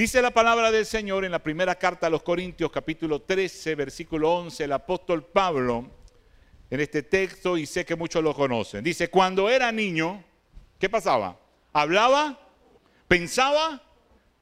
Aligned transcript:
Dice 0.00 0.22
la 0.22 0.30
palabra 0.30 0.70
del 0.70 0.86
Señor 0.86 1.26
en 1.26 1.30
la 1.30 1.42
primera 1.42 1.74
carta 1.74 2.06
a 2.06 2.10
los 2.10 2.22
Corintios, 2.22 2.72
capítulo 2.72 3.20
13, 3.20 3.74
versículo 3.74 4.32
11, 4.32 4.64
el 4.64 4.72
apóstol 4.72 5.26
Pablo, 5.26 5.90
en 6.70 6.80
este 6.80 7.02
texto, 7.02 7.58
y 7.58 7.66
sé 7.66 7.84
que 7.84 7.96
muchos 7.96 8.24
lo 8.24 8.32
conocen. 8.32 8.82
Dice, 8.82 9.10
cuando 9.10 9.50
era 9.50 9.70
niño, 9.70 10.24
¿qué 10.78 10.88
pasaba? 10.88 11.38
Hablaba, 11.74 12.40
pensaba, 13.08 13.82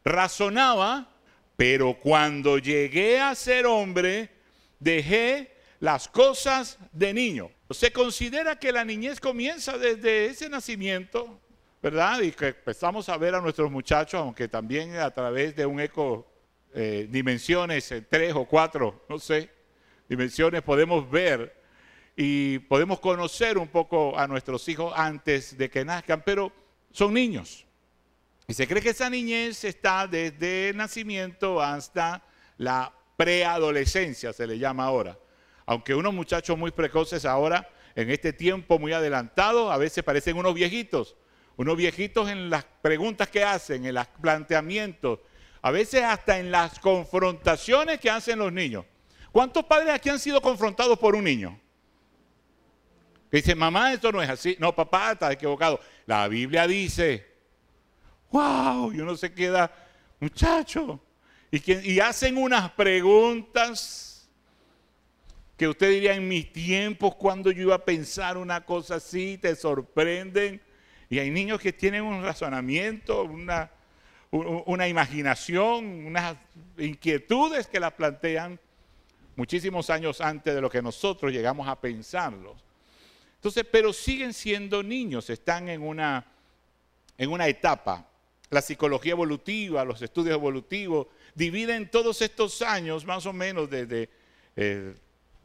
razonaba, 0.04 1.12
pero 1.56 1.98
cuando 1.98 2.58
llegué 2.58 3.18
a 3.18 3.34
ser 3.34 3.66
hombre, 3.66 4.30
dejé 4.78 5.56
las 5.80 6.06
cosas 6.06 6.78
de 6.92 7.12
niño. 7.12 7.50
Se 7.70 7.90
considera 7.92 8.60
que 8.60 8.70
la 8.70 8.84
niñez 8.84 9.18
comienza 9.18 9.76
desde 9.76 10.26
ese 10.26 10.48
nacimiento, 10.48 11.40
¿verdad? 11.82 12.20
Y 12.20 12.32
que 12.32 12.48
empezamos 12.48 13.08
a 13.08 13.16
ver 13.16 13.34
a 13.34 13.40
nuestros 13.40 13.70
muchachos, 13.70 14.20
aunque 14.20 14.48
también 14.48 14.96
a 14.96 15.10
través 15.10 15.54
de 15.54 15.64
un 15.66 15.80
eco, 15.80 16.26
eh, 16.74 17.06
dimensiones, 17.08 17.90
eh, 17.92 18.02
tres 18.02 18.34
o 18.34 18.44
cuatro, 18.44 19.04
no 19.08 19.18
sé, 19.18 19.50
dimensiones 20.08 20.62
podemos 20.62 21.08
ver 21.10 21.56
y 22.16 22.58
podemos 22.60 22.98
conocer 22.98 23.58
un 23.58 23.68
poco 23.68 24.18
a 24.18 24.26
nuestros 24.26 24.68
hijos 24.68 24.92
antes 24.96 25.56
de 25.56 25.70
que 25.70 25.84
nazcan, 25.84 26.22
pero 26.24 26.52
son 26.90 27.14
niños. 27.14 27.64
Y 28.48 28.54
se 28.54 28.66
cree 28.66 28.82
que 28.82 28.90
esa 28.90 29.08
niñez 29.08 29.62
está 29.64 30.06
desde 30.06 30.70
el 30.70 30.76
nacimiento 30.76 31.62
hasta 31.62 32.24
la 32.56 32.92
preadolescencia, 33.16 34.32
se 34.32 34.46
le 34.46 34.58
llama 34.58 34.84
ahora. 34.84 35.18
Aunque 35.66 35.94
unos 35.94 36.14
muchachos 36.14 36.58
muy 36.58 36.70
precoces 36.70 37.24
ahora, 37.24 37.68
en 37.94 38.10
este 38.10 38.32
tiempo 38.32 38.78
muy 38.78 38.92
adelantado, 38.92 39.70
a 39.70 39.76
veces 39.76 40.02
parecen 40.02 40.36
unos 40.36 40.54
viejitos 40.54 41.16
unos 41.58 41.76
viejitos 41.76 42.30
en 42.30 42.50
las 42.50 42.64
preguntas 42.80 43.28
que 43.28 43.42
hacen, 43.42 43.84
en 43.84 43.94
los 43.94 44.06
planteamientos, 44.06 45.18
a 45.60 45.72
veces 45.72 46.04
hasta 46.04 46.38
en 46.38 46.52
las 46.52 46.78
confrontaciones 46.78 47.98
que 47.98 48.08
hacen 48.08 48.38
los 48.38 48.52
niños. 48.52 48.84
¿Cuántos 49.32 49.64
padres 49.64 49.92
aquí 49.92 50.08
han 50.08 50.20
sido 50.20 50.40
confrontados 50.40 50.96
por 51.00 51.16
un 51.16 51.24
niño? 51.24 51.60
Que 53.28 53.38
dice, 53.38 53.56
mamá, 53.56 53.92
esto 53.92 54.12
no 54.12 54.22
es 54.22 54.30
así. 54.30 54.56
No, 54.60 54.72
papá, 54.72 55.12
está 55.12 55.32
equivocado. 55.32 55.80
La 56.06 56.28
Biblia 56.28 56.64
dice, 56.64 57.26
wow, 58.30 58.92
y 58.92 59.00
uno 59.00 59.16
se 59.16 59.34
queda, 59.34 59.68
muchacho. 60.20 61.00
Y, 61.50 61.92
y 61.92 61.98
hacen 61.98 62.36
unas 62.36 62.70
preguntas 62.70 64.30
que 65.56 65.66
usted 65.66 65.90
diría 65.90 66.14
en 66.14 66.28
mis 66.28 66.52
tiempos, 66.52 67.16
cuando 67.16 67.50
yo 67.50 67.62
iba 67.62 67.74
a 67.74 67.84
pensar 67.84 68.38
una 68.38 68.64
cosa 68.64 68.94
así, 68.94 69.38
te 69.38 69.56
sorprenden. 69.56 70.67
Y 71.10 71.18
hay 71.18 71.30
niños 71.30 71.60
que 71.60 71.72
tienen 71.72 72.02
un 72.02 72.22
razonamiento, 72.22 73.24
una, 73.24 74.88
imaginación, 74.88 76.06
unas 76.06 76.36
inquietudes 76.76 77.66
que 77.66 77.80
las 77.80 77.92
plantean 77.92 78.60
muchísimos 79.36 79.88
años 79.88 80.20
antes 80.20 80.54
de 80.54 80.60
lo 80.60 80.68
que 80.68 80.82
nosotros 80.82 81.32
llegamos 81.32 81.66
a 81.66 81.80
pensarlos. 81.80 82.62
Entonces, 83.36 83.64
pero 83.70 83.92
siguen 83.92 84.34
siendo 84.34 84.82
niños, 84.82 85.30
están 85.30 85.68
en 85.68 85.82
una, 85.82 86.26
en 87.16 87.30
una 87.30 87.46
etapa. 87.46 88.06
La 88.50 88.60
psicología 88.60 89.12
evolutiva, 89.12 89.84
los 89.84 90.02
estudios 90.02 90.34
evolutivos, 90.34 91.06
dividen 91.34 91.90
todos 91.90 92.20
estos 92.20 92.60
años, 92.62 93.04
más 93.06 93.24
o 93.26 93.32
menos 93.32 93.70
desde 93.70 94.10
eh, 94.56 94.94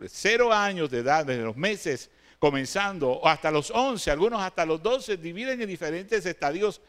cero 0.07 0.51
años 0.51 0.89
de 0.89 0.99
edad, 0.99 1.25
desde 1.25 1.43
los 1.43 1.55
meses 1.55 2.09
comenzando, 2.43 3.25
hasta 3.25 3.49
los 3.49 3.71
11, 3.71 4.11
algunos 4.11 4.41
hasta 4.41 4.65
los 4.65 4.83
12, 4.83 5.15
dividen 5.15 5.61
en 5.61 5.69
diferentes 5.69 6.25
estadios 6.25 6.81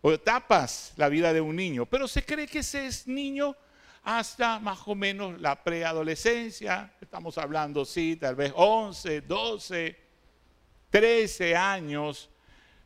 o 0.00 0.12
etapas 0.12 0.92
la 0.94 1.08
vida 1.08 1.32
de 1.32 1.40
un 1.40 1.56
niño. 1.56 1.86
Pero 1.86 2.06
se 2.06 2.24
cree 2.24 2.46
que 2.46 2.60
ese 2.60 2.86
es 2.86 3.08
niño 3.08 3.56
hasta 4.04 4.60
más 4.60 4.78
o 4.86 4.94
menos 4.94 5.40
la 5.40 5.60
preadolescencia. 5.60 6.94
Estamos 7.00 7.36
hablando, 7.36 7.84
sí, 7.84 8.14
tal 8.14 8.36
vez 8.36 8.52
11, 8.54 9.22
12, 9.22 9.98
13 10.88 11.56
años, 11.56 12.30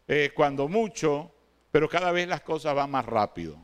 eh, 0.09 0.31
cuando 0.35 0.69
mucho, 0.69 1.31
pero 1.71 1.87
cada 1.87 2.13
vez 2.13 2.27
las 2.27 2.41
cosas 2.41 2.75
van 2.75 2.91
más 2.93 3.05
rápido. 3.05 3.59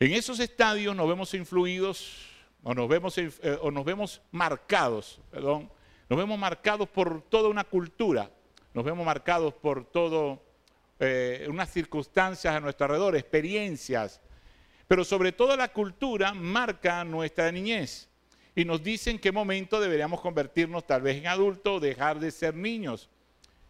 En 0.00 0.10
esos 0.12 0.40
estadios 0.40 0.96
nos 0.96 1.06
vemos 1.06 1.32
influidos 1.34 2.18
o 2.64 2.74
nos 2.74 2.88
vemos, 2.88 3.16
eh, 3.16 3.30
o 3.60 3.70
nos 3.70 3.84
vemos 3.84 4.20
marcados, 4.32 5.20
perdón, 5.30 5.70
nos 6.08 6.18
vemos 6.18 6.38
marcados 6.38 6.88
por 6.88 7.22
toda 7.22 7.48
una 7.48 7.64
cultura, 7.64 8.30
nos 8.74 8.84
vemos 8.84 9.04
marcados 9.04 9.54
por 9.54 9.84
todo 9.84 10.42
eh, 10.98 11.46
unas 11.48 11.70
circunstancias 11.70 12.54
a 12.54 12.60
nuestro 12.60 12.84
alrededor, 12.84 13.16
experiencias, 13.16 14.20
pero 14.86 15.04
sobre 15.04 15.32
todo 15.32 15.56
la 15.56 15.68
cultura 15.72 16.34
marca 16.34 17.02
nuestra 17.04 17.50
niñez 17.50 18.08
y 18.54 18.64
nos 18.64 18.82
dice 18.82 19.10
en 19.10 19.18
qué 19.18 19.32
momento 19.32 19.80
deberíamos 19.80 20.20
convertirnos 20.20 20.86
tal 20.86 21.02
vez 21.02 21.16
en 21.16 21.26
adultos 21.26 21.78
o 21.78 21.80
dejar 21.80 22.20
de 22.20 22.30
ser 22.30 22.54
niños. 22.54 23.08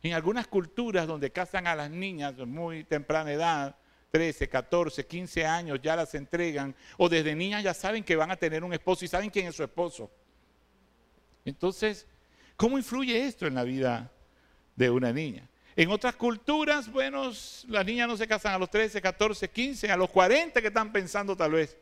En 0.03 0.15
algunas 0.15 0.49
culturas 0.49 1.07
donde 1.07 1.31
casan 1.31 1.69
a 1.69 1.77
las 1.77 1.91
niñas 1.91 2.37
de 2.37 2.45
muy 2.45 2.83
temprana 2.83 3.33
edad, 3.33 3.77
13, 4.11 4.49
14, 4.49 5.07
15 5.07 5.47
años, 5.47 5.81
ya 5.81 5.97
las 5.97 6.15
entregan, 6.15 6.75
o 6.99 7.09
desde 7.09 7.35
niñas 7.35 7.63
ya 7.63 7.73
saben 7.73 8.05
que 8.05 8.17
van 8.17 8.31
a 8.31 8.37
tener 8.37 8.63
un 8.65 8.73
esposo 8.73 9.05
y 9.05 9.09
saben 9.09 9.31
quién 9.31 9.47
es 9.47 9.55
su 9.55 9.63
esposo. 9.63 10.11
Entonces, 11.45 12.07
¿Cómo 12.63 12.79
influye 12.79 13.27
esto 13.27 13.49
en 13.49 13.57
la 13.57 13.65
vida 13.65 14.09
de 14.77 14.89
una 14.89 15.13
niña? 15.13 15.49
En 15.75 15.91
otras 15.91 16.15
culturas, 16.15 16.93
bueno, 16.93 17.33
las 17.67 17.85
niñas 17.85 18.07
no 18.07 18.17
se 18.17 18.29
casan 18.29 18.55
a 18.55 18.59
los 18.59 18.71
13, 18.71 19.03
14, 19.03 19.51
15, 19.51 19.91
a 19.91 19.97
los 19.97 20.09
40 20.11 20.61
que 20.61 20.69
están 20.69 20.93
pensando 20.93 21.37
tal 21.37 21.51
vez. 21.51 21.77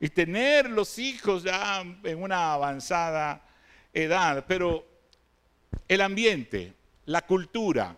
Y 0.00 0.08
tener 0.08 0.68
los 0.68 0.98
hijos 0.98 1.44
ya 1.44 1.82
en 2.02 2.20
una 2.20 2.52
avanzada 2.54 3.46
edad. 3.92 4.44
Pero 4.48 4.84
el 5.86 6.00
ambiente, 6.00 6.72
la 7.04 7.24
cultura, 7.24 7.96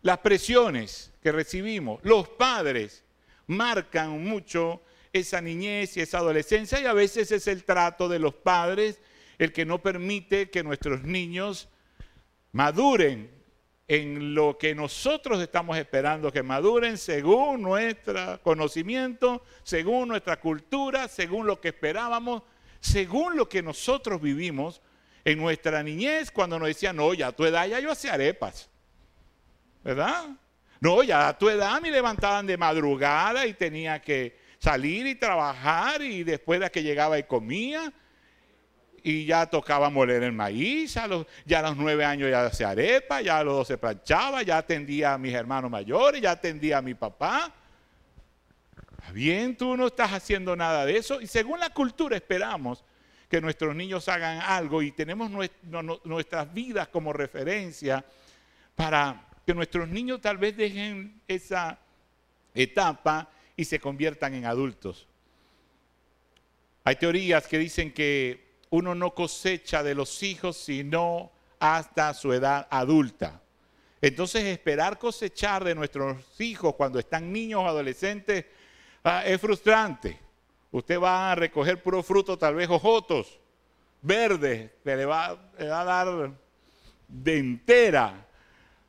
las 0.00 0.18
presiones 0.20 1.12
que 1.22 1.30
recibimos, 1.30 2.00
los 2.04 2.26
padres, 2.26 3.04
marcan 3.48 4.24
mucho 4.24 4.80
esa 5.12 5.42
niñez 5.42 5.94
y 5.98 6.00
esa 6.00 6.18
adolescencia 6.20 6.80
y 6.80 6.86
a 6.86 6.94
veces 6.94 7.30
es 7.32 7.46
el 7.48 7.64
trato 7.64 8.08
de 8.08 8.18
los 8.18 8.34
padres 8.34 8.98
el 9.38 9.52
que 9.52 9.64
no 9.64 9.82
permite 9.82 10.50
que 10.50 10.62
nuestros 10.62 11.02
niños 11.02 11.68
maduren 12.52 13.30
en 13.88 14.34
lo 14.34 14.58
que 14.58 14.74
nosotros 14.74 15.40
estamos 15.40 15.78
esperando 15.78 16.32
que 16.32 16.42
maduren 16.42 16.98
según 16.98 17.62
nuestro 17.62 18.40
conocimiento, 18.42 19.44
según 19.62 20.08
nuestra 20.08 20.40
cultura, 20.40 21.06
según 21.06 21.46
lo 21.46 21.60
que 21.60 21.68
esperábamos, 21.68 22.42
según 22.80 23.36
lo 23.36 23.48
que 23.48 23.62
nosotros 23.62 24.20
vivimos 24.20 24.80
en 25.24 25.38
nuestra 25.38 25.82
niñez 25.82 26.30
cuando 26.30 26.58
nos 26.58 26.68
decían, 26.68 26.96
no, 26.96 27.14
ya 27.14 27.28
a 27.28 27.32
tu 27.32 27.44
edad 27.44 27.66
ya 27.66 27.78
yo 27.78 27.92
hacía 27.92 28.14
arepas, 28.14 28.68
¿verdad? 29.84 30.30
No, 30.80 31.02
ya 31.02 31.28
a 31.28 31.38
tu 31.38 31.48
edad 31.48 31.80
me 31.80 31.90
levantaban 31.90 32.46
de 32.46 32.56
madrugada 32.56 33.46
y 33.46 33.54
tenía 33.54 34.00
que 34.00 34.36
salir 34.58 35.06
y 35.06 35.14
trabajar 35.14 36.02
y 36.02 36.24
después 36.24 36.60
de 36.60 36.70
que 36.70 36.82
llegaba 36.82 37.18
y 37.18 37.24
comía 37.24 37.92
y 39.08 39.24
ya 39.24 39.46
tocaba 39.46 39.88
moler 39.88 40.24
el 40.24 40.32
maíz, 40.32 40.96
a 40.96 41.06
los, 41.06 41.26
ya 41.44 41.60
a 41.60 41.62
los 41.62 41.76
nueve 41.76 42.04
años 42.04 42.28
ya 42.28 42.44
hacía 42.44 42.70
arepa, 42.70 43.20
ya 43.20 43.38
a 43.38 43.44
los 43.44 43.58
doce 43.58 43.78
planchaba, 43.78 44.42
ya 44.42 44.58
atendía 44.58 45.14
a 45.14 45.18
mis 45.18 45.32
hermanos 45.32 45.70
mayores, 45.70 46.20
ya 46.20 46.32
atendía 46.32 46.78
a 46.78 46.82
mi 46.82 46.94
papá. 46.94 47.54
Bien, 49.12 49.56
tú 49.56 49.76
no 49.76 49.86
estás 49.86 50.12
haciendo 50.12 50.56
nada 50.56 50.84
de 50.84 50.96
eso. 50.96 51.20
Y 51.20 51.28
según 51.28 51.60
la 51.60 51.70
cultura 51.70 52.16
esperamos 52.16 52.82
que 53.28 53.40
nuestros 53.40 53.76
niños 53.76 54.08
hagan 54.08 54.40
algo 54.40 54.82
y 54.82 54.90
tenemos 54.90 55.30
nuestras 56.02 56.52
vidas 56.52 56.88
como 56.88 57.12
referencia 57.12 58.04
para 58.74 59.24
que 59.46 59.54
nuestros 59.54 59.88
niños 59.88 60.20
tal 60.20 60.36
vez 60.36 60.56
dejen 60.56 61.20
esa 61.28 61.78
etapa 62.56 63.28
y 63.56 63.66
se 63.66 63.78
conviertan 63.78 64.34
en 64.34 64.46
adultos. 64.46 65.06
Hay 66.82 66.96
teorías 66.96 67.46
que 67.46 67.58
dicen 67.58 67.92
que 67.92 68.45
uno 68.70 68.94
no 68.94 69.14
cosecha 69.14 69.82
de 69.82 69.94
los 69.94 70.22
hijos 70.22 70.56
sino 70.56 71.30
hasta 71.58 72.14
su 72.14 72.32
edad 72.32 72.66
adulta. 72.70 73.42
Entonces 74.00 74.44
esperar 74.44 74.98
cosechar 74.98 75.64
de 75.64 75.74
nuestros 75.74 76.18
hijos 76.40 76.74
cuando 76.74 76.98
están 76.98 77.32
niños 77.32 77.62
o 77.62 77.66
adolescentes 77.66 78.44
ah, 79.04 79.24
es 79.24 79.40
frustrante. 79.40 80.20
Usted 80.70 81.00
va 81.00 81.32
a 81.32 81.34
recoger 81.34 81.82
puro 81.82 82.02
fruto, 82.02 82.36
tal 82.36 82.54
vez 82.54 82.68
ojotos, 82.68 83.40
verdes, 84.02 84.70
que 84.84 84.96
le 84.96 85.06
va, 85.06 85.38
le 85.58 85.68
va 85.68 85.80
a 85.80 85.84
dar 85.84 86.30
de 87.08 87.38
entera. 87.38 88.26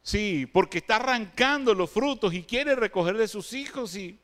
Sí, 0.01 0.45
porque 0.51 0.80
está 0.80 0.97
arrancando 0.97 1.73
los 1.73 1.89
frutos 1.89 2.33
y 2.33 2.44
quiere 2.44 2.75
recoger 2.75 3.18
de 3.18 3.27
sus 3.27 3.53
hijos 3.53 3.95
y 3.95 4.19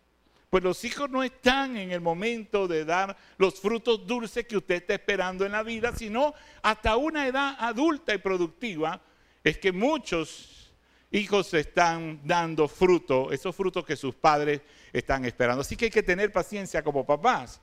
pues 0.53 0.63
los 0.63 0.83
hijos 0.83 1.09
no 1.09 1.23
están 1.23 1.77
en 1.77 1.91
el 1.91 1.99
momento 1.99 2.67
de 2.67 2.85
dar 2.85 3.17
los 3.39 3.59
frutos 3.59 4.05
dulces 4.05 4.45
que 4.45 4.57
usted 4.57 4.75
está 4.75 4.93
esperando 4.93 5.47
en 5.47 5.51
la 5.51 5.63
vida, 5.63 5.95
sino 5.95 6.35
hasta 6.61 6.95
una 6.95 7.25
edad 7.25 7.55
adulta 7.57 8.13
y 8.13 8.19
productiva 8.19 9.01
es 9.43 9.57
que 9.57 9.71
muchos 9.71 10.71
hijos 11.09 11.51
están 11.55 12.21
dando 12.23 12.67
fruto, 12.67 13.31
esos 13.31 13.55
frutos 13.55 13.83
que 13.83 13.95
sus 13.95 14.13
padres 14.13 14.61
están 14.91 15.25
esperando. 15.25 15.61
Así 15.61 15.75
que 15.75 15.85
hay 15.85 15.91
que 15.91 16.03
tener 16.03 16.31
paciencia 16.31 16.83
como 16.83 17.03
papás. 17.03 17.59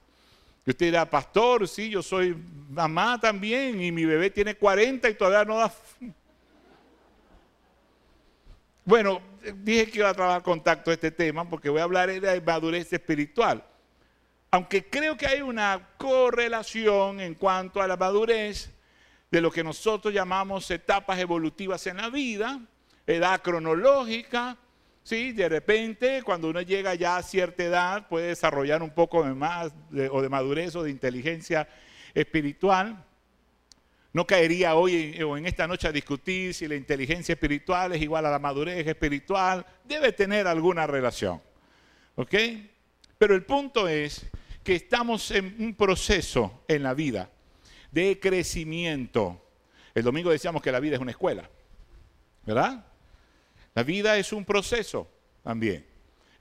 Usted 0.66 0.86
dirá, 0.86 1.08
pastor, 1.08 1.68
sí, 1.68 1.90
yo 1.90 2.02
soy 2.02 2.36
mamá 2.70 3.20
también 3.20 3.80
y 3.80 3.92
mi 3.92 4.04
bebé 4.04 4.30
tiene 4.30 4.56
40 4.56 5.08
y 5.08 5.14
todavía 5.14 5.44
no 5.44 5.58
da... 5.58 5.72
Bueno, 8.84 9.29
dije 9.56 9.90
que 9.90 9.98
iba 9.98 10.08
a 10.08 10.14
trabajar 10.14 10.42
contacto 10.42 10.90
a 10.90 10.94
este 10.94 11.10
tema 11.10 11.48
porque 11.48 11.68
voy 11.68 11.80
a 11.80 11.84
hablar 11.84 12.08
de 12.08 12.40
madurez 12.40 12.92
espiritual. 12.92 13.64
Aunque 14.50 14.88
creo 14.88 15.16
que 15.16 15.26
hay 15.26 15.42
una 15.42 15.88
correlación 15.96 17.20
en 17.20 17.34
cuanto 17.34 17.80
a 17.80 17.86
la 17.86 17.96
madurez 17.96 18.70
de 19.30 19.40
lo 19.40 19.50
que 19.50 19.62
nosotros 19.62 20.12
llamamos 20.12 20.70
etapas 20.70 21.18
evolutivas 21.20 21.86
en 21.86 21.98
la 21.98 22.10
vida, 22.10 22.60
edad 23.06 23.40
cronológica, 23.42 24.56
¿sí? 25.04 25.32
De 25.32 25.48
repente, 25.48 26.22
cuando 26.24 26.48
uno 26.48 26.62
llega 26.62 26.94
ya 26.94 27.16
a 27.16 27.22
cierta 27.22 27.62
edad, 27.62 28.08
puede 28.08 28.28
desarrollar 28.28 28.82
un 28.82 28.90
poco 28.90 29.24
de 29.24 29.34
más 29.34 29.72
o 30.10 30.20
de 30.20 30.28
madurez 30.28 30.74
o 30.74 30.82
de 30.82 30.90
inteligencia 30.90 31.68
espiritual. 32.14 33.04
No 34.12 34.26
caería 34.26 34.74
hoy 34.74 35.22
o 35.22 35.36
en 35.36 35.46
esta 35.46 35.68
noche 35.68 35.86
a 35.86 35.92
discutir 35.92 36.52
si 36.52 36.66
la 36.66 36.74
inteligencia 36.74 37.32
espiritual 37.34 37.92
es 37.92 38.02
igual 38.02 38.26
a 38.26 38.30
la 38.30 38.40
madurez 38.40 38.86
espiritual. 38.86 39.64
Debe 39.84 40.12
tener 40.12 40.48
alguna 40.48 40.86
relación. 40.86 41.40
¿Ok? 42.16 42.34
Pero 43.18 43.34
el 43.34 43.44
punto 43.44 43.86
es 43.86 44.26
que 44.64 44.74
estamos 44.74 45.30
en 45.30 45.54
un 45.60 45.74
proceso 45.74 46.64
en 46.66 46.82
la 46.82 46.94
vida 46.94 47.30
de 47.92 48.18
crecimiento. 48.18 49.40
El 49.94 50.02
domingo 50.02 50.30
decíamos 50.30 50.62
que 50.62 50.72
la 50.72 50.80
vida 50.80 50.96
es 50.96 51.00
una 51.00 51.12
escuela. 51.12 51.48
¿Verdad? 52.44 52.84
La 53.74 53.82
vida 53.84 54.16
es 54.16 54.32
un 54.32 54.44
proceso 54.44 55.08
también. 55.44 55.86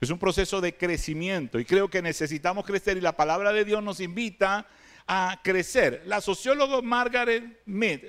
Es 0.00 0.10
un 0.10 0.18
proceso 0.18 0.60
de 0.60 0.74
crecimiento 0.74 1.60
y 1.60 1.64
creo 1.64 1.88
que 1.88 2.02
necesitamos 2.02 2.64
crecer 2.64 2.96
y 2.96 3.00
la 3.00 3.16
palabra 3.16 3.52
de 3.52 3.64
Dios 3.64 3.82
nos 3.82 4.00
invita 4.00 4.66
a 5.12 5.40
crecer. 5.42 6.04
La 6.06 6.20
socióloga 6.20 6.80
Margaret 6.82 7.42
Mead 7.66 8.00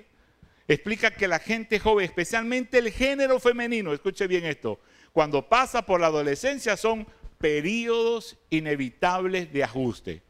explica 0.68 1.10
que 1.10 1.28
la 1.28 1.40
gente 1.40 1.80
joven, 1.80 2.06
especialmente 2.06 2.78
el 2.78 2.92
género 2.92 3.40
femenino, 3.40 3.92
escuche 3.92 4.28
bien 4.28 4.46
esto, 4.46 4.80
cuando 5.12 5.50
pasa 5.50 5.84
por 5.84 6.00
la 6.00 6.08
adolescencia 6.08 6.78
son 6.78 7.08
periodos 7.40 8.38
inevitables 8.52 9.52
de 9.52 9.64
ajuste. 9.64 10.22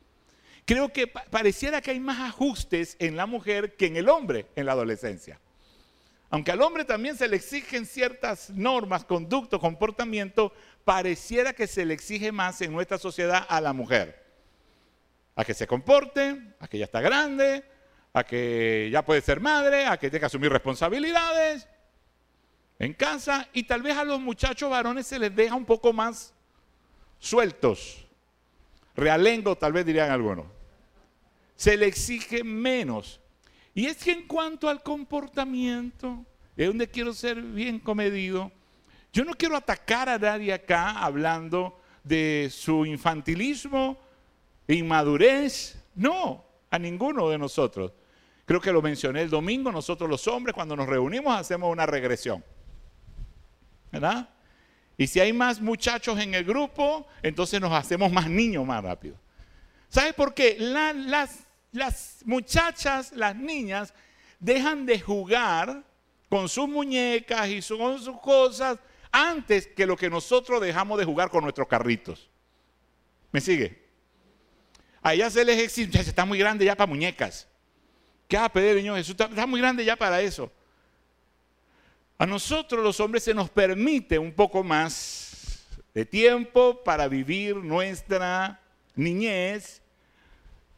Creo 0.64 0.94
que 0.94 1.08
pareciera 1.08 1.82
que 1.82 1.92
hay 1.92 2.00
más 2.00 2.30
ajustes 2.30 2.96
en 3.00 3.18
la 3.18 3.26
mujer 3.26 3.76
que 3.76 3.88
en 3.88 3.98
el 3.98 4.08
hombre 4.08 4.46
en 4.56 4.66
la 4.66 4.72
adolescencia. 4.72 5.42
Aunque 6.30 6.54
al 6.54 6.62
hombre 6.62 6.86
también 6.86 7.18
se 7.18 7.28
le 7.28 7.36
exigen 7.36 7.86
ciertas 7.86 8.50
normas, 8.50 9.04
conducto, 9.04 9.60
comportamiento, 9.60 10.54
pareciera 10.86 11.52
que 11.52 11.68
se 11.68 11.84
le 11.84 11.94
exige 11.94 12.32
más 12.32 12.62
en 12.62 12.72
nuestra 12.72 12.98
sociedad 12.98 13.46
a 13.50 13.60
la 13.60 13.74
mujer. 13.74 14.21
A 15.42 15.44
que 15.44 15.56
se 15.56 15.66
comporte, 15.66 16.40
a 16.60 16.68
que 16.68 16.78
ya 16.78 16.86
está 16.86 17.02
grande, 17.02 17.64
a 18.14 18.24
que 18.24 18.90
ya 18.92 19.04
puede 19.04 19.22
ser 19.22 19.40
madre, 19.40 19.88
a 19.88 19.98
que 19.98 20.12
tenga 20.12 20.20
que 20.20 20.26
asumir 20.28 20.52
responsabilidades 20.52 21.68
en 22.78 22.94
casa 22.94 23.50
y 23.52 23.64
tal 23.64 23.82
vez 23.82 23.98
a 23.98 24.04
los 24.04 24.20
muchachos 24.20 24.70
varones 24.70 25.08
se 25.08 25.18
les 25.18 25.36
deja 25.36 25.56
un 25.56 25.66
poco 25.66 25.94
más 25.94 26.36
sueltos, 27.18 28.06
realengo 28.96 29.58
tal 29.58 29.74
vez 29.74 29.84
dirían 29.84 30.12
algunos. 30.12 30.46
Se 31.56 31.76
le 31.76 31.88
exige 31.88 32.44
menos. 32.44 33.20
Y 33.74 33.88
es 33.88 33.98
que 33.98 34.12
en 34.12 34.28
cuanto 34.28 34.70
al 34.70 34.84
comportamiento, 34.84 36.24
es 36.56 36.68
donde 36.68 36.88
quiero 36.88 37.14
ser 37.14 37.42
bien 37.42 37.80
comedido. 37.80 38.52
Yo 39.12 39.26
no 39.26 39.34
quiero 39.34 39.56
atacar 39.56 40.08
a 40.08 40.20
nadie 40.20 40.54
acá 40.54 41.00
hablando 41.00 41.82
de 42.04 42.52
su 42.52 42.86
infantilismo, 42.86 43.98
inmadurez. 44.76 45.78
No, 45.96 46.46
a 46.70 46.80
ninguno 46.80 47.30
de 47.30 47.38
nosotros. 47.38 47.94
Creo 48.46 48.60
que 48.60 48.72
lo 48.72 48.82
mencioné 48.82 49.22
el 49.22 49.30
domingo, 49.30 49.72
nosotros 49.72 50.10
los 50.10 50.28
hombres 50.28 50.54
cuando 50.54 50.76
nos 50.76 50.88
reunimos 50.88 51.36
hacemos 51.36 51.72
una 51.72 51.86
regresión. 51.86 52.44
¿Verdad? 53.92 54.30
Y 54.98 55.08
si 55.08 55.20
hay 55.20 55.34
más 55.34 55.62
muchachos 55.62 56.20
en 56.20 56.34
el 56.34 56.44
grupo, 56.44 57.08
entonces 57.24 57.60
nos 57.60 57.72
hacemos 57.72 58.12
más 58.12 58.30
niños 58.30 58.66
más 58.66 58.84
rápido. 58.84 59.16
¿Sabes 59.90 60.14
por 60.14 60.34
qué? 60.34 60.58
las 60.60 61.48
las 61.72 62.22
muchachas, 62.26 63.12
las 63.14 63.36
niñas, 63.36 63.94
dejan 64.40 64.86
de 64.86 65.00
jugar 65.00 65.84
con 66.30 66.50
sus 66.50 66.68
muñecas 66.68 67.48
y 67.50 67.62
con 67.62 68.00
sus 68.00 68.20
cosas 68.20 68.78
antes 69.12 69.68
que 69.68 69.86
lo 69.86 69.98
que 69.98 70.10
nosotros 70.10 70.62
dejamos 70.62 70.98
de 70.98 71.06
jugar 71.06 71.30
con 71.30 71.44
nuestros 71.44 71.68
carritos. 71.68 72.30
¿Me 73.32 73.42
sigue? 73.42 73.82
A 75.02 75.30
se 75.30 75.44
les 75.44 75.60
exige, 75.60 76.00
está 76.00 76.26
muy 76.26 76.38
grande 76.38 76.66
ya 76.66 76.76
para 76.76 76.88
muñecas. 76.88 77.48
¿Qué 78.28 78.38
va 78.38 78.46
a 78.46 78.54
pedir, 78.54 78.76
niño 78.76 78.96
Jesús? 78.96 79.16
Está 79.20 79.46
muy 79.48 79.60
grande 79.60 79.84
ya 79.84 79.96
para 79.96 80.22
eso. 80.22 80.52
A 82.18 82.26
nosotros 82.26 82.84
los 82.84 83.00
hombres 83.00 83.24
se 83.24 83.34
nos 83.34 83.50
permite 83.50 84.20
un 84.20 84.32
poco 84.32 84.64
más 84.64 85.66
de 85.94 86.06
tiempo 86.06 86.84
para 86.84 87.08
vivir 87.08 87.56
nuestra 87.56 88.62
niñez. 88.96 89.82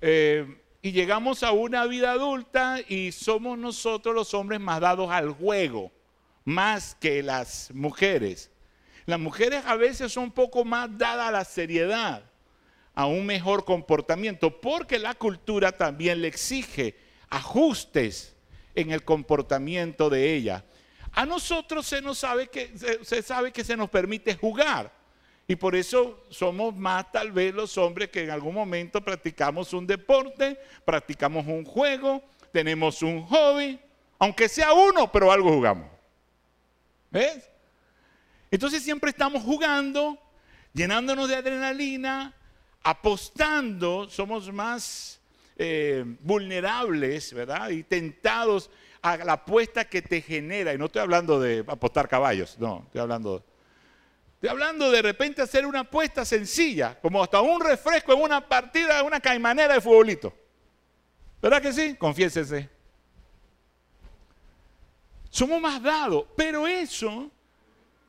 Eh, 0.01 0.59
y 0.81 0.91
llegamos 0.91 1.43
a 1.43 1.51
una 1.51 1.85
vida 1.85 2.11
adulta 2.11 2.79
y 2.87 3.11
somos 3.11 3.57
nosotros 3.57 4.13
los 4.15 4.33
hombres 4.33 4.59
más 4.59 4.81
dados 4.81 5.11
al 5.11 5.31
juego, 5.31 5.91
más 6.43 6.95
que 6.95 7.23
las 7.23 7.71
mujeres. 7.73 8.51
Las 9.05 9.19
mujeres 9.19 9.63
a 9.65 9.75
veces 9.75 10.11
son 10.11 10.25
un 10.25 10.31
poco 10.31 10.65
más 10.65 10.89
dadas 10.97 11.27
a 11.27 11.31
la 11.31 11.45
seriedad, 11.45 12.23
a 12.95 13.05
un 13.05 13.25
mejor 13.25 13.65
comportamiento, 13.65 14.61
porque 14.61 14.99
la 14.99 15.15
cultura 15.15 15.71
también 15.71 16.21
le 16.21 16.27
exige 16.27 16.95
ajustes 17.29 18.35
en 18.75 18.91
el 18.91 19.03
comportamiento 19.03 20.09
de 20.09 20.35
ella. 20.35 20.63
A 21.11 21.25
nosotros 21.25 21.85
se 21.85 22.01
nos 22.01 22.19
sabe 22.19 22.47
que 22.47 22.71
se, 23.03 23.21
sabe 23.21 23.51
que 23.51 23.63
se 23.63 23.77
nos 23.77 23.89
permite 23.89 24.35
jugar. 24.35 24.91
Y 25.47 25.55
por 25.55 25.75
eso 25.75 26.23
somos 26.29 26.75
más 26.75 27.11
tal 27.11 27.31
vez 27.31 27.53
los 27.53 27.77
hombres 27.77 28.09
que 28.09 28.23
en 28.23 28.29
algún 28.29 28.55
momento 28.55 29.01
practicamos 29.01 29.73
un 29.73 29.85
deporte, 29.85 30.57
practicamos 30.85 31.45
un 31.45 31.65
juego, 31.65 32.23
tenemos 32.51 33.01
un 33.01 33.25
hobby, 33.25 33.79
aunque 34.17 34.47
sea 34.47 34.73
uno, 34.73 35.11
pero 35.11 35.31
algo 35.31 35.51
jugamos. 35.51 35.89
¿Ves? 37.11 37.49
Entonces 38.49 38.81
siempre 38.81 39.09
estamos 39.09 39.43
jugando, 39.43 40.17
llenándonos 40.73 41.27
de 41.27 41.35
adrenalina, 41.35 42.33
apostando, 42.83 44.09
somos 44.09 44.51
más 44.51 45.19
eh, 45.57 46.03
vulnerables, 46.19 47.33
¿verdad? 47.33 47.69
Y 47.69 47.83
tentados 47.83 48.69
a 49.01 49.17
la 49.17 49.33
apuesta 49.33 49.85
que 49.85 50.01
te 50.01 50.21
genera. 50.21 50.73
Y 50.73 50.77
no 50.77 50.85
estoy 50.85 51.01
hablando 51.01 51.39
de 51.39 51.63
apostar 51.67 52.07
caballos, 52.07 52.57
no, 52.59 52.83
estoy 52.85 53.01
hablando 53.01 53.43
Estoy 54.43 54.51
hablando 54.51 54.91
de 54.91 55.01
repente 55.01 55.41
hacer 55.41 55.65
una 55.65 55.79
apuesta 55.79 56.25
sencilla, 56.25 56.99
como 56.99 57.23
hasta 57.23 57.39
un 57.39 57.61
refresco 57.61 58.11
en 58.11 58.23
una 58.23 58.45
partida, 58.45 59.01
una 59.01 59.21
caimanera 59.21 59.75
de 59.75 59.79
futbolito. 59.79 60.33
¿Verdad 61.41 61.61
que 61.61 61.71
sí? 61.71 61.95
Confiésese. 61.95 62.69
Somos 65.29 65.61
más 65.61 65.81
dados, 65.81 66.25
pero 66.35 66.67
eso, 66.67 67.31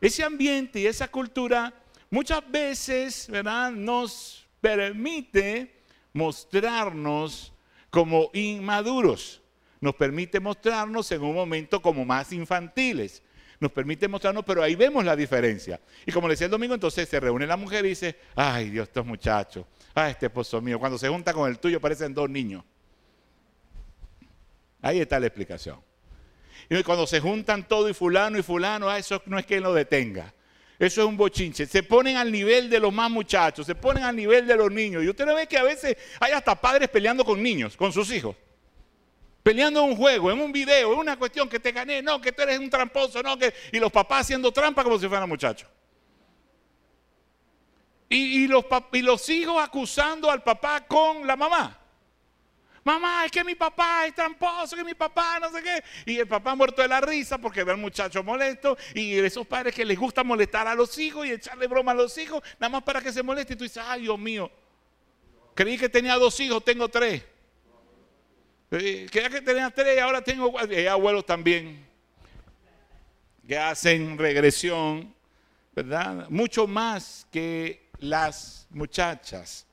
ese 0.01 0.25
ambiente 0.25 0.81
y 0.81 0.89
esa 0.89 1.07
cultura 1.07 1.73
muchas 2.11 2.43
veces, 2.51 3.29
¿verdad? 3.31 3.71
Nos 3.71 4.44
permite 4.65 5.83
mostrarnos 6.15 7.53
como 7.91 8.31
inmaduros. 8.33 9.43
Nos 9.79 9.95
permite 9.95 10.41
mostrarnos 10.41 11.13
en 11.13 11.23
un 11.23 11.35
momento 11.35 11.83
como 11.83 12.07
más 12.07 12.33
infantiles 12.33 13.23
nos 13.61 13.71
permite 13.71 14.09
mostrarnos, 14.09 14.45
pero 14.45 14.63
ahí 14.63 14.75
vemos 14.75 15.05
la 15.05 15.17
diferencia. 15.17 15.81
Y 16.05 16.13
como 16.13 16.29
le 16.29 16.33
decía 16.33 16.47
el 16.47 16.51
domingo, 16.51 16.75
entonces 16.75 17.09
se 17.09 17.19
reúne 17.19 17.47
la 17.47 17.57
mujer 17.57 17.87
y 17.87 17.91
dice, 17.91 18.17
ay 18.35 18.69
Dios, 18.69 18.89
estos 18.89 19.07
muchachos, 19.07 19.65
ay 19.95 20.11
este 20.11 20.27
esposo 20.27 20.61
mío, 20.61 20.79
cuando 20.79 20.99
se 20.99 21.09
junta 21.09 21.33
con 21.33 21.49
el 21.49 21.59
tuyo 21.59 21.81
parecen 21.81 22.13
dos 22.13 22.29
niños. 22.29 22.63
Ahí 24.83 25.01
está 25.01 25.19
la 25.19 25.29
explicación. 25.29 25.81
Y 26.69 26.83
cuando 26.83 27.07
se 27.07 27.21
juntan 27.21 27.67
todo 27.67 27.89
y 27.89 27.95
fulano 27.95 28.39
y 28.39 28.43
fulano, 28.43 28.91
ah, 28.91 28.99
eso 28.99 29.23
no 29.27 29.39
es 29.39 29.47
que 29.47 29.61
lo 29.61 29.73
detenga. 29.73 30.35
Eso 30.79 31.03
es 31.03 31.07
un 31.07 31.17
bochinche. 31.17 31.67
Se 31.67 31.83
ponen 31.83 32.17
al 32.17 32.31
nivel 32.33 32.69
de 32.69 32.81
los 32.81 32.93
más 32.93 33.11
muchachos, 33.11 33.67
se 33.67 33.75
ponen 33.75 34.03
al 34.03 34.17
nivel 34.17 34.47
de 34.47 34.57
los 34.57 34.71
niños. 34.71 35.05
Y 35.05 35.09
usted 35.09 35.27
ve 35.27 35.47
que 35.47 35.59
a 35.59 35.63
veces 35.63 35.97
hay 36.21 36.33
hasta 36.33 36.61
padres 36.61 36.89
peleando 36.89 37.25
con 37.25 37.43
niños, 37.43 37.77
con 37.77 37.93
sus 37.93 38.11
hijos 38.11 38.37
peleando 39.45 39.85
en 39.85 39.91
un 39.91 39.97
juego, 39.97 40.33
en 40.33 40.41
un 40.41 40.51
video, 40.51 40.95
en 40.95 40.99
una 40.99 41.19
cuestión 41.19 41.51
que 41.51 41.61
te 41.61 41.71
gané, 41.71 42.01
no, 42.01 42.19
que 42.19 42.33
tú 42.33 42.43
eres 42.43 42.59
un 42.59 42.71
tramposo, 42.71 43.23
no, 43.23 43.39
que, 43.39 43.53
y 43.73 43.79
los 43.79 43.93
papás 43.93 44.23
haciendo 44.23 44.51
trampa 44.51 44.83
como 44.83 44.99
si 44.99 45.07
fueran 45.07 45.29
muchachos. 45.29 45.69
Y, 48.09 48.47
los, 48.47 48.65
y 48.93 49.03
los 49.03 49.29
hijos 49.29 49.63
acusando 49.63 50.31
al 50.31 50.43
papá 50.43 50.87
con 50.87 51.27
la 51.27 51.37
mamá. 51.37 51.79
Mamá, 52.85 53.25
es 53.25 53.33
que 53.33 53.43
mi 53.43 53.55
papá 53.55 54.07
es 54.07 54.15
tramposo, 54.15 54.77
que 54.77 54.85
mi 54.85 54.93
papá 54.93 55.41
no 55.41 55.51
sé 55.51 55.63
qué. 55.63 56.13
Y 56.13 56.19
el 56.19 56.29
papá 56.29 56.55
muerto 56.55 56.83
de 56.83 56.89
la 56.89 57.01
risa 57.01 57.39
porque 57.39 57.65
ve 57.65 57.73
al 57.73 57.79
muchacho 57.79 58.23
molesto. 58.23 58.77
Y 58.95 59.17
esos 59.19 59.47
padres 59.47 59.75
que 59.75 59.87
les 59.87 59.99
gusta 59.99 60.23
molestar 60.23 60.69
a 60.69 60.75
los 60.75 60.99
hijos 60.99 61.27
y 61.27 61.31
echarle 61.31 61.67
broma 61.67 61.93
a 61.93 61.95
los 61.95 62.17
hijos, 62.19 62.43
nada 62.59 62.69
más 62.69 62.83
para 62.83 63.01
que 63.01 63.11
se 63.11 63.23
moleste. 63.23 63.55
Y 63.55 63.57
tú 63.57 63.65
dices, 63.65 63.83
ay 63.87 64.03
Dios 64.03 64.19
mío, 64.19 64.51
creí 65.55 65.79
que 65.79 65.89
tenía 65.89 66.17
dos 66.17 66.39
hijos, 66.41 66.63
tengo 66.63 66.89
tres. 66.89 67.23
Creía 68.69 69.31
que 69.31 69.41
tenía 69.41 69.71
tres, 69.71 70.01
ahora 70.01 70.21
tengo 70.23 70.53
cuatro. 70.53 70.79
Y 70.79 70.87
abuelos 70.87 71.25
también. 71.25 71.87
Que 73.47 73.57
hacen 73.57 74.19
regresión, 74.19 75.15
¿verdad? 75.75 76.29
Mucho 76.29 76.67
más 76.67 77.27
que 77.31 77.89
las 77.99 78.67
muchachas. 78.71 79.67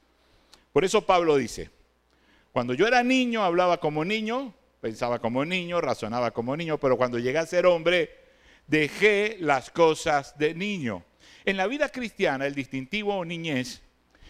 Por 0.72 0.86
eso 0.86 1.06
Pablo 1.06 1.36
dice, 1.36 1.70
cuando 2.52 2.74
yo 2.74 2.88
era 2.88 3.04
niño 3.04 3.44
hablaba 3.44 3.80
como 3.80 4.04
niño, 4.04 4.54
pensaba 4.82 5.20
como 5.20 5.46
niño, 5.46 5.80
razonaba 5.80 6.32
como 6.32 6.56
niño, 6.58 6.78
pero 6.80 6.98
cuando 6.98 7.20
llegué 7.20 7.38
a 7.38 7.46
ser 7.46 7.66
hombre 7.66 8.22
dejé 8.68 9.38
las 9.40 9.70
cosas 9.70 10.38
de 10.38 10.54
niño. 10.54 11.04
En 11.46 11.58
la 11.58 11.68
vida 11.68 11.90
cristiana 11.90 12.46
el 12.46 12.56
distintivo 12.56 13.24
niñez 13.26 13.82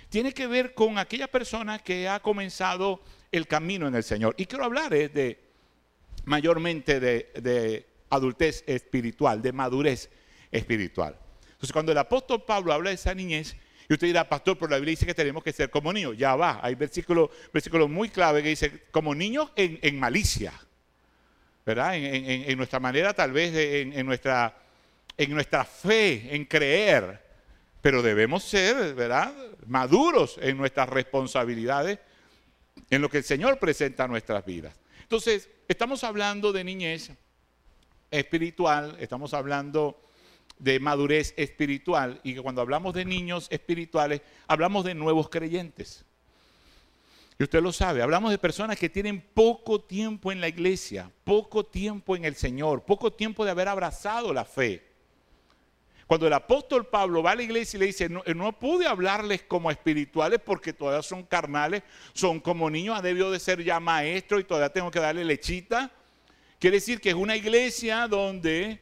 tiene 0.09 0.33
que 0.33 0.47
ver 0.47 0.73
con 0.73 0.97
aquella 0.97 1.27
persona 1.27 1.79
que 1.79 2.07
ha 2.07 2.19
comenzado 2.19 3.01
el 3.31 3.47
camino 3.47 3.87
en 3.87 3.95
el 3.95 4.03
Señor. 4.03 4.35
Y 4.37 4.45
quiero 4.45 4.65
hablar 4.65 4.93
eh, 4.93 5.09
de 5.09 5.39
mayormente 6.25 6.99
de, 6.99 7.31
de 7.41 7.87
adultez 8.09 8.63
espiritual, 8.67 9.41
de 9.41 9.53
madurez 9.53 10.09
espiritual. 10.51 11.17
Entonces 11.43 11.71
cuando 11.71 11.91
el 11.91 11.97
apóstol 11.97 12.43
Pablo 12.43 12.73
habla 12.73 12.89
de 12.89 12.95
esa 12.95 13.13
niñez, 13.13 13.55
y 13.91 13.93
usted 13.93 14.07
dirá, 14.07 14.23
pastor, 14.29 14.57
pero 14.57 14.69
la 14.69 14.77
Biblia 14.77 14.91
dice 14.91 15.05
que 15.05 15.13
tenemos 15.13 15.43
que 15.43 15.51
ser 15.51 15.69
como 15.69 15.91
niños. 15.91 16.15
Ya 16.17 16.33
va, 16.37 16.61
hay 16.63 16.75
versículos 16.75 17.29
versículo 17.51 17.89
muy 17.89 18.07
clave 18.07 18.41
que 18.41 18.47
dice, 18.47 18.83
como 18.89 19.13
niños 19.13 19.51
en, 19.57 19.99
malicia. 19.99 20.53
¿Verdad? 21.65 21.97
En, 21.97 22.55
nuestra 22.57 22.79
manera, 22.79 23.13
tal 23.13 23.33
vez, 23.33 23.53
en, 23.53 24.05
nuestra, 24.05 24.55
en 25.17 25.31
nuestra 25.31 25.65
fe, 25.65 26.33
en 26.33 26.45
creer. 26.45 27.21
Pero 27.81 28.01
debemos 28.01 28.45
ser, 28.45 28.93
¿verdad? 28.93 29.33
Maduros 29.67 30.39
en 30.41 30.55
nuestras 30.55 30.87
responsabilidades, 30.87 31.99
en 32.89 33.01
lo 33.01 33.09
que 33.09 33.17
el 33.17 33.25
Señor 33.25 33.59
presenta 33.59 34.05
a 34.05 34.07
nuestras 34.07 34.45
vidas. 34.45 34.73
Entonces, 35.01 35.49
estamos 35.67 36.05
hablando 36.05 36.53
de 36.53 36.63
niñez 36.63 37.11
espiritual, 38.09 38.95
estamos 39.01 39.33
hablando 39.33 40.01
de 40.61 40.79
madurez 40.79 41.33
espiritual 41.37 42.21
y 42.23 42.35
que 42.35 42.41
cuando 42.41 42.61
hablamos 42.61 42.93
de 42.93 43.03
niños 43.03 43.47
espirituales, 43.49 44.21
hablamos 44.47 44.85
de 44.85 44.93
nuevos 44.93 45.27
creyentes. 45.27 46.05
Y 47.39 47.43
usted 47.43 47.63
lo 47.63 47.73
sabe, 47.73 48.03
hablamos 48.03 48.29
de 48.29 48.37
personas 48.37 48.77
que 48.77 48.87
tienen 48.87 49.19
poco 49.19 49.81
tiempo 49.81 50.31
en 50.31 50.39
la 50.39 50.47
iglesia, 50.47 51.11
poco 51.23 51.65
tiempo 51.65 52.15
en 52.15 52.25
el 52.25 52.35
Señor, 52.35 52.83
poco 52.83 53.11
tiempo 53.11 53.43
de 53.43 53.49
haber 53.49 53.67
abrazado 53.67 54.31
la 54.31 54.45
fe. 54.45 54.87
Cuando 56.05 56.27
el 56.27 56.33
apóstol 56.33 56.85
Pablo 56.85 57.23
va 57.23 57.31
a 57.31 57.35
la 57.35 57.41
iglesia 57.41 57.77
y 57.77 57.79
le 57.79 57.85
dice, 57.87 58.07
no, 58.07 58.21
no 58.35 58.59
pude 58.59 58.85
hablarles 58.85 59.41
como 59.41 59.71
espirituales 59.71 60.39
porque 60.45 60.73
todavía 60.73 61.01
son 61.01 61.23
carnales, 61.23 61.81
son 62.13 62.39
como 62.39 62.69
niños, 62.69 62.99
ha 62.99 63.01
debido 63.01 63.31
de 63.31 63.39
ser 63.39 63.63
ya 63.63 63.79
maestro 63.79 64.39
y 64.39 64.43
todavía 64.43 64.69
tengo 64.69 64.91
que 64.91 64.99
darle 64.99 65.25
lechita. 65.25 65.89
Quiere 66.59 66.77
decir 66.77 67.01
que 67.01 67.09
es 67.09 67.15
una 67.15 67.35
iglesia 67.35 68.07
donde 68.07 68.79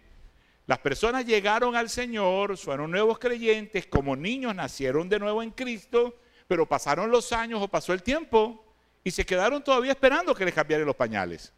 las 0.70 0.78
personas 0.78 1.26
llegaron 1.26 1.76
al 1.76 1.90
Señor, 1.90 2.56
fueron 2.56 2.92
nuevos 2.92 3.18
creyentes, 3.18 3.88
como 3.88 4.16
niños 4.16 4.54
nacieron 4.54 5.10
de 5.10 5.18
nuevo 5.18 5.42
en 5.42 5.50
Cristo, 5.50 6.20
pero 6.48 6.68
pasaron 6.70 7.10
los 7.10 7.34
años 7.34 7.60
o 7.60 7.68
pasó 7.68 7.92
el 7.92 8.04
tiempo 8.04 8.64
y 9.04 9.10
se 9.10 9.26
quedaron 9.26 9.64
todavía 9.64 9.94
esperando 9.94 10.36
que 10.36 10.46
les 10.46 10.54
cambiaran 10.54 10.86
los 10.86 10.96
pañales. 10.96 11.52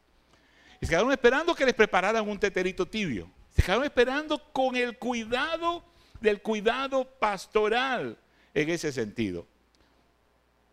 Y 0.80 0.86
se 0.86 0.91
quedaron 0.91 1.12
esperando 1.12 1.53
que 1.53 1.65
les 1.65 1.74
prepararan 1.74 2.25
un 2.25 2.39
teterito 2.39 2.88
tibio. 2.88 3.30
Se 3.50 3.62
quedaron 3.62 3.84
esperando 3.84 4.41
con 4.53 4.77
el 4.77 4.98
cuidado 4.98 5.84
del 6.22 6.41
cuidado 6.41 7.03
pastoral 7.03 8.18
en 8.53 8.70
ese 8.70 8.94
sentido. 8.94 9.46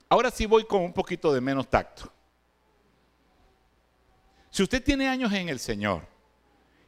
Ahora 0.09 0.31
sí 0.31 0.47
voy 0.47 0.65
con 0.65 0.83
un 0.83 0.93
poquito 0.93 1.33
de 1.33 1.41
menos 1.41 1.69
tacto. 1.69 2.13
Si 4.49 4.63
usted 4.63 4.81
tiene 4.81 5.09
años 5.09 5.33
en 5.33 5.49
el 5.49 5.59
Señor, 5.59 6.07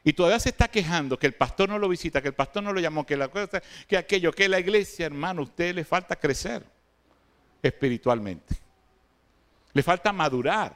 y 0.03 0.13
todavía 0.13 0.39
se 0.39 0.49
está 0.49 0.67
quejando 0.67 1.17
que 1.17 1.27
el 1.27 1.33
pastor 1.33 1.69
no 1.69 1.77
lo 1.77 1.87
visita, 1.87 2.21
que 2.21 2.29
el 2.29 2.33
pastor 2.33 2.63
no 2.63 2.73
lo 2.73 2.79
llamó, 2.79 3.05
que 3.05 3.15
la 3.15 3.27
cosa, 3.27 3.61
que 3.87 3.97
aquello, 3.97 4.31
que 4.31 4.49
la 4.49 4.59
iglesia, 4.59 5.05
hermano, 5.05 5.41
a 5.41 5.43
usted 5.43 5.75
le 5.75 5.83
falta 5.83 6.15
crecer 6.15 6.65
espiritualmente. 7.61 8.55
Le 9.73 9.83
falta 9.83 10.11
madurar. 10.11 10.75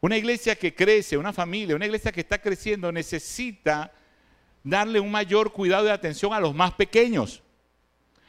Una 0.00 0.16
iglesia 0.16 0.56
que 0.56 0.74
crece, 0.74 1.16
una 1.16 1.32
familia, 1.32 1.76
una 1.76 1.86
iglesia 1.86 2.10
que 2.10 2.22
está 2.22 2.38
creciendo 2.40 2.90
necesita 2.90 3.92
darle 4.64 4.98
un 4.98 5.12
mayor 5.12 5.52
cuidado 5.52 5.86
y 5.86 5.90
atención 5.90 6.32
a 6.32 6.40
los 6.40 6.54
más 6.54 6.72
pequeños. 6.74 7.40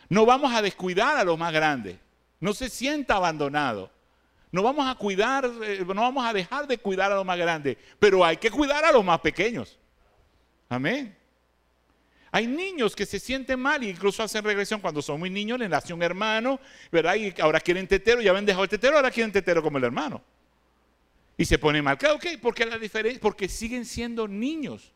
No 0.08 0.28
vamos 0.28 0.54
a 0.54 0.62
descuidar 0.62 1.18
a 1.18 1.24
los 1.24 1.38
más 1.38 1.52
grandes. 1.52 1.98
No 2.40 2.54
se 2.54 2.70
sienta 2.70 3.16
abandonado. 3.16 3.92
No 4.54 4.62
vamos 4.62 4.88
a 4.88 4.94
cuidar, 4.94 5.50
eh, 5.64 5.84
no 5.84 6.02
vamos 6.02 6.24
a 6.24 6.32
dejar 6.32 6.68
de 6.68 6.78
cuidar 6.78 7.12
a 7.12 7.16
los 7.16 7.26
más 7.26 7.40
grandes, 7.40 7.76
pero 7.98 8.24
hay 8.24 8.38
que 8.38 8.52
cuidar 8.52 8.86
a 8.86 8.92
los 8.92 9.04
más 9.04 9.20
pequeños. 9.20 9.80
Amén. 10.70 11.18
Hay 12.32 12.46
niños 12.46 12.96
que 12.96 13.08
se 13.08 13.20
sienten 13.20 13.60
mal 13.60 13.82
e 13.82 13.90
incluso 13.90 14.22
hacen 14.22 14.44
regresión 14.44 14.80
cuando 14.80 15.02
son 15.02 15.18
muy 15.18 15.32
niños, 15.32 15.58
le 15.58 15.68
nace 15.68 15.92
un 15.92 16.04
hermano, 16.04 16.60
¿verdad? 16.92 17.16
Y 17.16 17.34
ahora 17.42 17.60
quieren 17.60 17.88
tetero, 17.88 18.22
ya 18.22 18.30
habían 18.30 18.46
dejado 18.46 18.64
el 18.64 18.70
tetero, 18.70 18.96
ahora 18.96 19.10
quieren 19.10 19.32
tetero 19.32 19.64
como 19.64 19.80
el 19.80 19.86
hermano. 19.86 20.24
Y 21.36 21.46
se 21.46 21.58
pone 21.58 21.82
mal. 21.82 21.98
Claro, 21.98 22.20
¿qué? 22.20 22.38
Porque 22.38 22.64
la 22.64 22.78
diferencia, 22.78 23.20
porque 23.20 23.50
siguen 23.50 23.86
siendo 23.86 24.28
niños. 24.28 24.94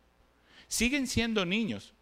Siguen 0.67 1.07
siendo 1.07 1.43
niños. 1.47 1.95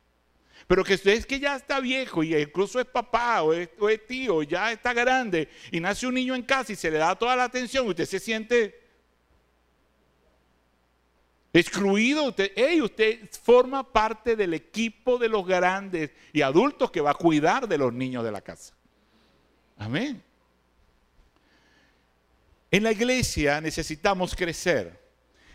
Pero 0.67 0.84
que 0.84 0.95
es 0.95 1.25
que 1.25 1.39
ya 1.39 1.55
está 1.55 1.79
viejo 1.79 2.24
y 2.24 2.36
incluso 2.36 2.79
es 2.79 2.88
papá 2.88 3.43
o 3.43 3.53
es, 3.53 3.69
tío, 4.07 4.41
ya 4.41 4.72
está 4.72 4.93
grande 4.93 5.48
y 5.72 5.79
nace 5.79 6.07
un 6.07 6.15
niño 6.15 6.34
en 6.34 6.41
casa 6.41 6.74
y 6.74 6.75
se 6.75 6.89
le 6.89 6.98
da 6.98 7.15
toda 7.15 7.36
la 7.36 7.43
atención, 7.43 7.88
usted 7.88 8.05
se 8.05 8.19
siente 8.19 8.81
excluido. 11.53 12.25
Usted, 12.25 12.51
usted 12.81 13.29
forma 13.43 13.91
parte 13.91 14.36
del 14.36 14.55
equipo 14.55 15.19
de 15.19 15.29
los 15.29 15.45
grandes 15.45 16.12
y 16.34 16.41
adultos 16.41 16.89
que 16.89 17.01
va 17.01 17.12
a 17.12 17.15
cuidar 17.15 17.67
de 17.67 17.77
los 17.77 17.93
niños 17.93 18.24
de 18.24 18.31
la 18.31 18.41
casa. 18.41 18.74
Amén. 19.77 20.24
En 22.72 22.84
la 22.84 22.91
iglesia 22.91 23.62
necesitamos 23.62 24.36
crecer, 24.36 25.00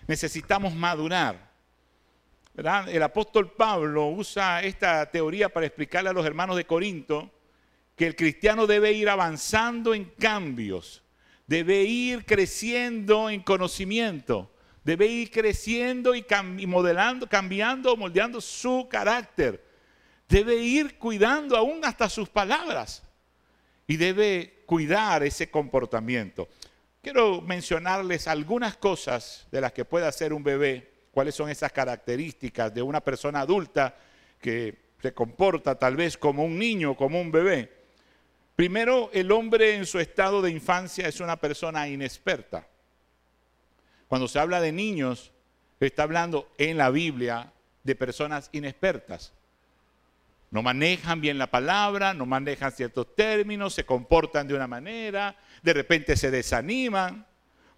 necesitamos 0.06 0.72
madurar. 0.72 1.49
El 2.54 3.02
apóstol 3.02 3.52
Pablo 3.52 4.08
usa 4.08 4.62
esta 4.62 5.08
teoría 5.10 5.48
para 5.48 5.66
explicarle 5.66 6.10
a 6.10 6.12
los 6.12 6.26
hermanos 6.26 6.56
de 6.56 6.66
Corinto 6.66 7.30
que 7.94 8.06
el 8.06 8.16
cristiano 8.16 8.66
debe 8.66 8.92
ir 8.92 9.08
avanzando 9.08 9.94
en 9.94 10.06
cambios, 10.18 11.02
debe 11.46 11.82
ir 11.82 12.26
creciendo 12.26 13.30
en 13.30 13.42
conocimiento, 13.42 14.50
debe 14.82 15.06
ir 15.06 15.30
creciendo 15.30 16.14
y, 16.14 16.24
modelando, 16.66 17.28
cambiando, 17.28 17.96
moldeando 17.96 18.40
su 18.40 18.88
carácter, 18.90 19.64
debe 20.28 20.56
ir 20.56 20.98
cuidando 20.98 21.56
aún 21.56 21.84
hasta 21.84 22.08
sus 22.08 22.28
palabras 22.28 23.02
y 23.86 23.96
debe 23.96 24.62
cuidar 24.66 25.22
ese 25.22 25.50
comportamiento. 25.50 26.48
Quiero 27.02 27.40
mencionarles 27.40 28.26
algunas 28.28 28.76
cosas 28.76 29.46
de 29.50 29.60
las 29.60 29.72
que 29.72 29.84
puede 29.84 30.06
hacer 30.06 30.32
un 30.32 30.42
bebé 30.42 30.90
cuáles 31.10 31.34
son 31.34 31.50
esas 31.50 31.72
características 31.72 32.72
de 32.72 32.82
una 32.82 33.00
persona 33.00 33.40
adulta 33.40 33.96
que 34.40 34.90
se 35.00 35.12
comporta 35.12 35.74
tal 35.74 35.96
vez 35.96 36.16
como 36.16 36.44
un 36.44 36.58
niño, 36.58 36.96
como 36.96 37.20
un 37.20 37.32
bebé. 37.32 37.72
Primero, 38.56 39.10
el 39.12 39.32
hombre 39.32 39.74
en 39.74 39.86
su 39.86 39.98
estado 39.98 40.42
de 40.42 40.50
infancia 40.50 41.08
es 41.08 41.20
una 41.20 41.36
persona 41.36 41.88
inexperta. 41.88 42.66
Cuando 44.06 44.28
se 44.28 44.38
habla 44.38 44.60
de 44.60 44.72
niños, 44.72 45.32
está 45.80 46.02
hablando 46.02 46.50
en 46.58 46.76
la 46.76 46.90
Biblia 46.90 47.52
de 47.82 47.94
personas 47.94 48.50
inexpertas. 48.52 49.32
No 50.50 50.62
manejan 50.62 51.20
bien 51.20 51.38
la 51.38 51.46
palabra, 51.46 52.12
no 52.12 52.26
manejan 52.26 52.72
ciertos 52.72 53.14
términos, 53.14 53.72
se 53.72 53.86
comportan 53.86 54.48
de 54.48 54.54
una 54.54 54.66
manera, 54.66 55.36
de 55.62 55.72
repente 55.72 56.16
se 56.16 56.30
desaniman. 56.30 57.24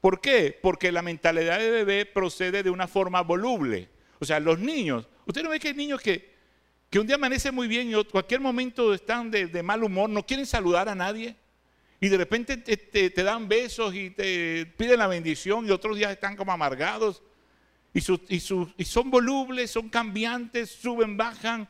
¿Por 0.02 0.20
qué? 0.20 0.58
Porque 0.60 0.90
la 0.90 1.00
mentalidad 1.00 1.60
de 1.60 1.70
bebé 1.70 2.06
procede 2.06 2.64
de 2.64 2.70
una 2.70 2.88
forma 2.88 3.20
voluble. 3.20 3.88
O 4.18 4.24
sea, 4.24 4.40
los 4.40 4.58
niños, 4.58 5.06
usted 5.26 5.44
no 5.44 5.50
ve 5.50 5.60
que 5.60 5.68
hay 5.68 5.74
niños 5.74 6.00
que, 6.00 6.28
que 6.90 6.98
un 6.98 7.06
día 7.06 7.14
amanecen 7.14 7.54
muy 7.54 7.68
bien 7.68 7.88
y 7.88 7.94
en 7.94 8.02
cualquier 8.02 8.40
momento 8.40 8.92
están 8.92 9.30
de, 9.30 9.62
mal 9.62 9.84
humor, 9.84 10.10
no 10.10 10.26
quieren 10.26 10.44
saludar 10.44 10.88
a 10.88 10.96
nadie. 10.96 11.36
Y 12.00 12.08
de 12.08 12.16
repente 12.16 12.56
te, 12.56 13.22
dan 13.22 13.46
besos 13.46 13.94
y 13.94 14.10
te 14.10 14.66
piden 14.76 14.98
la 14.98 15.06
bendición 15.06 15.68
y 15.68 15.70
otros 15.70 15.96
días 15.96 16.10
están 16.10 16.34
como 16.34 16.50
amargados. 16.50 17.22
Y, 17.94 18.00
y 18.28 18.84
son 18.84 19.08
volubles, 19.08 19.70
son 19.70 19.88
cambiantes, 19.88 20.68
suben, 20.68 21.16
bajan. 21.16 21.68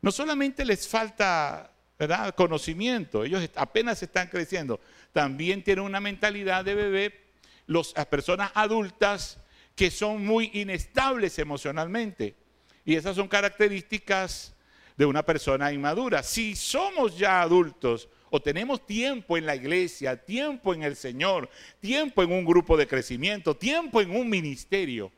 No 0.00 0.10
solamente 0.10 0.64
les 0.64 0.88
falta 0.88 1.70
¿verdad? 1.98 2.34
conocimiento, 2.34 3.22
ellos 3.24 3.50
apenas 3.54 4.02
están 4.02 4.28
creciendo. 4.28 4.80
También 5.16 5.64
tienen 5.64 5.82
una 5.82 5.98
mentalidad 5.98 6.62
de 6.62 6.74
bebé, 6.74 7.20
las 7.66 7.94
personas 8.10 8.50
adultas 8.52 9.38
que 9.74 9.90
son 9.90 10.26
muy 10.26 10.50
inestables 10.52 11.38
emocionalmente. 11.38 12.36
Y 12.84 12.96
esas 12.96 13.16
son 13.16 13.26
características 13.26 14.54
de 14.94 15.06
una 15.06 15.22
persona 15.24 15.72
inmadura. 15.72 16.22
Si 16.22 16.54
somos 16.54 17.16
ya 17.16 17.40
adultos 17.40 18.10
o 18.28 18.42
tenemos 18.42 18.84
tiempo 18.84 19.38
en 19.38 19.46
la 19.46 19.56
iglesia, 19.56 20.22
tiempo 20.22 20.74
en 20.74 20.82
el 20.82 20.94
Señor, 20.96 21.48
tiempo 21.80 22.22
en 22.22 22.30
un 22.30 22.44
grupo 22.44 22.76
de 22.76 22.86
crecimiento, 22.86 23.56
tiempo 23.56 24.02
en 24.02 24.10
un 24.10 24.28
ministerio, 24.28 25.10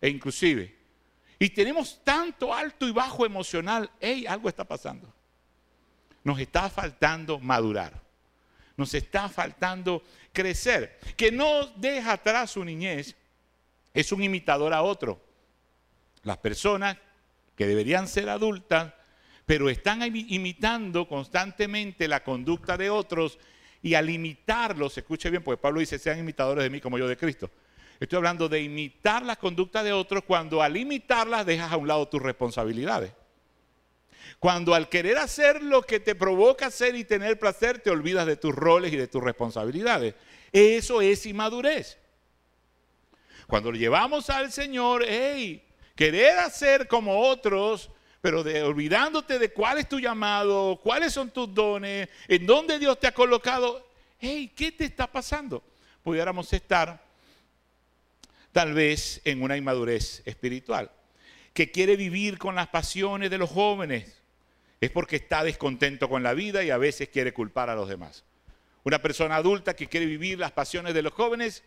e 0.00 0.08
inclusive, 0.08 0.74
y 1.38 1.50
tenemos 1.50 2.00
tanto 2.02 2.54
alto 2.54 2.88
y 2.88 2.90
bajo 2.90 3.26
emocional, 3.26 3.90
hey, 4.00 4.24
algo 4.26 4.48
está 4.48 4.64
pasando. 4.64 5.12
Nos 6.24 6.40
está 6.40 6.70
faltando 6.70 7.38
madurar. 7.38 8.01
Nos 8.76 8.94
está 8.94 9.28
faltando 9.28 10.02
crecer. 10.32 10.98
Que 11.16 11.30
no 11.30 11.66
deja 11.76 12.12
atrás 12.12 12.52
su 12.52 12.64
niñez, 12.64 13.16
es 13.94 14.12
un 14.12 14.22
imitador 14.22 14.72
a 14.72 14.82
otro. 14.82 15.20
Las 16.22 16.38
personas 16.38 16.96
que 17.56 17.66
deberían 17.66 18.08
ser 18.08 18.28
adultas 18.28 18.92
pero 19.46 19.68
están 19.68 20.02
imitando 20.02 21.06
constantemente 21.08 22.08
la 22.08 22.22
conducta 22.22 22.76
de 22.76 22.90
otros 22.90 23.38
y 23.82 23.94
al 23.94 24.08
imitarlos, 24.08 24.96
escuche 24.96 25.28
bien, 25.30 25.42
porque 25.42 25.60
Pablo 25.60 25.80
dice, 25.80 25.98
sean 25.98 26.18
imitadores 26.18 26.62
de 26.62 26.70
mí 26.70 26.80
como 26.80 26.98
yo 26.98 27.08
de 27.08 27.16
Cristo. 27.16 27.50
Estoy 27.98 28.18
hablando 28.18 28.48
de 28.48 28.62
imitar 28.62 29.24
la 29.24 29.36
conducta 29.36 29.82
de 29.82 29.92
otros 29.92 30.24
cuando 30.24 30.62
al 30.62 30.76
imitarlas 30.76 31.44
dejas 31.44 31.72
a 31.72 31.76
un 31.76 31.88
lado 31.88 32.08
tus 32.08 32.22
responsabilidades. 32.22 33.12
Cuando 34.38 34.74
al 34.74 34.88
querer 34.88 35.18
hacer 35.18 35.62
lo 35.62 35.82
que 35.82 36.00
te 36.00 36.14
provoca 36.14 36.66
hacer 36.66 36.94
y 36.94 37.04
tener 37.04 37.38
placer, 37.38 37.78
te 37.78 37.90
olvidas 37.90 38.26
de 38.26 38.36
tus 38.36 38.54
roles 38.54 38.92
y 38.92 38.96
de 38.96 39.08
tus 39.08 39.22
responsabilidades. 39.22 40.14
Eso 40.52 41.00
es 41.00 41.24
inmadurez. 41.26 41.98
Cuando 43.46 43.70
lo 43.70 43.78
llevamos 43.78 44.30
al 44.30 44.50
Señor, 44.52 45.04
hey, 45.06 45.62
querer 45.94 46.38
hacer 46.38 46.88
como 46.88 47.20
otros 47.20 47.90
pero 48.22 48.40
olvidándote 48.40 49.40
de 49.40 49.52
cuál 49.52 49.78
es 49.78 49.88
tu 49.88 49.98
llamado, 49.98 50.78
cuáles 50.80 51.12
son 51.12 51.30
tus 51.30 51.52
dones, 51.52 52.08
en 52.28 52.46
dónde 52.46 52.78
Dios 52.78 52.98
te 53.00 53.08
ha 53.08 53.12
colocado. 53.12 53.84
Hey, 54.20 54.50
¿qué 54.54 54.70
te 54.70 54.84
está 54.84 55.10
pasando? 55.10 55.62
Pudiéramos 56.04 56.52
estar 56.52 57.04
tal 58.52 58.74
vez 58.74 59.20
en 59.24 59.42
una 59.42 59.56
inmadurez 59.56 60.22
espiritual, 60.24 60.88
que 61.52 61.72
quiere 61.72 61.96
vivir 61.96 62.38
con 62.38 62.54
las 62.54 62.68
pasiones 62.68 63.28
de 63.28 63.38
los 63.38 63.50
jóvenes. 63.50 64.21
Es 64.82 64.90
porque 64.90 65.14
está 65.14 65.44
descontento 65.44 66.08
con 66.08 66.24
la 66.24 66.34
vida 66.34 66.64
y 66.64 66.70
a 66.70 66.76
veces 66.76 67.08
quiere 67.08 67.32
culpar 67.32 67.70
a 67.70 67.76
los 67.76 67.88
demás. 67.88 68.24
Una 68.82 69.00
persona 69.00 69.36
adulta 69.36 69.76
que 69.76 69.86
quiere 69.86 70.06
vivir 70.06 70.40
las 70.40 70.50
pasiones 70.50 70.92
de 70.92 71.02
los 71.02 71.12
jóvenes, 71.12 71.62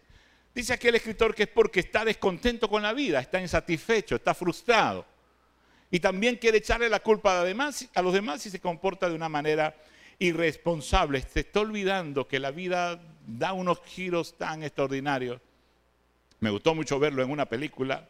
dice 0.53 0.73
aquel 0.73 0.95
escritor 0.95 1.33
que 1.33 1.43
es 1.43 1.49
porque 1.49 1.79
está 1.79 2.03
descontento 2.03 2.69
con 2.69 2.83
la 2.83 2.91
vida, 2.91 3.21
está 3.21 3.39
insatisfecho, 3.39 4.17
está 4.17 4.33
frustrado 4.33 5.05
y 5.89 6.01
también 6.01 6.35
quiere 6.35 6.57
echarle 6.57 6.89
la 6.89 6.99
culpa 6.99 7.39
a, 7.39 8.01
los 8.01 8.13
demás 8.13 8.45
y 8.45 8.49
se 8.49 8.59
comporta 8.59 9.07
de 9.07 9.15
una 9.15 9.29
manera 9.29 9.73
irresponsable. 10.19 11.21
Se 11.21 11.39
está 11.39 11.61
olvidando 11.61 12.27
que 12.27 12.37
la 12.37 12.51
vida 12.51 13.01
da 13.25 13.53
unos 13.53 13.79
giros 13.85 14.37
tan 14.37 14.61
extraordinarios. 14.61 15.39
Me 16.41 16.49
gustó 16.49 16.75
mucho 16.75 16.99
verlo 16.99 17.23
en 17.23 17.31
una 17.31 17.45
película 17.45 18.09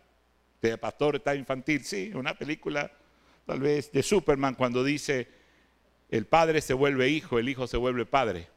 de 0.64 0.80
Pastor 0.80 1.18
está 1.18 1.36
infantil, 1.36 1.86
sí, 1.86 2.12
una 2.16 2.34
película 2.34 2.92
tal 3.46 3.60
vez 3.60 3.92
de 3.92 4.04
Superman 4.04 4.56
cuando 4.56 4.84
dice 4.84 5.28
el 6.10 6.26
padre 6.26 6.62
se 6.62 6.74
vuelve 6.74 7.10
hijo, 7.10 7.40
el 7.40 7.50
hijo 7.50 7.68
se 7.68 7.78
vuelve 7.78 8.06
padre. 8.06 8.48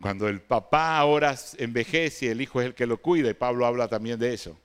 Cuando 0.00 0.28
el 0.28 0.42
papá 0.42 0.98
ahora 0.98 1.34
envejece, 1.58 2.30
el 2.30 2.40
hijo 2.40 2.60
es 2.60 2.66
el 2.68 2.74
que 2.74 2.86
lo 2.86 3.00
cuida 3.00 3.30
y 3.30 3.34
Pablo 3.34 3.66
habla 3.66 3.88
también 3.88 4.18
de 4.18 4.34
eso. 4.34 4.58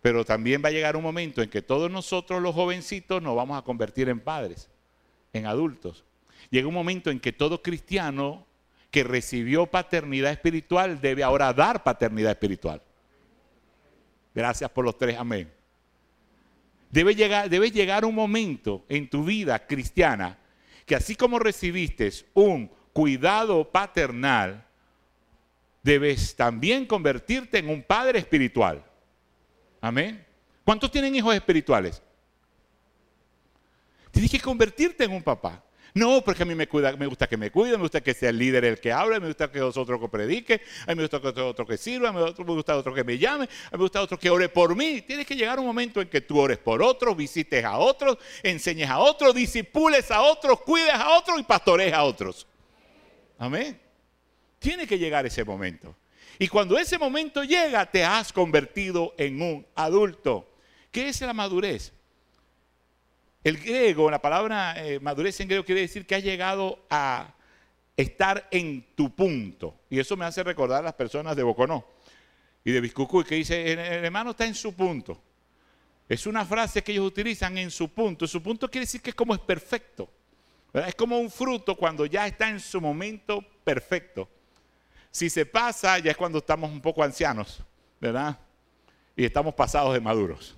Pero 0.00 0.24
también 0.24 0.62
va 0.64 0.68
a 0.68 0.72
llegar 0.72 0.96
un 0.96 1.02
momento 1.02 1.42
en 1.42 1.50
que 1.50 1.60
todos 1.60 1.90
nosotros 1.90 2.40
los 2.40 2.54
jovencitos 2.54 3.22
nos 3.22 3.36
vamos 3.36 3.58
a 3.58 3.62
convertir 3.62 4.08
en 4.08 4.20
padres, 4.20 4.70
en 5.32 5.46
adultos. 5.46 6.04
Llega 6.48 6.68
un 6.68 6.74
momento 6.74 7.10
en 7.10 7.20
que 7.20 7.32
todo 7.32 7.62
cristiano 7.62 8.46
que 8.90 9.04
recibió 9.04 9.66
paternidad 9.66 10.32
espiritual 10.32 11.00
debe 11.00 11.22
ahora 11.22 11.52
dar 11.52 11.84
paternidad 11.84 12.32
espiritual. 12.32 12.82
Gracias 14.34 14.70
por 14.70 14.84
los 14.84 14.96
tres, 14.96 15.18
amén. 15.18 15.52
Debe 16.90 17.14
llegar, 17.14 17.48
llegar 17.48 18.04
un 18.04 18.14
momento 18.14 18.84
en 18.88 19.08
tu 19.08 19.24
vida 19.24 19.66
cristiana 19.66 20.38
que 20.84 20.96
así 20.96 21.14
como 21.14 21.38
recibiste 21.38 22.10
un 22.34 22.68
cuidado 22.92 23.70
paternal, 23.70 24.66
debes 25.82 26.34
también 26.34 26.86
convertirte 26.86 27.58
en 27.58 27.68
un 27.68 27.82
padre 27.82 28.18
espiritual. 28.18 28.84
Amén. 29.80 30.26
¿Cuántos 30.64 30.90
tienen 30.90 31.14
hijos 31.14 31.34
espirituales? 31.34 32.02
Tienes 34.10 34.30
que 34.30 34.40
convertirte 34.40 35.04
en 35.04 35.12
un 35.12 35.22
papá. 35.22 35.62
No, 35.94 36.22
porque 36.22 36.42
a 36.42 36.46
mí 36.46 36.54
me, 36.54 36.68
cuida, 36.68 36.96
me 36.96 37.06
gusta 37.06 37.26
que 37.26 37.36
me 37.36 37.50
cuide, 37.50 37.76
me 37.76 37.82
gusta 37.82 38.00
que 38.00 38.14
sea 38.14 38.30
el 38.30 38.38
líder 38.38 38.64
el 38.64 38.80
que 38.80 38.92
hable, 38.92 39.18
me 39.18 39.26
gusta 39.26 39.50
que 39.50 39.58
los 39.58 39.76
otros 39.76 40.00
que 40.00 40.08
predique, 40.08 40.60
a 40.86 40.90
mí 40.90 40.96
me 40.96 41.02
gusta 41.02 41.20
que 41.20 41.40
otro 41.40 41.66
que 41.66 41.76
sirva, 41.76 42.10
a 42.10 42.12
mí 42.12 42.20
me 42.20 42.44
gusta 42.44 42.76
otro 42.76 42.94
que 42.94 43.04
me 43.04 43.18
llame, 43.18 43.44
a 43.44 43.46
mí 43.46 43.72
me 43.72 43.78
gusta 43.78 44.00
otro 44.00 44.18
que 44.18 44.30
ore 44.30 44.48
por 44.48 44.76
mí. 44.76 45.02
Tienes 45.02 45.26
que 45.26 45.34
llegar 45.34 45.58
un 45.58 45.66
momento 45.66 46.00
en 46.00 46.08
que 46.08 46.20
tú 46.20 46.38
ores 46.38 46.58
por 46.58 46.82
otros, 46.82 47.16
visites 47.16 47.64
a 47.64 47.78
otros, 47.78 48.18
enseñes 48.42 48.88
a 48.88 48.98
otros, 48.98 49.34
disipules 49.34 50.10
a 50.10 50.22
otros, 50.22 50.60
cuides 50.60 50.94
a 50.94 51.16
otros 51.18 51.40
y 51.40 51.42
pastores 51.42 51.92
a 51.92 52.04
otros. 52.04 52.46
Amén. 53.38 53.80
Tiene 54.58 54.86
que 54.86 54.98
llegar 54.98 55.26
ese 55.26 55.44
momento. 55.44 55.96
Y 56.38 56.48
cuando 56.48 56.78
ese 56.78 56.98
momento 56.98 57.42
llega, 57.44 57.90
te 57.90 58.04
has 58.04 58.32
convertido 58.32 59.14
en 59.18 59.42
un 59.42 59.66
adulto. 59.74 60.54
¿Qué 60.90 61.08
es 61.08 61.20
la 61.20 61.32
madurez? 61.32 61.92
El 63.42 63.56
griego, 63.58 64.10
la 64.10 64.20
palabra 64.20 64.74
eh, 64.76 65.00
madurez 65.00 65.40
en 65.40 65.48
griego 65.48 65.64
quiere 65.64 65.80
decir 65.80 66.06
que 66.06 66.14
has 66.14 66.22
llegado 66.22 66.84
a 66.90 67.34
estar 67.96 68.46
en 68.50 68.94
tu 68.94 69.14
punto. 69.14 69.80
Y 69.88 69.98
eso 69.98 70.16
me 70.16 70.24
hace 70.26 70.42
recordar 70.42 70.80
a 70.80 70.84
las 70.84 70.94
personas 70.94 71.34
de 71.36 71.42
Boconó 71.42 71.84
y 72.64 72.72
de 72.72 72.80
Biscucuy 72.80 73.24
que 73.24 73.36
dice, 73.36 73.72
el 73.72 73.78
hermano 73.78 74.32
está 74.32 74.44
en 74.44 74.54
su 74.54 74.74
punto. 74.74 75.20
Es 76.08 76.26
una 76.26 76.44
frase 76.44 76.82
que 76.82 76.92
ellos 76.92 77.06
utilizan 77.06 77.56
en 77.56 77.70
su 77.70 77.88
punto. 77.88 78.26
Su 78.26 78.42
punto 78.42 78.70
quiere 78.70 78.84
decir 78.84 79.00
que 79.00 79.10
es 79.10 79.16
como 79.16 79.32
es 79.32 79.40
perfecto. 79.40 80.10
Es 80.74 80.94
como 80.94 81.18
un 81.18 81.30
fruto 81.30 81.76
cuando 81.76 82.04
ya 82.04 82.26
está 82.26 82.48
en 82.48 82.60
su 82.60 82.80
momento 82.80 83.42
perfecto. 83.64 84.28
Si 85.10 85.30
se 85.30 85.46
pasa, 85.46 85.98
ya 85.98 86.10
es 86.10 86.16
cuando 86.16 86.38
estamos 86.38 86.70
un 86.70 86.80
poco 86.80 87.02
ancianos, 87.02 87.62
¿verdad? 88.00 88.38
Y 89.16 89.24
estamos 89.24 89.54
pasados 89.54 89.94
de 89.94 90.00
maduros. 90.00 90.56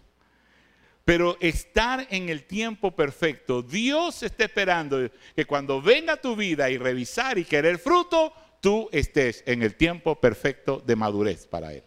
Pero 1.04 1.36
estar 1.40 2.06
en 2.10 2.28
el 2.28 2.44
tiempo 2.44 2.94
perfecto, 2.94 3.62
Dios 3.62 4.22
está 4.22 4.44
esperando 4.44 5.10
que 5.34 5.44
cuando 5.44 5.82
venga 5.82 6.16
tu 6.16 6.36
vida 6.36 6.70
y 6.70 6.78
revisar 6.78 7.38
y 7.38 7.44
querer 7.44 7.78
fruto, 7.78 8.32
tú 8.60 8.88
estés 8.92 9.42
en 9.46 9.62
el 9.62 9.74
tiempo 9.74 10.20
perfecto 10.20 10.80
de 10.84 10.94
madurez 10.94 11.46
para 11.46 11.72
Él. 11.72 11.82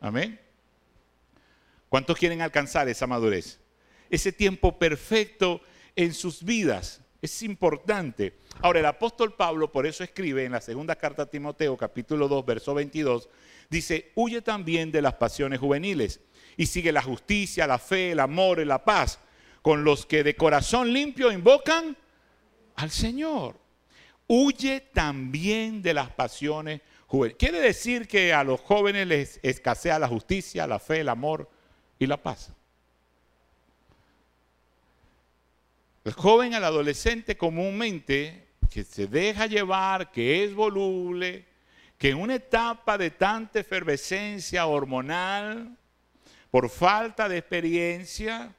Amén. 0.00 0.40
¿Cuántos 1.88 2.16
quieren 2.16 2.42
alcanzar 2.42 2.88
esa 2.88 3.06
madurez? 3.06 3.60
Ese 4.08 4.30
tiempo 4.30 4.78
perfecto 4.78 5.60
en 5.96 6.14
sus 6.14 6.44
vidas. 6.44 7.00
Es 7.20 7.42
importante. 7.42 8.38
Ahora, 8.60 8.80
el 8.80 8.86
apóstol 8.86 9.34
Pablo 9.34 9.72
por 9.72 9.86
eso 9.86 10.04
escribe 10.04 10.44
en 10.44 10.52
la 10.52 10.60
segunda 10.60 10.94
carta 10.94 11.22
a 11.22 11.30
Timoteo, 11.30 11.76
capítulo 11.76 12.28
2, 12.28 12.44
verso 12.46 12.74
22, 12.74 13.28
dice, 13.70 14.12
huye 14.14 14.42
también 14.42 14.92
de 14.92 15.02
las 15.02 15.14
pasiones 15.14 15.58
juveniles 15.58 16.20
y 16.56 16.66
sigue 16.66 16.92
la 16.92 17.02
justicia, 17.02 17.66
la 17.66 17.78
fe, 17.78 18.12
el 18.12 18.20
amor 18.20 18.60
y 18.60 18.64
la 18.64 18.84
paz 18.84 19.18
con 19.64 19.82
los 19.82 20.04
que 20.04 20.22
de 20.22 20.36
corazón 20.36 20.92
limpio 20.92 21.32
invocan 21.32 21.96
al 22.76 22.90
Señor. 22.90 23.58
Huye 24.26 24.80
también 24.80 25.80
de 25.80 25.94
las 25.94 26.10
pasiones 26.10 26.82
juveniles. 27.06 27.38
Quiere 27.38 27.60
decir 27.60 28.06
que 28.06 28.34
a 28.34 28.44
los 28.44 28.60
jóvenes 28.60 29.06
les 29.06 29.40
escasea 29.42 29.98
la 29.98 30.06
justicia, 30.06 30.66
la 30.66 30.78
fe, 30.78 31.00
el 31.00 31.08
amor 31.08 31.50
y 31.98 32.06
la 32.06 32.22
paz. 32.22 32.52
El 36.04 36.12
joven 36.12 36.52
al 36.52 36.64
adolescente 36.64 37.36
comúnmente 37.38 38.48
que 38.68 38.84
se 38.84 39.06
deja 39.06 39.46
llevar, 39.46 40.10
que 40.10 40.44
es 40.44 40.54
voluble, 40.54 41.46
que 41.96 42.10
en 42.10 42.18
una 42.18 42.34
etapa 42.34 42.98
de 42.98 43.10
tanta 43.12 43.60
efervescencia 43.60 44.66
hormonal, 44.66 45.78
por 46.54 46.70
falta 46.70 47.28
de 47.28 47.38
experiencia, 47.38 48.54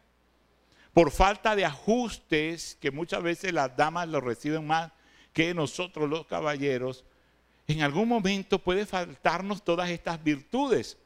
por 0.91 1.11
falta 1.11 1.55
de 1.55 1.63
ajustes, 1.63 2.77
que 2.81 2.91
muchas 2.91 3.23
veces 3.23 3.53
las 3.53 3.77
damas 3.77 4.09
lo 4.09 4.19
reciben 4.19 4.67
más 4.67 4.91
que 5.31 5.53
nosotros 5.53 6.09
los 6.09 6.25
caballeros, 6.25 7.05
en 7.69 7.83
algún 7.83 8.09
momento 8.09 8.59
puede 8.59 8.85
faltarnos 8.85 9.63
todas 9.63 9.89
estas 9.89 10.21
virtudes, 10.21 10.97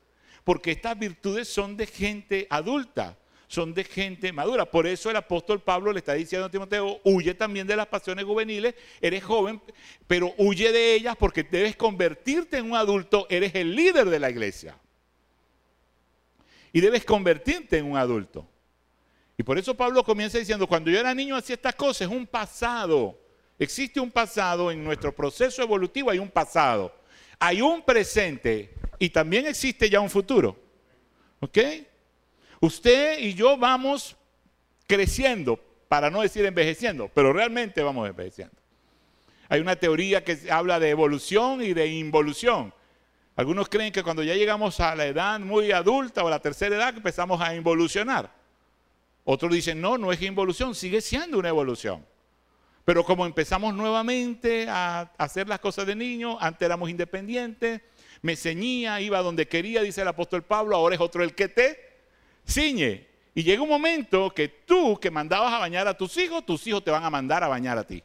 porque 0.43 0.71
estas 0.71 0.97
virtudes 0.97 1.47
son 1.47 1.77
de 1.77 1.85
gente 1.85 2.47
adulta, 2.49 3.19
son 3.47 3.75
de 3.75 3.83
gente 3.83 4.33
madura. 4.33 4.65
Por 4.65 4.87
eso 4.87 5.11
el 5.11 5.17
apóstol 5.17 5.61
Pablo 5.61 5.93
le 5.93 5.99
está 5.99 6.13
diciendo 6.13 6.47
a 6.47 6.49
Timoteo, 6.49 7.01
huye 7.03 7.35
también 7.35 7.67
de 7.67 7.75
las 7.75 7.85
pasiones 7.85 8.25
juveniles, 8.25 8.73
eres 8.99 9.23
joven, 9.23 9.61
pero 10.07 10.33
huye 10.39 10.71
de 10.71 10.95
ellas 10.95 11.15
porque 11.19 11.43
debes 11.43 11.75
convertirte 11.75 12.57
en 12.57 12.71
un 12.71 12.75
adulto, 12.75 13.27
eres 13.29 13.53
el 13.53 13.75
líder 13.75 14.09
de 14.09 14.19
la 14.19 14.31
iglesia. 14.31 14.75
Y 16.71 16.81
debes 16.81 17.03
convertirte 17.03 17.77
en 17.77 17.85
un 17.85 17.97
adulto. 17.97 18.47
Y 19.37 19.43
por 19.43 19.57
eso 19.57 19.75
Pablo 19.75 20.03
comienza 20.03 20.37
diciendo, 20.37 20.67
cuando 20.67 20.91
yo 20.91 20.99
era 20.99 21.13
niño 21.13 21.35
hacía 21.35 21.55
estas 21.55 21.75
cosas, 21.75 22.01
es 22.01 22.15
un 22.15 22.27
pasado. 22.27 23.17
Existe 23.57 23.99
un 23.99 24.11
pasado 24.11 24.71
en 24.71 24.83
nuestro 24.83 25.15
proceso 25.15 25.61
evolutivo, 25.61 26.09
hay 26.09 26.19
un 26.19 26.29
pasado. 26.29 26.93
Hay 27.39 27.61
un 27.61 27.81
presente 27.81 28.73
y 28.99 29.09
también 29.09 29.47
existe 29.47 29.89
ya 29.89 30.01
un 30.01 30.09
futuro. 30.09 30.59
¿Ok? 31.39 31.57
Usted 32.59 33.19
y 33.19 33.33
yo 33.33 33.57
vamos 33.57 34.17
creciendo, 34.85 35.59
para 35.87 36.09
no 36.09 36.21
decir 36.21 36.45
envejeciendo, 36.45 37.09
pero 37.13 37.31
realmente 37.31 37.81
vamos 37.81 38.09
envejeciendo. 38.09 38.55
Hay 39.47 39.61
una 39.61 39.75
teoría 39.75 40.23
que 40.23 40.37
habla 40.51 40.79
de 40.79 40.89
evolución 40.89 41.63
y 41.63 41.73
de 41.73 41.87
involución. 41.87 42.73
Algunos 43.39 43.69
creen 43.69 43.93
que 43.93 44.03
cuando 44.03 44.21
ya 44.21 44.35
llegamos 44.35 44.81
a 44.81 44.93
la 44.97 45.05
edad 45.05 45.39
muy 45.39 45.71
adulta 45.71 46.21
o 46.21 46.27
a 46.27 46.29
la 46.29 46.41
tercera 46.41 46.75
edad 46.75 46.93
empezamos 46.93 47.39
a 47.39 47.55
involucionar. 47.55 48.29
Otros 49.23 49.53
dicen, 49.53 49.79
no, 49.79 49.97
no 49.97 50.11
es 50.11 50.21
involución, 50.21 50.75
sigue 50.75 50.99
siendo 50.99 51.39
una 51.39 51.47
evolución. 51.47 52.05
Pero 52.83 53.05
como 53.05 53.25
empezamos 53.25 53.73
nuevamente 53.73 54.67
a 54.67 55.13
hacer 55.17 55.47
las 55.47 55.61
cosas 55.61 55.87
de 55.87 55.95
niño, 55.95 56.37
antes 56.41 56.65
éramos 56.65 56.89
independientes, 56.89 57.79
me 58.21 58.35
ceñía, 58.35 58.99
iba 58.99 59.21
donde 59.21 59.47
quería, 59.47 59.83
dice 59.83 60.01
el 60.01 60.09
apóstol 60.09 60.43
Pablo, 60.43 60.75
ahora 60.75 60.95
es 60.95 61.01
otro 61.01 61.23
el 61.23 61.33
que 61.33 61.47
te 61.47 61.79
ciñe. 62.45 63.07
Y 63.33 63.43
llega 63.43 63.61
un 63.61 63.69
momento 63.69 64.31
que 64.31 64.49
tú 64.49 64.99
que 64.99 65.09
mandabas 65.09 65.53
a 65.53 65.59
bañar 65.59 65.87
a 65.87 65.97
tus 65.97 66.17
hijos, 66.17 66.45
tus 66.45 66.67
hijos 66.67 66.83
te 66.83 66.91
van 66.91 67.05
a 67.05 67.09
mandar 67.09 67.41
a 67.41 67.47
bañar 67.47 67.77
a 67.77 67.87
ti. 67.87 68.03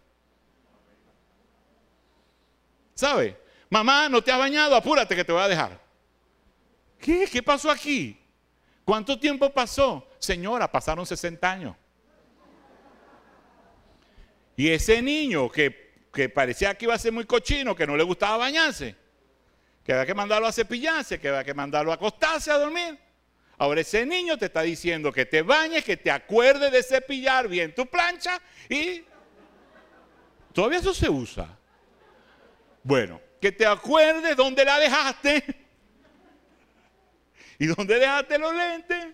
¿Sabe? 2.95 3.43
Mamá, 3.75 4.09
no 4.09 4.23
te 4.23 4.31
has 4.31 4.39
bañado, 4.39 4.77
apúrate 4.77 5.17
que 5.17 5.25
te 5.25 5.33
voy 5.33 5.43
a 5.43 5.49
dejar. 5.49 5.81
¿Qué? 6.97 7.27
¿Qué 7.27 7.43
pasó 7.43 7.73
aquí? 7.73 8.17
¿Cuánto 8.85 9.19
tiempo 9.19 9.53
pasó? 9.53 10.09
Señora, 10.21 10.71
pasaron 10.71 11.05
60 11.05 11.51
años. 11.51 11.77
Y 14.57 14.69
ese 14.69 15.03
niño 15.03 15.51
que, 15.51 16.07
que, 16.13 16.29
parecía 16.29 16.73
que 16.77 16.85
iba 16.85 16.95
a 16.95 16.99
ser 16.99 17.11
muy 17.11 17.25
cochino, 17.25 17.75
que 17.75 17.85
no 17.85 17.97
le 17.97 18.05
gustaba 18.05 18.37
bañarse, 18.37 18.95
que 19.83 19.93
había 19.93 20.07
que 20.07 20.15
mandarlo 20.15 20.47
a 20.47 20.53
cepillarse, 20.53 21.19
que 21.19 21.31
había 21.31 21.43
que 21.43 21.53
mandarlo 21.53 21.91
a 21.91 21.97
acostarse 21.97 22.53
a 22.53 22.59
dormir. 22.59 22.97
Ahora 23.59 23.81
ese 23.81 24.07
niño 24.07 24.39
te 24.39 24.47
está 24.47 24.63
diciendo 24.63 25.11
que 25.11 25.27
te 25.27 25.43
bañes, 25.43 25.83
que 25.83 25.97
te 25.97 26.13
acuerdes 26.13 26.71
de 26.71 26.81
cepillar 26.81 27.49
bien 27.49 27.75
tu 27.75 27.87
plancha 27.87 28.41
y 28.69 29.03
todavía 30.53 30.79
eso 30.79 30.95
se 30.95 31.11
usa. 31.11 31.59
Bueno, 32.85 33.24
que 33.45 33.53
te 33.53 33.67
acuerdes 33.67 34.39
dónde 34.39 34.65
la 34.65 34.79
dejaste 34.79 35.45
y 37.59 37.67
dónde 37.67 37.99
dejaste 37.99 38.39
los 38.39 38.55
lentes, 38.55 39.09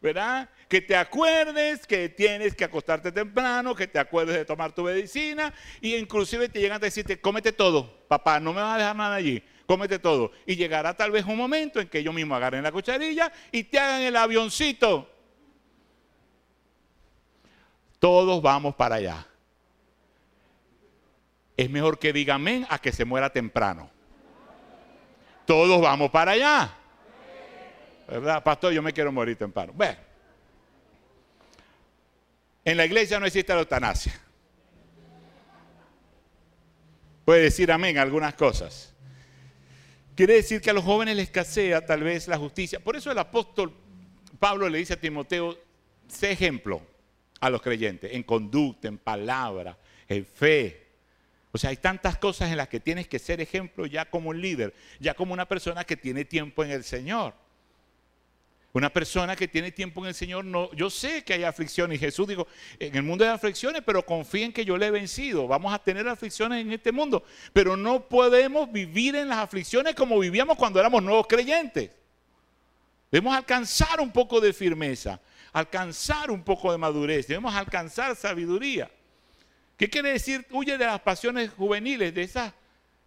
¿verdad? 0.00 0.48
Que 0.68 0.80
te 0.80 0.94
acuerdes 0.94 1.84
que 1.84 2.08
tienes 2.08 2.54
que 2.54 2.62
acostarte 2.62 3.10
temprano, 3.10 3.74
que 3.74 3.88
te 3.88 3.98
acuerdes 3.98 4.36
de 4.36 4.44
tomar 4.44 4.70
tu 4.70 4.84
medicina 4.84 5.52
y 5.80 5.96
inclusive 5.96 6.48
te 6.48 6.60
llegan 6.60 6.76
a 6.76 6.78
decirte, 6.78 7.20
cómete 7.20 7.50
todo, 7.50 8.06
papá, 8.06 8.38
no 8.38 8.52
me 8.52 8.60
vas 8.60 8.76
a 8.76 8.78
dejar 8.78 8.94
nada 8.94 9.16
allí 9.16 9.42
cómete 9.66 9.98
todo. 9.98 10.30
Y 10.46 10.54
llegará 10.54 10.94
tal 10.94 11.10
vez 11.10 11.24
un 11.24 11.36
momento 11.36 11.80
en 11.80 11.88
que 11.88 11.98
ellos 11.98 12.14
mismos 12.14 12.36
agarren 12.36 12.62
la 12.62 12.70
cucharilla 12.70 13.32
y 13.50 13.64
te 13.64 13.80
hagan 13.80 14.02
el 14.02 14.14
avioncito. 14.14 15.10
Todos 17.98 18.40
vamos 18.40 18.76
para 18.76 18.96
allá. 18.96 19.26
Es 21.62 21.70
mejor 21.70 22.00
que 22.00 22.12
diga 22.12 22.34
amén 22.34 22.66
a 22.68 22.80
que 22.80 22.90
se 22.90 23.04
muera 23.04 23.30
temprano. 23.30 23.88
Todos 25.46 25.80
vamos 25.80 26.10
para 26.10 26.32
allá. 26.32 26.74
¿Verdad? 28.08 28.42
Pastor, 28.42 28.72
yo 28.72 28.82
me 28.82 28.92
quiero 28.92 29.12
morir 29.12 29.36
temprano. 29.36 29.72
Bueno. 29.72 29.96
En 32.64 32.76
la 32.76 32.84
iglesia 32.84 33.20
no 33.20 33.26
existe 33.26 33.52
la 33.54 33.60
eutanasia. 33.60 34.12
Puede 37.24 37.42
decir 37.42 37.70
amén 37.70 37.96
algunas 37.96 38.34
cosas. 38.34 38.92
Quiere 40.16 40.34
decir 40.34 40.60
que 40.60 40.70
a 40.70 40.72
los 40.72 40.82
jóvenes 40.82 41.14
les 41.14 41.26
escasea 41.26 41.86
tal 41.86 42.02
vez 42.02 42.26
la 42.26 42.38
justicia. 42.38 42.80
Por 42.80 42.96
eso 42.96 43.12
el 43.12 43.18
apóstol 43.20 43.72
Pablo 44.40 44.68
le 44.68 44.78
dice 44.78 44.94
a 44.94 45.00
Timoteo, 45.00 45.56
sé 46.08 46.32
ejemplo 46.32 46.82
a 47.38 47.48
los 47.50 47.62
creyentes, 47.62 48.12
en 48.12 48.24
conducta, 48.24 48.88
en 48.88 48.98
palabra, 48.98 49.78
en 50.08 50.26
fe. 50.26 50.81
O 51.52 51.58
sea, 51.58 51.70
hay 51.70 51.76
tantas 51.76 52.16
cosas 52.16 52.50
en 52.50 52.56
las 52.56 52.68
que 52.68 52.80
tienes 52.80 53.06
que 53.06 53.18
ser 53.18 53.40
ejemplo 53.40 53.84
ya 53.86 54.06
como 54.06 54.30
un 54.30 54.40
líder, 54.40 54.74
ya 54.98 55.14
como 55.14 55.34
una 55.34 55.46
persona 55.46 55.84
que 55.84 55.96
tiene 55.96 56.24
tiempo 56.24 56.64
en 56.64 56.70
el 56.70 56.82
Señor. 56.82 57.34
Una 58.74 58.90
persona 58.90 59.36
que 59.36 59.46
tiene 59.48 59.70
tiempo 59.70 60.00
en 60.00 60.08
el 60.08 60.14
Señor, 60.14 60.46
no, 60.46 60.72
yo 60.72 60.88
sé 60.88 61.22
que 61.24 61.34
hay 61.34 61.44
aflicciones. 61.44 62.00
Jesús 62.00 62.26
dijo, 62.26 62.46
en 62.78 62.96
el 62.96 63.02
mundo 63.02 63.22
hay 63.22 63.30
aflicciones, 63.30 63.82
pero 63.84 64.06
confíen 64.06 64.50
que 64.50 64.64
yo 64.64 64.78
le 64.78 64.86
he 64.86 64.90
vencido. 64.90 65.46
Vamos 65.46 65.74
a 65.74 65.78
tener 65.78 66.08
aflicciones 66.08 66.62
en 66.62 66.72
este 66.72 66.90
mundo. 66.90 67.22
Pero 67.52 67.76
no 67.76 68.08
podemos 68.08 68.72
vivir 68.72 69.14
en 69.14 69.28
las 69.28 69.38
aflicciones 69.38 69.94
como 69.94 70.18
vivíamos 70.18 70.56
cuando 70.56 70.80
éramos 70.80 71.02
nuevos 71.02 71.26
creyentes. 71.26 71.90
Debemos 73.10 73.36
alcanzar 73.36 74.00
un 74.00 74.10
poco 74.10 74.40
de 74.40 74.54
firmeza, 74.54 75.20
alcanzar 75.52 76.30
un 76.30 76.42
poco 76.42 76.72
de 76.72 76.78
madurez, 76.78 77.26
debemos 77.26 77.54
alcanzar 77.54 78.16
sabiduría. 78.16 78.90
¿Qué 79.82 79.90
quiere 79.90 80.12
decir? 80.12 80.46
Huye 80.52 80.78
de 80.78 80.86
las 80.86 81.00
pasiones 81.00 81.50
juveniles, 81.50 82.14
de 82.14 82.22
esas 82.22 82.52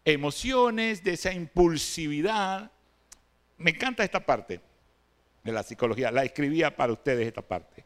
emociones, 0.03 1.01
de 1.05 1.13
esa 1.13 1.31
impulsividad. 1.31 2.69
Me 3.57 3.71
encanta 3.71 4.03
esta 4.03 4.19
parte 4.19 4.59
de 5.41 5.51
la 5.53 5.63
psicología. 5.63 6.11
La 6.11 6.25
escribía 6.25 6.75
para 6.75 6.91
ustedes 6.91 7.27
esta 7.27 7.41
parte. 7.41 7.85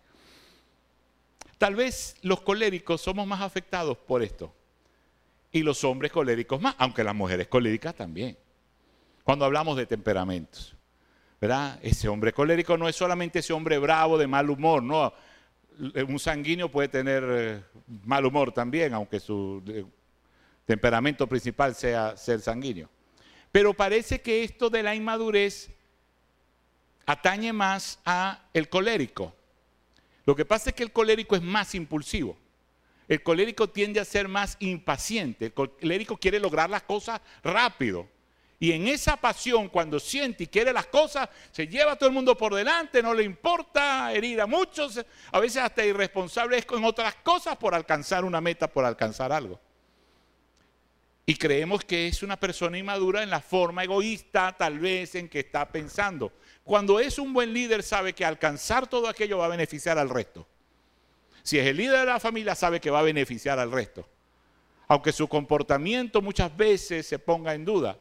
Tal 1.60 1.75
vez 1.75 2.15
los 2.23 2.41
coléricos 2.41 2.99
somos 2.99 3.28
más 3.28 3.41
afectados 3.41 3.95
por 3.95 4.23
esto. 4.23 4.52
Y 5.52 5.62
los 5.62 5.84
hombres 5.84 6.12
coléricos 6.12 6.60
más, 6.60 6.73
aunque 6.80 7.04
las 7.04 7.13
mujeres 7.13 7.47
coléricas 7.47 7.93
también. 7.93 8.39
Cuando 9.23 9.45
hablamos 9.45 9.78
de 9.78 9.86
temperamentos. 9.86 10.75
¿Verdad? 11.39 11.80
Ese 11.84 12.08
hombre 12.08 12.34
colérico 12.34 12.75
no 12.75 12.89
es 12.89 12.95
solamente 12.95 13.38
ese 13.38 13.54
hombre 13.54 13.78
bravo 13.78 14.17
de 14.17 14.25
mal 14.25 14.49
humor, 14.49 14.82
no. 14.82 15.13
Un 16.07 16.19
sanguíneo 16.19 16.69
puede 16.69 16.89
tener 16.89 17.23
eh, 17.29 17.63
mal 18.03 18.25
humor 18.25 18.51
también, 18.51 18.93
aunque 18.93 19.19
su 19.19 19.63
eh, 19.67 19.85
temperamento 20.65 21.25
principal 21.25 21.73
sea 21.73 22.17
ser 22.17 22.41
sanguíneo. 22.41 22.89
Pero 23.51 23.73
parece 23.73 24.21
que 24.21 24.43
esto 24.43 24.69
de 24.69 24.83
la 24.83 24.93
inmadurez 24.93 25.69
atañe 27.05 27.53
más 27.53 27.99
a 28.05 28.43
el 28.53 28.67
colérico. 28.69 29.33
Lo 30.25 30.35
que 30.35 30.45
pasa 30.45 30.69
es 30.69 30.75
que 30.75 30.83
el 30.83 30.91
colérico 30.91 31.35
es 31.35 31.41
más 31.41 31.73
impulsivo. 31.73 32.37
El 33.07 33.23
colérico 33.23 33.69
tiende 33.69 33.99
a 33.99 34.05
ser 34.05 34.27
más 34.27 34.57
impaciente. 34.59 35.45
El 35.45 35.53
colérico 35.53 36.17
quiere 36.17 36.39
lograr 36.39 36.69
las 36.69 36.83
cosas 36.83 37.19
rápido. 37.43 38.07
Y 38.60 38.74
en 38.74 38.88
esa 38.89 39.15
pasión, 39.15 39.69
cuando 39.69 40.00
siente 40.00 40.43
y 40.43 40.48
quiere 40.48 40.74
las 40.74 40.88
cosas, 40.88 41.30
se 41.52 41.65
lleva 41.65 41.93
a 41.93 41.95
todo 41.95 42.10
el 42.10 42.15
mundo 42.15 42.36
por 42.36 42.54
delante, 42.54 43.02
no 43.02 43.13
le 43.13 43.24
importa 43.24 44.12
herir 44.13 44.41
a 44.41 44.48
muchos, 44.48 45.04
a 45.32 45.39
veces 45.39 45.63
hasta 45.63 45.86
irresponsable 45.86 46.58
es 46.58 46.65
con 46.65 46.84
otras 46.84 47.15
cosas 47.15 47.56
por 47.56 47.74
alcanzar 47.74 48.26
una 48.26 48.41
meta, 48.41 48.67
por 48.67 48.84
alcanzar 48.84 49.32
algo. 49.32 49.60
Y 51.26 51.36
creemos 51.36 51.86
que 51.86 52.08
es 52.08 52.22
una 52.22 52.38
persona 52.38 52.78
inmadura 52.78 53.24
en 53.24 53.30
la 53.30 53.39
forma 53.39 53.84
egoísta, 53.84 54.54
tal 54.58 54.80
vez, 54.80 55.15
en 55.15 55.30
que 55.30 55.39
está 55.39 55.69
pensando. 55.69 56.34
Cuando 56.63 57.00
es 57.00 57.17
un 57.17 57.32
buen 57.32 57.54
líder 57.54 57.82
sabe 57.82 58.13
que 58.13 58.26
alcanzar 58.26 58.88
todo 58.88 59.08
aquello 59.08 59.38
va 59.38 59.45
a 59.45 59.50
beneficiar 59.50 59.98
al 59.98 60.10
resto. 60.10 60.45
Si 61.43 61.58
es 61.58 61.65
el 61.65 61.78
líder 61.78 62.00
de 62.00 62.06
la 62.08 62.19
familia 62.19 62.56
sabe 62.56 62.82
que 62.82 62.89
va 62.89 63.00
a 63.00 63.04
beneficiar 63.04 63.58
al 63.58 63.72
resto. 63.72 64.06
Aunque 64.88 65.13
su 65.13 65.28
comportamiento 65.30 66.22
muchas 66.22 66.56
veces 66.58 67.08
se 67.08 67.19
ponga 67.19 67.54
en 67.54 67.63
duda. 67.63 67.98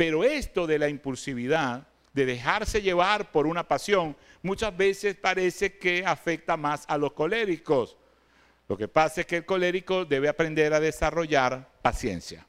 Pero 0.00 0.24
esto 0.24 0.66
de 0.66 0.78
la 0.78 0.88
impulsividad, 0.88 1.86
de 2.14 2.24
dejarse 2.24 2.80
llevar 2.80 3.30
por 3.30 3.46
una 3.46 3.68
pasión, 3.68 4.16
muchas 4.40 4.74
veces 4.74 5.14
parece 5.14 5.76
que 5.76 6.06
afecta 6.06 6.56
más 6.56 6.86
a 6.88 6.96
los 6.96 7.12
coléricos. 7.12 7.98
Lo 8.66 8.78
que 8.78 8.88
pasa 8.88 9.20
es 9.20 9.26
que 9.26 9.36
el 9.36 9.44
colérico 9.44 10.06
debe 10.06 10.30
aprender 10.30 10.72
a 10.72 10.80
desarrollar 10.80 11.68
paciencia. 11.82 12.46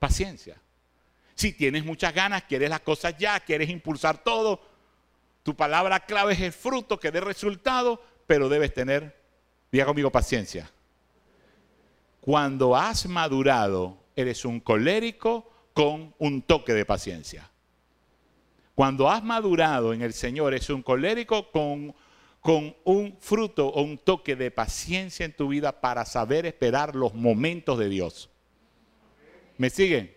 Paciencia. 0.00 0.60
Si 1.36 1.52
tienes 1.52 1.84
muchas 1.84 2.12
ganas, 2.12 2.42
quieres 2.42 2.70
las 2.70 2.80
cosas 2.80 3.16
ya, 3.16 3.38
quieres 3.38 3.70
impulsar 3.70 4.20
todo, 4.24 4.60
tu 5.44 5.54
palabra 5.54 6.00
clave 6.00 6.32
es 6.32 6.40
el 6.40 6.52
fruto 6.52 6.98
que 6.98 7.12
dé 7.12 7.20
resultado, 7.20 8.02
pero 8.26 8.48
debes 8.48 8.74
tener, 8.74 9.16
diga 9.70 9.86
conmigo, 9.86 10.10
paciencia. 10.10 10.68
Cuando 12.20 12.74
has 12.74 13.06
madurado, 13.06 13.96
eres 14.16 14.44
un 14.44 14.58
colérico 14.58 15.53
con 15.74 16.14
un 16.18 16.40
toque 16.40 16.72
de 16.72 16.86
paciencia. 16.86 17.50
Cuando 18.74 19.10
has 19.10 19.22
madurado 19.22 19.92
en 19.92 20.00
el 20.00 20.14
Señor, 20.14 20.54
eres 20.54 20.70
un 20.70 20.82
colérico 20.82 21.50
con 21.52 21.94
con 22.44 22.76
un 22.84 23.16
fruto 23.20 23.68
o 23.68 23.80
un 23.80 23.96
toque 23.96 24.36
de 24.36 24.50
paciencia 24.50 25.24
en 25.24 25.32
tu 25.32 25.48
vida 25.48 25.80
para 25.80 26.04
saber 26.04 26.44
esperar 26.44 26.94
los 26.94 27.14
momentos 27.14 27.78
de 27.78 27.88
Dios. 27.88 28.28
¿Me 29.56 29.70
siguen? 29.70 30.14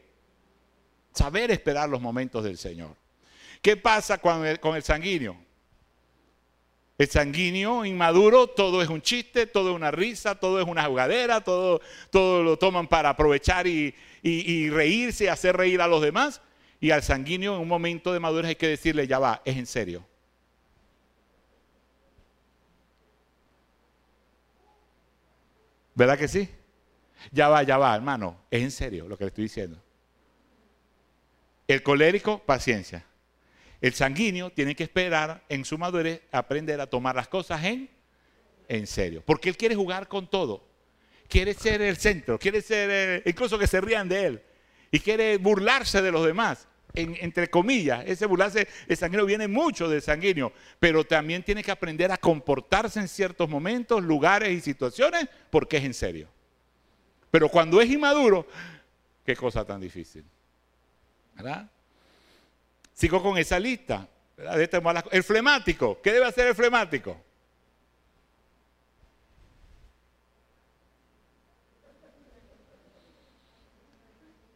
Saber 1.14 1.52
esperar 1.52 1.88
los 1.88 2.02
momentos 2.02 2.44
del 2.44 2.58
Señor. 2.58 2.98
¿Qué 3.62 3.78
pasa 3.78 4.18
con 4.18 4.46
el, 4.46 4.60
con 4.60 4.76
el 4.76 4.84
sanguíneo? 4.84 5.38
El 6.98 7.08
sanguíneo 7.08 7.86
inmaduro, 7.86 8.48
todo 8.48 8.82
es 8.82 8.90
un 8.90 9.02
chiste, 9.02 9.46
todo 9.46 9.70
es 9.70 9.76
una 9.76 9.92
risa, 9.92 10.36
todo 10.36 10.60
es 10.60 10.68
una 10.68 10.86
jugadera, 10.86 11.42
todo, 11.42 11.80
todo 12.10 12.42
lo 12.42 12.58
toman 12.58 12.88
para 12.88 13.10
aprovechar 13.10 13.68
y, 13.68 13.94
y, 14.24 14.70
reírse 14.72 15.30
hacer 15.30 15.56
reír 15.56 15.80
a 15.80 15.88
los 15.88 16.02
demás. 16.02 16.42
Y 16.80 16.90
al 16.90 17.04
sanguíneo 17.04 17.56
en 17.56 17.62
un 17.62 17.68
momento 17.68 18.14
de 18.14 18.20
madurez 18.20 18.50
hay 18.50 18.56
que 18.56 18.68
decirle, 18.68 19.06
ya 19.06 19.20
va, 19.20 19.42
es 19.46 19.58
en 19.58 19.68
serio. 19.68 20.06
¿Verdad 25.94 26.18
que 26.18 26.28
sí? 26.28 26.50
Ya 27.32 27.48
va, 27.48 27.62
ya 27.62 27.78
va, 27.78 27.96
hermano, 27.96 28.40
es 28.50 28.64
en 28.64 28.72
serio 28.72 29.08
lo 29.08 29.18
que 29.18 29.26
le 29.26 29.30
estoy 29.30 29.44
diciendo. 29.44 29.82
El 31.68 31.84
colérico, 31.84 32.40
paciencia. 32.40 33.06
El 33.82 33.94
sanguíneo 33.94 34.50
tiene 34.50 34.76
que 34.76 34.84
esperar 34.84 35.44
en 35.50 35.64
su 35.64 35.78
madurez 35.78 36.22
aprender 36.32 36.82
a 36.82 36.88
tomar 36.88 37.16
las 37.16 37.28
cosas 37.28 37.64
en, 37.64 37.90
en 38.68 38.88
serio. 38.88 39.22
Porque 39.26 39.50
él 39.50 39.58
quiere 39.58 39.76
jugar 39.76 40.08
con 40.08 40.30
todo. 40.30 40.68
Quiere 41.28 41.54
ser 41.54 41.82
el 41.82 41.98
centro, 41.98 42.40
quiere 42.40 42.62
ser, 42.62 42.90
eh, 42.92 43.24
incluso 43.26 43.60
que 43.60 43.68
se 43.68 43.82
rían 43.82 44.08
de 44.08 44.26
él. 44.26 44.42
Y 44.92 45.00
quiere 45.00 45.38
burlarse 45.38 46.02
de 46.02 46.12
los 46.12 46.26
demás. 46.26 46.68
entre 46.94 47.50
comillas, 47.50 48.04
ese 48.08 48.26
burlarse, 48.26 48.68
el 48.88 48.98
sanguíneo 48.98 49.26
viene 49.26 49.48
mucho 49.48 49.88
del 49.88 50.02
sanguíneo, 50.02 50.52
pero 50.80 51.04
también 51.04 51.44
tiene 51.44 51.62
que 51.62 51.70
aprender 51.70 52.12
a 52.12 52.18
comportarse 52.18 53.00
en 53.00 53.08
ciertos 53.08 53.48
momentos, 53.48 54.02
lugares 54.02 54.50
y 54.50 54.62
situaciones, 54.62 55.28
porque 55.52 55.78
es 55.78 55.84
en 55.84 55.94
serio. 55.94 56.28
Pero 57.30 57.50
cuando 57.50 57.82
es 57.82 57.90
inmaduro, 57.90 58.48
qué 59.24 59.36
cosa 59.36 59.64
tan 59.64 59.82
difícil. 59.82 60.24
¿Verdad? 61.36 61.70
Sigo 62.98 63.22
con 63.22 63.38
esa 63.38 63.60
lista. 63.60 64.08
El 65.12 65.24
flemático. 65.24 66.02
¿Qué 66.02 66.14
debe 66.14 66.26
hacer 66.26 66.48
el 66.48 66.56
flemático? 66.56 67.24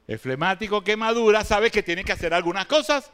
El 0.07 0.17
flemático 0.17 0.83
que 0.83 0.97
madura 0.97 1.43
sabe 1.43 1.69
que 1.69 1.83
tiene 1.83 2.03
que 2.03 2.13
hacer 2.13 2.33
algunas 2.33 2.65
cosas 2.65 3.11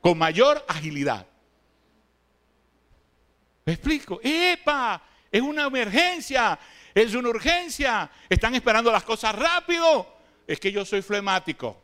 con 0.00 0.16
mayor 0.16 0.64
agilidad. 0.66 1.26
¿Me 3.66 3.74
explico? 3.74 4.18
¡Epa! 4.22 5.02
Es 5.30 5.42
una 5.42 5.64
emergencia, 5.66 6.58
es 6.94 7.14
una 7.14 7.28
urgencia. 7.28 8.10
Están 8.30 8.54
esperando 8.54 8.90
las 8.90 9.04
cosas 9.04 9.34
rápido. 9.34 10.16
Es 10.46 10.58
que 10.58 10.72
yo 10.72 10.86
soy 10.86 11.02
flemático. 11.02 11.83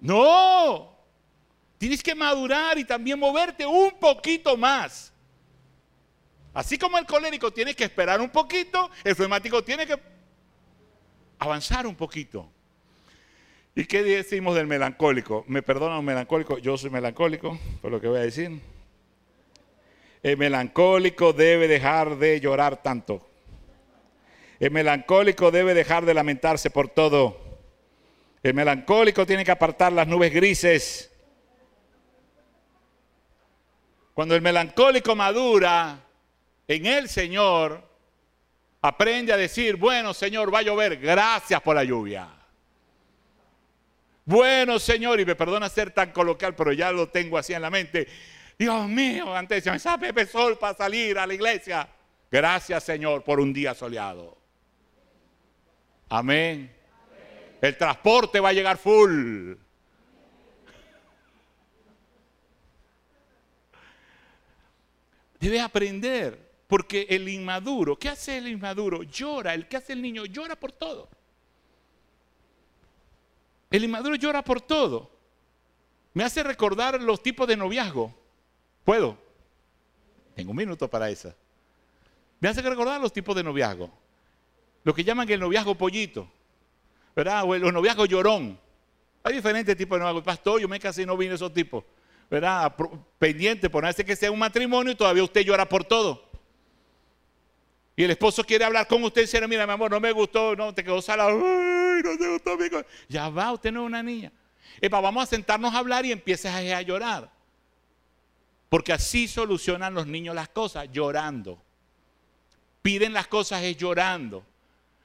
No, 0.00 0.96
tienes 1.78 2.02
que 2.02 2.14
madurar 2.14 2.78
y 2.78 2.84
también 2.84 3.18
moverte 3.18 3.66
un 3.66 3.92
poquito 3.98 4.56
más. 4.56 5.12
Así 6.52 6.78
como 6.78 6.98
el 6.98 7.06
colérico 7.06 7.52
tiene 7.52 7.74
que 7.74 7.84
esperar 7.84 8.20
un 8.20 8.30
poquito, 8.30 8.90
el 9.04 9.14
flemático 9.14 9.62
tiene 9.62 9.86
que 9.86 9.98
avanzar 11.38 11.86
un 11.86 11.94
poquito. 11.94 12.48
¿Y 13.74 13.84
qué 13.84 14.02
decimos 14.02 14.56
del 14.56 14.66
melancólico? 14.66 15.44
Me 15.46 15.62
perdona 15.62 15.98
un 15.98 16.04
melancólico, 16.04 16.58
yo 16.58 16.76
soy 16.76 16.90
melancólico, 16.90 17.58
por 17.80 17.90
lo 17.90 18.00
que 18.00 18.08
voy 18.08 18.18
a 18.18 18.22
decir. 18.22 18.60
El 20.22 20.36
melancólico 20.36 21.32
debe 21.32 21.68
dejar 21.68 22.18
de 22.18 22.40
llorar 22.40 22.82
tanto. 22.82 23.26
El 24.58 24.70
melancólico 24.72 25.50
debe 25.50 25.72
dejar 25.72 26.04
de 26.04 26.14
lamentarse 26.14 26.68
por 26.68 26.88
todo. 26.88 27.49
El 28.42 28.54
melancólico 28.54 29.26
tiene 29.26 29.44
que 29.44 29.50
apartar 29.50 29.92
las 29.92 30.06
nubes 30.06 30.32
grises. 30.32 31.10
Cuando 34.14 34.34
el 34.34 34.42
melancólico 34.42 35.14
madura 35.14 36.00
en 36.66 36.86
el 36.86 37.08
Señor, 37.08 37.82
aprende 38.82 39.32
a 39.32 39.36
decir, 39.36 39.76
bueno 39.76 40.14
Señor, 40.14 40.52
va 40.52 40.60
a 40.60 40.62
llover, 40.62 40.98
gracias 40.98 41.60
por 41.60 41.76
la 41.76 41.84
lluvia. 41.84 42.28
Bueno 44.24 44.78
Señor, 44.78 45.20
y 45.20 45.24
me 45.24 45.34
perdona 45.34 45.68
ser 45.68 45.90
tan 45.90 46.12
coloquial, 46.12 46.54
pero 46.54 46.72
ya 46.72 46.92
lo 46.92 47.08
tengo 47.08 47.36
así 47.36 47.52
en 47.52 47.62
la 47.62 47.70
mente. 47.70 48.06
Dios 48.58 48.88
mío, 48.88 49.34
antes 49.34 49.64
me 49.66 49.98
Pepe 49.98 50.26
Sol 50.26 50.58
para 50.58 50.76
salir 50.76 51.18
a 51.18 51.26
la 51.26 51.34
iglesia. 51.34 51.88
Gracias 52.30 52.84
Señor 52.84 53.24
por 53.24 53.40
un 53.40 53.52
día 53.52 53.74
soleado. 53.74 54.38
Amén. 56.08 56.79
El 57.60 57.76
transporte 57.76 58.40
va 58.40 58.50
a 58.50 58.52
llegar 58.52 58.78
full. 58.78 59.54
Debe 65.38 65.60
aprender, 65.60 66.38
porque 66.66 67.06
el 67.08 67.28
inmaduro, 67.28 67.98
¿qué 67.98 68.10
hace 68.10 68.38
el 68.38 68.48
inmaduro? 68.48 69.02
Llora, 69.02 69.54
el 69.54 69.68
que 69.68 69.78
hace 69.78 69.94
el 69.94 70.02
niño 70.02 70.26
llora 70.26 70.54
por 70.56 70.72
todo. 70.72 71.08
El 73.70 73.84
inmaduro 73.84 74.16
llora 74.16 74.42
por 74.42 74.60
todo. 74.60 75.10
Me 76.12 76.24
hace 76.24 76.42
recordar 76.42 77.00
los 77.00 77.22
tipos 77.22 77.46
de 77.46 77.56
noviazgo. 77.56 78.14
¿Puedo? 78.84 79.16
Tengo 80.34 80.50
un 80.50 80.56
minuto 80.56 80.88
para 80.88 81.08
eso. 81.08 81.32
Me 82.40 82.48
hace 82.48 82.62
recordar 82.62 83.00
los 83.00 83.12
tipos 83.12 83.36
de 83.36 83.44
noviazgo. 83.44 83.90
Lo 84.82 84.94
que 84.94 85.04
llaman 85.04 85.30
el 85.30 85.40
noviazgo 85.40 85.74
pollito. 85.74 86.30
¿Verdad? 87.14 87.44
O 87.44 87.56
los 87.56 87.72
noviazgos 87.72 88.08
llorón. 88.08 88.58
Hay 89.22 89.34
diferentes 89.34 89.76
tipos 89.76 89.96
de 89.96 90.00
noviazgos. 90.00 90.24
Pastor, 90.24 90.60
yo 90.60 90.68
me 90.68 90.80
casé 90.80 91.02
y 91.02 91.06
no 91.06 91.16
vine 91.16 91.34
esos 91.34 91.52
tipos. 91.52 91.84
¿Verdad? 92.30 92.74
Pendiente, 93.18 93.68
ponerse 93.68 94.04
que 94.04 94.14
sea 94.14 94.30
un 94.30 94.38
matrimonio 94.38 94.92
y 94.92 94.96
todavía 94.96 95.24
usted 95.24 95.42
llora 95.42 95.68
por 95.68 95.84
todo. 95.84 96.30
Y 97.96 98.04
el 98.04 98.12
esposo 98.12 98.44
quiere 98.44 98.64
hablar 98.64 98.86
con 98.86 99.02
usted 99.04 99.22
y 99.22 99.24
dice, 99.24 99.46
mira, 99.46 99.66
mi 99.66 99.72
amor, 99.72 99.90
no 99.90 100.00
me 100.00 100.12
gustó, 100.12 100.54
no, 100.56 100.72
te 100.72 100.82
quedó 100.84 101.02
salado. 101.02 101.38
No 102.02 102.16
te 102.16 102.28
gustó, 102.28 102.52
amigo. 102.52 102.82
Ya 103.08 103.28
va, 103.28 103.52
usted 103.52 103.70
no 103.70 103.82
es 103.82 103.86
una 103.86 104.02
niña. 104.02 104.32
Epa, 104.80 105.00
vamos 105.00 105.24
a 105.24 105.26
sentarnos 105.26 105.74
a 105.74 105.78
hablar 105.78 106.06
y 106.06 106.12
empieces 106.12 106.50
a 106.50 106.80
llorar. 106.80 107.30
Porque 108.70 108.92
así 108.92 109.28
solucionan 109.28 109.92
los 109.92 110.06
niños 110.06 110.34
las 110.34 110.48
cosas, 110.48 110.88
llorando. 110.90 111.62
Piden 112.80 113.12
las 113.12 113.26
cosas 113.26 113.62
es 113.64 113.76
llorando. 113.76 114.46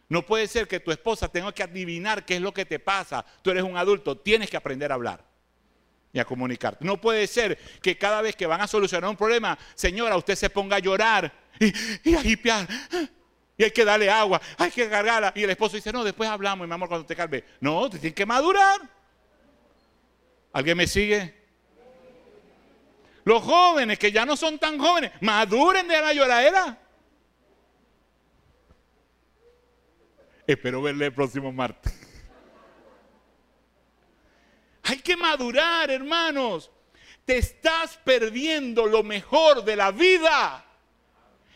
No 0.08 0.26
puede 0.26 0.48
ser 0.48 0.68
que 0.68 0.80
tu 0.80 0.92
esposa 0.92 1.28
tenga 1.28 1.52
que 1.52 1.64
adivinar 1.64 2.26
qué 2.26 2.36
es 2.36 2.42
lo 2.42 2.54
que 2.54 2.66
te 2.66 2.80
pasa. 2.80 3.26
Tú 3.42 3.52
eres 3.52 3.64
un 3.64 3.76
adulto, 3.76 4.18
tienes 4.18 4.50
que 4.50 4.58
aprender 4.58 4.92
a 4.92 4.96
hablar 4.96 5.24
y 6.14 6.20
a 6.20 6.26
comunicarte. 6.26 6.86
No 6.86 7.02
puede 7.02 7.26
ser 7.28 7.58
que 7.82 7.98
cada 7.98 8.22
vez 8.22 8.36
que 8.36 8.46
van 8.46 8.62
a 8.62 8.68
solucionar 8.68 9.10
un 9.10 9.18
problema, 9.18 9.58
señora, 9.74 10.16
usted 10.16 10.36
se 10.36 10.50
ponga 10.50 10.78
a 10.78 10.80
llorar 10.80 11.34
y, 11.60 12.16
a 12.16 12.22
hipear. 12.22 12.68
Y 13.58 13.64
hay 13.64 13.72
que 13.72 13.84
darle 13.86 14.10
agua, 14.10 14.42
hay 14.58 14.70
que 14.70 14.88
cargarla. 14.90 15.34
Y 15.36 15.44
el 15.44 15.50
esposo 15.50 15.76
dice, 15.76 15.92
no, 15.92 16.04
después 16.04 16.30
hablamos, 16.30 16.68
mi 16.68 16.74
amor, 16.74 16.88
cuando 16.88 17.08
te 17.08 17.16
calme. 17.16 17.44
No, 17.60 17.90
te 17.90 17.98
tienes 18.00 18.16
que 18.16 18.26
madurar. 18.26 18.82
¿Alguien 20.54 20.78
me 20.78 20.88
sigue? 20.88 21.34
Los 23.24 23.42
jóvenes 23.42 23.98
que 23.98 24.12
ya 24.12 24.26
no 24.26 24.38
son 24.38 24.60
tan 24.60 24.78
jóvenes, 24.78 25.12
maduren 25.20 25.88
de 25.88 26.00
la 26.00 26.14
lloradera. 26.14 26.78
Espero 30.48 30.82
verle 30.82 31.08
el 31.08 31.14
próximo 31.14 31.52
martes. 31.52 31.94
Hay 34.84 35.00
que 35.00 35.18
madurar, 35.18 35.90
hermanos. 35.90 36.72
Te 37.26 37.38
estás 37.38 37.98
perdiendo 38.04 38.86
lo 38.86 39.02
mejor 39.02 39.64
de 39.64 39.76
la 39.76 39.92
vida. 39.92 40.64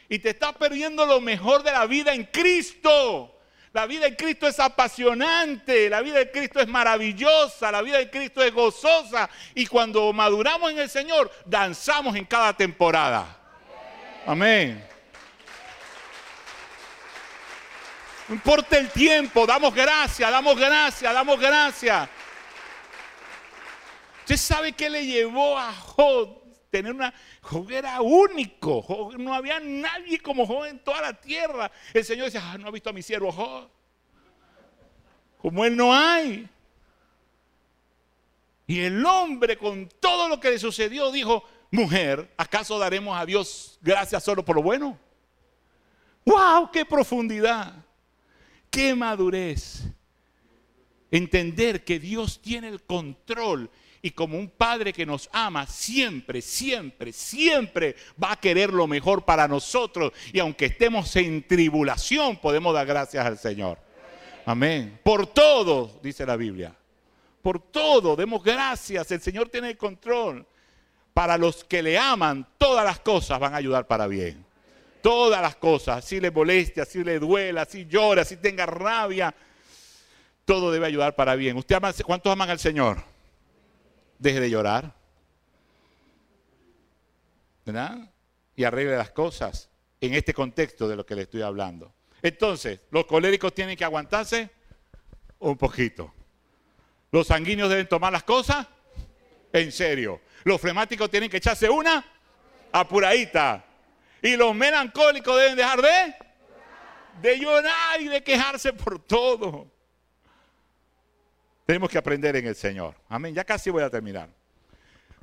Y 0.10 0.20
te 0.20 0.30
estás 0.30 0.56
perdiendo 0.56 1.06
lo 1.06 1.22
mejor 1.22 1.62
de 1.62 1.72
la 1.72 1.86
vida 1.86 2.14
en 2.14 2.24
Cristo. 2.26 3.36
La 3.72 3.86
vida 3.86 4.08
en 4.08 4.16
Cristo 4.16 4.48
es 4.48 4.60
apasionante, 4.60 5.92
la 5.92 6.02
vida 6.02 6.22
en 6.22 6.30
Cristo 6.30 6.60
es 6.60 6.68
maravillosa, 6.68 7.72
la 7.72 7.84
vida 7.84 8.00
en 8.00 8.10
Cristo 8.10 8.42
es 8.42 8.52
gozosa. 8.52 9.30
Y 9.54 9.68
cuando 9.68 10.12
maduramos 10.12 10.72
en 10.72 10.80
el 10.80 10.90
Señor, 10.90 11.32
danzamos 11.46 12.16
en 12.16 12.26
cada 12.26 12.58
temporada. 12.58 13.38
Amén. 14.26 14.89
No 18.30 18.36
importa 18.36 18.78
el 18.78 18.92
tiempo, 18.92 19.48
damos 19.48 19.74
gracias, 19.74 20.30
damos 20.30 20.56
gracias, 20.56 21.12
damos 21.12 21.40
gracias. 21.40 22.08
¿Usted 24.20 24.38
sabe 24.38 24.72
qué 24.74 24.88
le 24.88 25.04
llevó 25.04 25.58
a 25.58 25.74
Job 25.74 26.40
tener 26.70 26.94
una... 26.94 27.12
Job 27.42 27.72
era 27.72 28.00
único, 28.02 29.12
no 29.18 29.34
había 29.34 29.60
nadie 29.60 30.20
como 30.20 30.46
Job 30.46 30.66
en 30.66 30.78
toda 30.78 31.02
la 31.02 31.20
tierra. 31.20 31.72
El 31.92 32.06
Señor 32.06 32.26
decía, 32.26 32.44
ah, 32.44 32.58
no 32.60 32.68
ha 32.68 32.72
visto 32.72 32.92
a 32.92 32.94
mi 32.94 33.02
siervo 33.02 33.32
Job. 33.32 33.68
Como 35.42 35.66
él 35.66 35.76
no 35.76 35.92
hay. 35.92 36.48
Y 38.68 38.82
el 38.82 39.04
hombre 39.04 39.58
con 39.58 39.90
todo 40.00 40.30
lo 40.30 40.40
que 40.40 40.52
le 40.52 40.60
sucedió 40.60 41.12
dijo, 41.12 41.44
mujer, 41.72 42.32
¿acaso 42.38 42.78
daremos 42.78 43.20
a 43.20 43.26
Dios 43.26 43.80
gracias 43.82 44.24
solo 44.24 44.46
por 44.46 44.56
lo 44.56 44.62
bueno? 44.62 44.96
¡Wow! 46.26 46.70
¡Qué 46.72 46.86
profundidad! 46.86 47.79
¡Qué 48.70 48.96
madurez! 48.96 49.84
Entender 51.12 51.84
que 51.84 52.00
Dios 52.00 52.40
tiene 52.42 52.68
el 52.68 52.84
control 52.84 53.70
y 54.02 54.12
como 54.12 54.38
un 54.38 54.50
padre 54.50 54.94
que 54.94 55.06
nos 55.06 55.30
ama, 55.34 55.66
siempre, 55.66 56.42
siempre, 56.42 57.12
siempre 57.12 57.96
va 58.22 58.34
a 58.34 58.40
querer 58.40 58.72
lo 58.72 58.88
mejor 58.88 59.26
para 59.26 59.48
nosotros. 59.48 60.14
Y 60.32 60.40
aunque 60.40 60.66
estemos 60.66 61.16
en 61.16 61.46
tribulación, 61.46 62.38
podemos 62.38 62.74
dar 62.74 62.86
gracias 62.86 63.26
al 63.26 63.38
Señor. 63.38 63.78
Amén. 64.46 65.00
Por 65.04 65.28
todo, 65.28 66.00
dice 66.02 66.26
la 66.26 66.36
Biblia. 66.36 66.76
Por 67.42 67.60
todo, 67.60 68.16
demos 68.16 68.44
gracias. 68.44 69.12
El 69.12 69.22
Señor 69.22 69.50
tiene 69.50 69.72
el 69.72 69.78
control. 69.78 70.46
Para 71.14 71.38
los 71.38 71.64
que 71.64 71.84
le 71.84 71.98
aman, 71.98 72.48
todas 72.58 72.86
las 72.86 73.00
cosas 73.00 73.40
van 73.40 73.54
a 73.54 73.58
ayudar 73.58 73.88
para 73.88 74.08
bien. 74.08 74.46
Todas 75.02 75.42
las 75.42 75.56
cosas, 75.56 76.04
si 76.04 76.20
le 76.20 76.32
moleste, 76.32 76.86
si 76.86 77.04
le 77.04 77.20
duela, 77.20 77.66
si 77.66 77.86
llora, 77.86 78.26
si 78.26 78.38
tenga 78.38 78.66
rabia, 78.66 79.34
todo 80.46 80.72
debe 80.72 80.88
ayudar 80.88 81.16
para 81.16 81.36
bien. 81.36 81.58
¿Usted 81.58 81.76
ama, 81.76 81.94
¿Cuántos 82.06 82.32
aman 82.32 82.50
al 82.50 82.60
Señor? 82.60 83.02
Deje 84.18 84.40
de 84.40 84.50
llorar. 84.50 84.94
¿Verdad? 87.66 88.12
Y 88.56 88.64
arregle 88.64 88.98
las 88.98 89.12
cosas 89.12 89.70
en 90.02 90.14
este 90.14 90.34
contexto 90.34 90.88
de 90.88 90.96
lo 90.96 91.06
que 91.06 91.16
le 91.16 91.22
estoy 91.22 91.42
hablando. 91.42 91.94
Entonces, 92.22 92.82
los 92.92 93.06
coléricos 93.06 93.54
tienen 93.54 93.78
que 93.78 93.86
aguantarse 93.86 94.50
un 95.40 95.58
poquito. 95.58 96.14
Los 97.12 97.28
sanguíneos 97.28 97.70
deben 97.70 97.88
tomar 97.88 98.12
las 98.12 98.24
cosas 98.24 98.68
en 99.54 99.72
serio. 99.72 100.22
Los 100.44 100.60
flemáticos 100.60 101.10
tienen 101.10 101.30
que 101.30 101.38
echarse 101.38 101.70
una 101.70 102.06
apuradita. 102.72 103.66
Y 104.22 104.36
los 104.36 104.54
melancólicos 104.54 105.38
deben 105.38 105.56
dejar 105.56 105.82
de, 107.22 107.40
llorar 107.40 108.02
y 108.02 108.08
de 108.08 108.24
quejarse 108.24 108.74
por 108.74 109.00
todo. 109.00 109.72
Tenemos 111.66 111.90
que 111.90 111.98
aprender 111.98 112.36
en 112.36 112.48
el 112.48 112.56
Señor. 112.56 112.96
Amén. 113.08 113.34
Ya 113.34 113.44
casi 113.44 113.70
voy 113.70 113.84
a 113.84 113.90
terminar. 113.90 114.30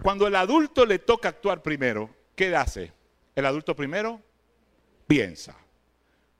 Cuando 0.03 0.27
el 0.27 0.37
adulto 0.37 0.87
le 0.87 0.99
toca 0.99 1.29
actuar 1.29 1.63
primero, 1.63 2.11
¿qué 2.35 2.55
hace? 2.55 2.93
El 3.35 3.47
adulto 3.47 3.75
primero 3.75 4.21
piensa, 5.07 5.57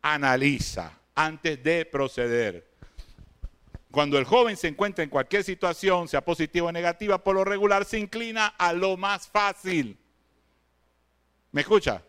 analiza 0.03 0.93
antes 1.15 1.63
de 1.63 1.85
proceder. 1.85 2.67
Cuando 3.91 4.19
el 4.19 4.25
joven 4.25 4.57
se 4.57 4.69
encuentra 4.69 5.03
en 5.03 5.11
cualquier 5.11 5.43
situación, 5.43 6.07
sea 6.07 6.25
positiva 6.25 6.69
o 6.69 6.73
negativa, 6.73 7.23
por 7.23 7.35
lo 7.35 7.45
regular 7.45 7.85
se 7.85 7.99
inclina 7.99 8.47
a 8.47 8.73
lo 8.73 8.97
más 8.97 9.27
fácil. 9.27 9.99
¿Me 11.51 11.63
escucha? 11.63 12.03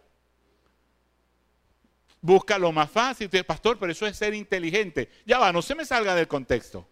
Busca 2.21 2.58
lo 2.58 2.71
más 2.71 2.89
fácil. 2.89 3.25
Usted, 3.25 3.45
pastor, 3.45 3.77
pero 3.80 3.91
eso 3.91 4.06
es 4.08 4.17
ser 4.17 4.34
inteligente. 4.34 5.10
Ya 5.25 5.39
va, 5.39 5.51
no 5.51 5.62
se 5.62 5.75
me 5.75 5.86
salga 5.86 6.15
del 6.15 6.27
contexto. 6.27 6.88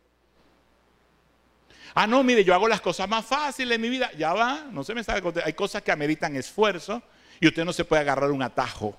Ah, 1.94 2.06
no, 2.06 2.24
mire, 2.24 2.44
yo 2.44 2.54
hago 2.54 2.68
las 2.68 2.82
cosas 2.82 3.08
más 3.08 3.26
fáciles 3.26 3.76
en 3.76 3.82
mi 3.82 3.90
vida. 3.90 4.12
Ya 4.18 4.34
va, 4.34 4.66
no 4.72 4.84
se 4.84 4.94
me 4.94 5.04
salga 5.04 5.16
del 5.16 5.24
contexto. 5.24 5.48
Hay 5.48 5.54
cosas 5.54 5.82
que 5.82 5.92
ameritan 5.92 6.36
esfuerzo 6.36 7.02
y 7.40 7.48
usted 7.48 7.66
no 7.66 7.74
se 7.74 7.86
puede 7.86 8.02
agarrar 8.02 8.32
un 8.32 8.42
atajo. 8.42 8.98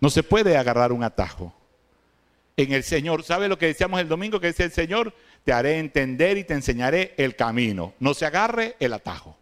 No 0.00 0.10
se 0.10 0.22
puede 0.22 0.56
agarrar 0.56 0.92
un 0.92 1.02
atajo 1.02 1.54
en 2.56 2.72
el 2.72 2.84
Señor. 2.84 3.22
¿Sabe 3.24 3.48
lo 3.48 3.58
que 3.58 3.66
decíamos 3.66 4.00
el 4.00 4.08
domingo? 4.08 4.40
Que 4.40 4.48
dice 4.48 4.64
el 4.64 4.72
Señor, 4.72 5.14
te 5.44 5.52
haré 5.52 5.78
entender 5.78 6.38
y 6.38 6.44
te 6.44 6.54
enseñaré 6.54 7.14
el 7.16 7.36
camino. 7.36 7.94
No 7.98 8.14
se 8.14 8.26
agarre 8.26 8.76
el 8.78 8.92
atajo. 8.92 9.39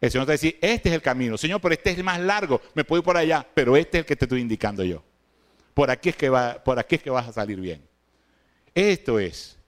El 0.00 0.10
Señor 0.10 0.26
te 0.26 0.32
dice, 0.32 0.58
este 0.60 0.88
es 0.90 0.94
el 0.94 1.02
camino. 1.02 1.38
Señor, 1.38 1.60
pero 1.60 1.74
este 1.74 1.90
es 1.90 1.98
el 1.98 2.04
más 2.04 2.20
largo. 2.20 2.60
Me 2.74 2.84
puedo 2.84 3.00
ir 3.00 3.04
por 3.04 3.16
allá, 3.16 3.46
pero 3.54 3.76
este 3.76 3.98
es 3.98 4.02
el 4.02 4.06
que 4.06 4.16
te 4.16 4.24
estoy 4.24 4.40
indicando 4.40 4.84
yo. 4.84 5.02
Por 5.72 5.90
aquí 5.90 6.10
es 6.10 6.16
que, 6.16 6.28
va, 6.28 6.62
por 6.62 6.78
aquí 6.78 6.96
es 6.96 7.02
que 7.02 7.10
vas 7.10 7.28
a 7.28 7.32
salir 7.32 7.60
bien. 7.60 7.86
Esto 8.74 9.18
es. 9.18 9.58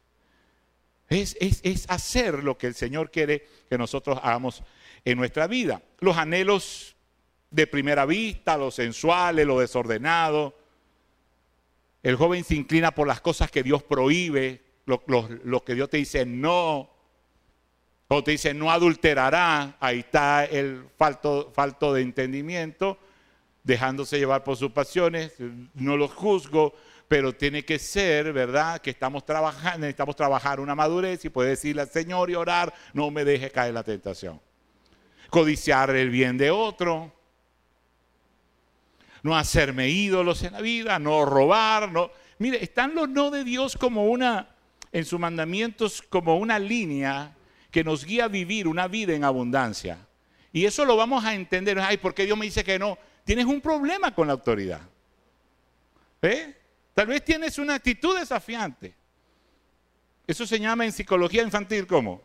Es, 1.08 1.36
es, 1.40 1.60
es 1.62 1.86
hacer 1.88 2.42
lo 2.42 2.58
que 2.58 2.66
el 2.66 2.74
Señor 2.74 3.10
quiere 3.10 3.46
que 3.68 3.78
nosotros 3.78 4.18
hagamos 4.22 4.62
en 5.04 5.16
nuestra 5.16 5.46
vida. 5.46 5.82
Los 6.00 6.16
anhelos 6.16 6.96
de 7.50 7.66
primera 7.66 8.04
vista, 8.04 8.56
lo 8.56 8.70
sensuales, 8.70 9.46
lo 9.46 9.60
desordenado, 9.60 10.56
el 12.06 12.14
joven 12.14 12.44
se 12.44 12.54
inclina 12.54 12.92
por 12.92 13.08
las 13.08 13.20
cosas 13.20 13.50
que 13.50 13.64
Dios 13.64 13.82
prohíbe, 13.82 14.62
lo, 14.84 15.64
que 15.64 15.74
Dios 15.74 15.90
te 15.90 15.96
dice 15.96 16.24
no. 16.24 16.88
O 18.08 18.22
te 18.22 18.32
dice 18.32 18.54
no 18.54 18.70
adulterará, 18.70 19.76
ahí 19.80 20.00
está 20.00 20.44
el 20.44 20.84
falto, 20.96 21.50
falto 21.54 21.92
de 21.92 22.02
entendimiento, 22.02 22.98
dejándose 23.64 24.18
llevar 24.18 24.44
por 24.44 24.56
sus 24.56 24.70
pasiones, 24.70 25.34
no 25.74 25.96
los 25.96 26.12
juzgo, 26.12 26.72
pero 27.08 27.32
tiene 27.32 27.64
que 27.64 27.78
ser, 27.78 28.32
¿verdad? 28.32 28.80
Que 28.80 28.90
estamos 28.90 29.24
trabajando, 29.24 29.80
necesitamos 29.80 30.14
trabajar 30.14 30.60
una 30.60 30.76
madurez 30.76 31.24
y 31.24 31.30
puede 31.30 31.50
decirle 31.50 31.82
al 31.82 31.90
Señor 31.90 32.30
y 32.30 32.36
orar, 32.36 32.72
no 32.92 33.10
me 33.10 33.24
deje 33.24 33.50
caer 33.50 33.74
la 33.74 33.82
tentación. 33.82 34.40
Codiciar 35.30 35.90
el 35.90 36.10
bien 36.10 36.38
de 36.38 36.52
otro, 36.52 37.12
no 39.22 39.36
hacerme 39.36 39.88
ídolos 39.88 40.44
en 40.44 40.52
la 40.52 40.60
vida, 40.60 41.00
no 41.00 41.24
robar, 41.24 41.90
no. 41.90 42.10
Mire, 42.38 42.62
están 42.62 42.94
los 42.94 43.08
no 43.08 43.32
de 43.32 43.42
Dios 43.42 43.76
como 43.76 44.06
una, 44.06 44.54
en 44.92 45.04
sus 45.04 45.18
mandamientos, 45.18 46.02
como 46.02 46.38
una 46.38 46.60
línea 46.60 47.35
que 47.76 47.84
nos 47.84 48.06
guía 48.06 48.24
a 48.24 48.28
vivir 48.28 48.66
una 48.66 48.88
vida 48.88 49.12
en 49.12 49.22
abundancia. 49.22 49.98
Y 50.50 50.64
eso 50.64 50.86
lo 50.86 50.96
vamos 50.96 51.22
a 51.26 51.34
entender. 51.34 51.78
Ay, 51.78 51.98
¿por 51.98 52.14
qué 52.14 52.24
Dios 52.24 52.38
me 52.38 52.46
dice 52.46 52.64
que 52.64 52.78
no? 52.78 52.96
Tienes 53.22 53.44
un 53.44 53.60
problema 53.60 54.14
con 54.14 54.28
la 54.28 54.32
autoridad. 54.32 54.80
¿Eh? 56.22 56.56
Tal 56.94 57.06
vez 57.06 57.22
tienes 57.22 57.58
una 57.58 57.74
actitud 57.74 58.18
desafiante. 58.18 58.94
Eso 60.26 60.46
se 60.46 60.58
llama 60.58 60.86
en 60.86 60.92
psicología 60.92 61.42
infantil 61.42 61.86
como. 61.86 62.22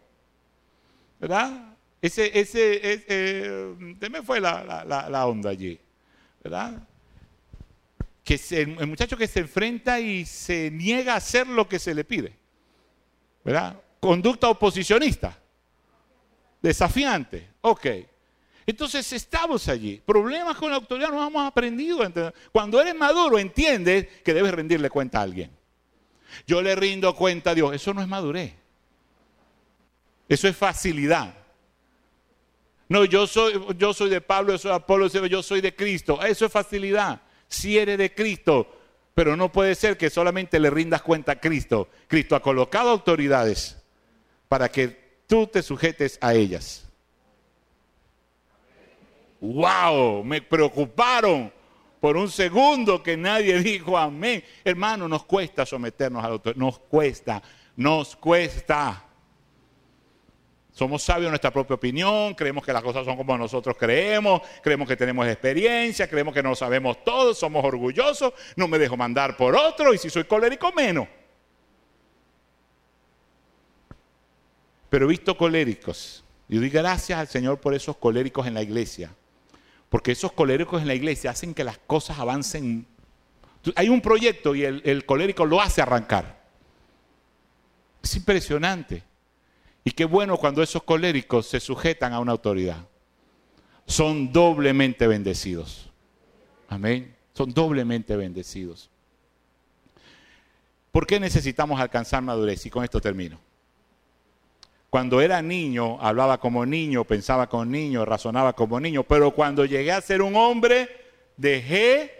¿Verdad? 1.19 1.75
Ese, 2.01 2.31
ese, 2.39 2.93
ese 2.93 3.05
eh, 3.09 4.09
me 4.09 4.23
fue 4.23 4.39
la, 4.39 4.85
la 4.85 5.27
onda 5.27 5.49
allí. 5.49 5.77
¿Verdad? 6.41 6.81
que 8.23 8.39
el 8.51 8.87
muchacho 8.87 9.17
que 9.17 9.27
se 9.27 9.41
enfrenta 9.41 9.99
y 9.99 10.25
se 10.25 10.71
niega 10.71 11.15
a 11.15 11.17
hacer 11.17 11.45
lo 11.45 11.67
que 11.67 11.77
se 11.77 11.93
le 11.93 12.05
pide. 12.05 12.37
¿Verdad? 13.43 13.81
Conducta 13.99 14.47
oposicionista. 14.47 15.40
Desafiante. 16.61 17.49
Ok. 17.61 17.87
Entonces 18.65 19.11
estamos 19.13 19.67
allí. 19.67 20.01
Problemas 20.05 20.57
con 20.57 20.69
la 20.69 20.77
autoridad 20.77 21.09
no 21.09 21.25
hemos 21.25 21.45
aprendido. 21.45 21.99
Cuando 22.51 22.79
eres 22.79 22.95
maduro 22.95 23.39
entiendes 23.39 24.07
que 24.23 24.33
debes 24.33 24.53
rendirle 24.53 24.89
cuenta 24.89 25.19
a 25.19 25.23
alguien. 25.23 25.51
Yo 26.47 26.61
le 26.61 26.75
rindo 26.75 27.15
cuenta 27.15 27.51
a 27.51 27.55
Dios. 27.55 27.73
Eso 27.73 27.93
no 27.93 28.01
es 28.01 28.07
madurez. 28.07 28.53
Eso 30.29 30.47
es 30.47 30.55
facilidad. 30.55 31.33
No, 32.87 33.05
yo 33.05 33.25
soy, 33.25 33.53
yo 33.77 33.93
soy 33.93 34.09
de 34.09 34.21
Pablo, 34.21 34.53
yo 34.53 34.57
soy 34.57 34.69
de 34.69 34.75
Apolo, 34.75 35.07
yo 35.07 35.43
soy 35.43 35.61
de 35.61 35.75
Cristo. 35.75 36.21
Eso 36.21 36.45
es 36.45 36.51
facilidad 36.51 37.21
si 37.51 37.77
eres 37.77 37.97
de 37.97 38.13
Cristo, 38.13 38.79
pero 39.13 39.35
no 39.35 39.51
puede 39.51 39.75
ser 39.75 39.97
que 39.97 40.09
solamente 40.09 40.59
le 40.59 40.69
rindas 40.69 41.01
cuenta 41.01 41.33
a 41.33 41.39
Cristo. 41.39 41.89
Cristo 42.07 42.35
ha 42.35 42.41
colocado 42.41 42.89
autoridades 42.89 43.77
para 44.47 44.69
que 44.69 45.00
tú 45.31 45.47
te 45.47 45.63
sujetes 45.63 46.17
a 46.19 46.33
ellas. 46.33 46.85
¡Wow! 49.39 50.25
Me 50.25 50.41
preocuparon 50.41 51.53
por 52.01 52.17
un 52.17 52.29
segundo 52.29 53.01
que 53.01 53.15
nadie 53.15 53.57
dijo 53.63 53.97
amén. 53.97 54.43
Hermano, 54.65 55.07
nos 55.07 55.23
cuesta 55.23 55.65
someternos 55.65 56.21
a 56.21 56.29
la. 56.31 56.41
Nos 56.57 56.79
cuesta, 56.79 57.41
nos 57.77 58.17
cuesta. 58.17 59.05
Somos 60.73 61.01
sabios 61.01 61.27
en 61.27 61.31
nuestra 61.31 61.51
propia 61.51 61.75
opinión, 61.75 62.33
creemos 62.33 62.65
que 62.65 62.73
las 62.73 62.83
cosas 62.83 63.05
son 63.05 63.15
como 63.15 63.37
nosotros 63.37 63.77
creemos, 63.79 64.41
creemos 64.61 64.85
que 64.85 64.97
tenemos 64.97 65.25
experiencia, 65.27 66.09
creemos 66.09 66.33
que 66.33 66.43
no 66.43 66.55
sabemos 66.55 67.05
todo, 67.05 67.33
somos 67.33 67.63
orgullosos, 67.63 68.33
no 68.57 68.67
me 68.67 68.77
dejo 68.77 68.97
mandar 68.97 69.37
por 69.37 69.55
otro 69.55 69.93
y 69.93 69.97
si 69.97 70.09
soy 70.09 70.25
colérico 70.25 70.73
menos. 70.73 71.07
Pero 74.91 75.05
he 75.05 75.07
visto 75.07 75.37
coléricos. 75.37 76.21
Y 76.49 76.57
doy 76.57 76.69
gracias 76.69 77.17
al 77.17 77.29
Señor 77.29 77.61
por 77.61 77.73
esos 77.73 77.95
coléricos 77.95 78.45
en 78.45 78.53
la 78.53 78.61
iglesia. 78.61 79.15
Porque 79.87 80.11
esos 80.11 80.33
coléricos 80.33 80.81
en 80.81 80.89
la 80.89 80.93
iglesia 80.93 81.31
hacen 81.31 81.53
que 81.53 81.63
las 81.63 81.77
cosas 81.77 82.19
avancen. 82.19 82.85
Hay 83.75 83.87
un 83.87 84.01
proyecto 84.01 84.53
y 84.53 84.65
el, 84.65 84.81
el 84.83 85.05
colérico 85.05 85.45
lo 85.45 85.61
hace 85.61 85.81
arrancar. 85.81 86.43
Es 88.03 88.17
impresionante. 88.17 89.01
Y 89.85 89.91
qué 89.91 90.03
bueno 90.03 90.35
cuando 90.35 90.61
esos 90.61 90.83
coléricos 90.83 91.47
se 91.47 91.61
sujetan 91.61 92.11
a 92.11 92.19
una 92.19 92.33
autoridad. 92.33 92.85
Son 93.87 94.33
doblemente 94.33 95.07
bendecidos. 95.07 95.89
Amén. 96.67 97.15
Son 97.33 97.53
doblemente 97.53 98.17
bendecidos. 98.17 98.89
¿Por 100.91 101.07
qué 101.07 101.17
necesitamos 101.17 101.79
alcanzar 101.79 102.21
madurez? 102.21 102.65
Y 102.65 102.69
con 102.69 102.83
esto 102.83 102.99
termino. 102.99 103.39
Cuando 104.91 105.21
era 105.21 105.41
niño, 105.41 105.97
hablaba 106.01 106.37
como 106.37 106.65
niño, 106.65 107.05
pensaba 107.05 107.47
como 107.47 107.63
niño, 107.63 108.03
razonaba 108.03 108.51
como 108.51 108.77
niño, 108.77 109.03
pero 109.03 109.31
cuando 109.31 109.63
llegué 109.63 109.93
a 109.93 110.01
ser 110.01 110.21
un 110.21 110.35
hombre, 110.35 110.89
dejé, 111.37 112.11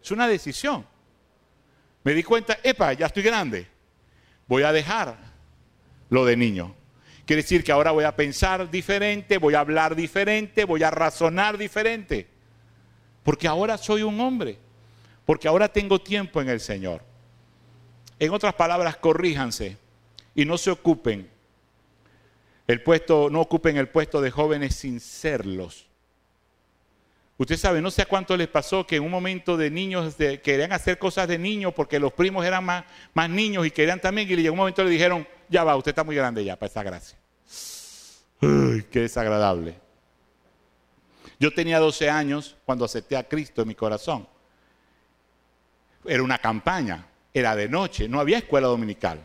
es 0.00 0.08
una 0.12 0.28
decisión. 0.28 0.86
Me 2.04 2.14
di 2.14 2.22
cuenta, 2.22 2.60
epa, 2.62 2.92
ya 2.92 3.06
estoy 3.06 3.24
grande, 3.24 3.66
voy 4.46 4.62
a 4.62 4.70
dejar 4.70 5.16
lo 6.10 6.24
de 6.24 6.36
niño. 6.36 6.76
Quiere 7.26 7.42
decir 7.42 7.64
que 7.64 7.72
ahora 7.72 7.90
voy 7.90 8.04
a 8.04 8.14
pensar 8.14 8.70
diferente, 8.70 9.38
voy 9.38 9.54
a 9.54 9.60
hablar 9.60 9.96
diferente, 9.96 10.64
voy 10.64 10.84
a 10.84 10.92
razonar 10.92 11.58
diferente. 11.58 12.28
Porque 13.24 13.48
ahora 13.48 13.76
soy 13.76 14.04
un 14.04 14.20
hombre, 14.20 14.58
porque 15.24 15.48
ahora 15.48 15.72
tengo 15.72 16.00
tiempo 16.00 16.40
en 16.40 16.50
el 16.50 16.60
Señor. 16.60 17.02
En 18.20 18.30
otras 18.30 18.54
palabras, 18.54 18.96
corríjanse 18.98 19.76
y 20.36 20.44
no 20.44 20.56
se 20.56 20.70
ocupen 20.70 21.31
el 22.66 22.82
puesto, 22.82 23.28
no 23.30 23.40
ocupen 23.40 23.76
el 23.76 23.88
puesto 23.88 24.20
de 24.20 24.30
jóvenes 24.30 24.74
sin 24.74 25.00
serlos. 25.00 25.88
Usted 27.38 27.56
sabe, 27.56 27.80
no 27.80 27.90
sé 27.90 28.02
a 28.02 28.06
cuánto 28.06 28.36
les 28.36 28.46
pasó 28.46 28.86
que 28.86 28.96
en 28.96 29.02
un 29.02 29.10
momento 29.10 29.56
de 29.56 29.70
niños 29.70 30.14
querían 30.16 30.72
hacer 30.72 30.98
cosas 30.98 31.26
de 31.26 31.38
niños 31.38 31.72
porque 31.74 31.98
los 31.98 32.12
primos 32.12 32.44
eran 32.44 32.64
más, 32.64 32.84
más 33.14 33.28
niños 33.28 33.66
y 33.66 33.70
querían 33.70 34.00
también 34.00 34.30
y 34.30 34.36
llegó 34.36 34.52
un 34.52 34.58
momento 34.58 34.84
le 34.84 34.90
dijeron, 34.90 35.26
ya 35.48 35.64
va, 35.64 35.74
usted 35.76 35.90
está 35.90 36.04
muy 36.04 36.14
grande 36.14 36.44
ya 36.44 36.56
para 36.56 36.70
esa 36.70 36.82
gracia. 36.82 37.18
Qué 38.40 39.00
desagradable. 39.00 39.74
Yo 41.40 41.52
tenía 41.52 41.80
12 41.80 42.08
años 42.08 42.56
cuando 42.64 42.84
acepté 42.84 43.16
a 43.16 43.28
Cristo 43.28 43.62
en 43.62 43.68
mi 43.68 43.74
corazón. 43.74 44.28
Era 46.04 46.22
una 46.22 46.38
campaña, 46.38 47.06
era 47.34 47.56
de 47.56 47.68
noche, 47.68 48.08
no 48.08 48.20
había 48.20 48.38
escuela 48.38 48.68
dominical. 48.68 49.18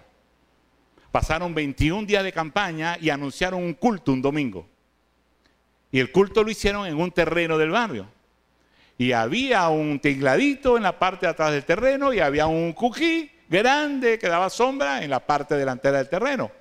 Pasaron 1.17 1.55
21 1.55 2.05
días 2.05 2.23
de 2.23 2.31
campaña 2.31 2.95
y 3.01 3.09
anunciaron 3.09 3.63
un 3.63 3.73
culto 3.73 4.11
un 4.11 4.21
domingo. 4.21 4.67
Y 5.91 5.99
el 5.99 6.11
culto 6.11 6.43
lo 6.43 6.51
hicieron 6.51 6.85
en 6.85 6.95
un 7.01 7.09
terreno 7.09 7.57
del 7.57 7.71
barrio. 7.71 8.07
Y 8.99 9.13
había 9.13 9.67
un 9.69 9.99
tingladito 9.99 10.77
en 10.77 10.83
la 10.83 10.99
parte 10.99 11.25
de 11.25 11.31
atrás 11.31 11.53
del 11.53 11.65
terreno 11.65 12.13
y 12.13 12.19
había 12.19 12.45
un 12.45 12.71
cují 12.71 13.31
grande 13.49 14.19
que 14.19 14.27
daba 14.27 14.51
sombra 14.51 15.03
en 15.03 15.09
la 15.09 15.19
parte 15.19 15.55
delantera 15.55 15.97
del 15.97 16.07
terreno. 16.07 16.51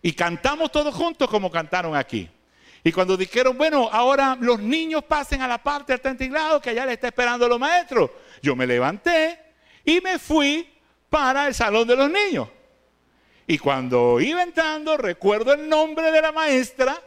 Y 0.00 0.14
cantamos 0.14 0.72
todos 0.72 0.94
juntos 0.94 1.28
como 1.28 1.50
cantaron 1.50 1.94
aquí. 1.94 2.26
Y 2.82 2.90
cuando 2.90 3.18
dijeron, 3.18 3.58
bueno, 3.58 3.90
ahora 3.92 4.34
los 4.40 4.60
niños 4.60 5.04
pasen 5.04 5.42
a 5.42 5.46
la 5.46 5.62
parte 5.62 5.94
del 5.94 6.16
tinglado 6.16 6.58
que 6.58 6.70
allá 6.70 6.86
le 6.86 6.94
está 6.94 7.08
esperando 7.08 7.46
los 7.46 7.60
maestros. 7.60 8.12
Yo 8.40 8.56
me 8.56 8.66
levanté 8.66 9.38
y 9.84 10.00
me 10.00 10.18
fui 10.18 10.66
para 11.10 11.48
el 11.48 11.52
salón 11.52 11.86
de 11.86 11.96
los 11.96 12.10
niños. 12.10 12.48
Y 13.50 13.56
cuando 13.58 14.20
iba 14.20 14.42
entrando, 14.42 14.98
recuerdo 14.98 15.54
el 15.54 15.70
nombre 15.70 16.12
de 16.12 16.20
la 16.20 16.32
maestra. 16.32 17.02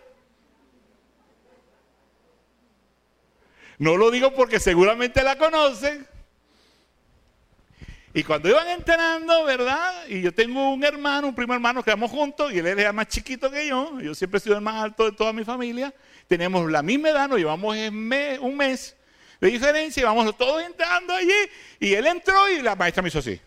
No 3.77 3.95
lo 3.95 4.09
digo 4.09 4.33
porque 4.33 4.59
seguramente 4.59 5.21
la 5.21 5.37
conocen. 5.37 6.07
Y 8.15 8.23
cuando 8.23 8.49
iban 8.49 8.67
entrando, 8.69 9.45
¿verdad? 9.45 10.07
Y 10.07 10.21
yo 10.21 10.33
tengo 10.33 10.73
un 10.73 10.83
hermano, 10.83 11.27
un 11.27 11.35
primo 11.35 11.53
hermano 11.53 11.83
que 11.83 11.91
vamos 11.91 12.09
juntos, 12.09 12.51
y 12.51 12.57
él 12.57 12.65
era 12.65 12.91
más 12.91 13.07
chiquito 13.07 13.51
que 13.51 13.67
yo. 13.67 14.01
Yo 14.01 14.15
siempre 14.15 14.39
he 14.39 14.41
sido 14.41 14.55
el 14.55 14.61
más 14.61 14.83
alto 14.83 15.05
de 15.05 15.15
toda 15.15 15.31
mi 15.33 15.43
familia. 15.45 15.93
Tenemos 16.27 16.69
la 16.71 16.81
misma 16.81 17.09
edad, 17.09 17.29
nos 17.29 17.37
llevamos 17.37 17.77
un 17.77 18.57
mes 18.57 18.97
de 19.39 19.47
diferencia, 19.47 20.01
y 20.01 20.03
vamos 20.03 20.35
todos 20.35 20.63
entrando 20.63 21.13
allí. 21.13 21.31
Y 21.79 21.93
él 21.93 22.07
entró 22.07 22.49
y 22.49 22.63
la 22.63 22.75
maestra 22.75 23.03
me 23.03 23.09
hizo 23.09 23.19
así. 23.19 23.39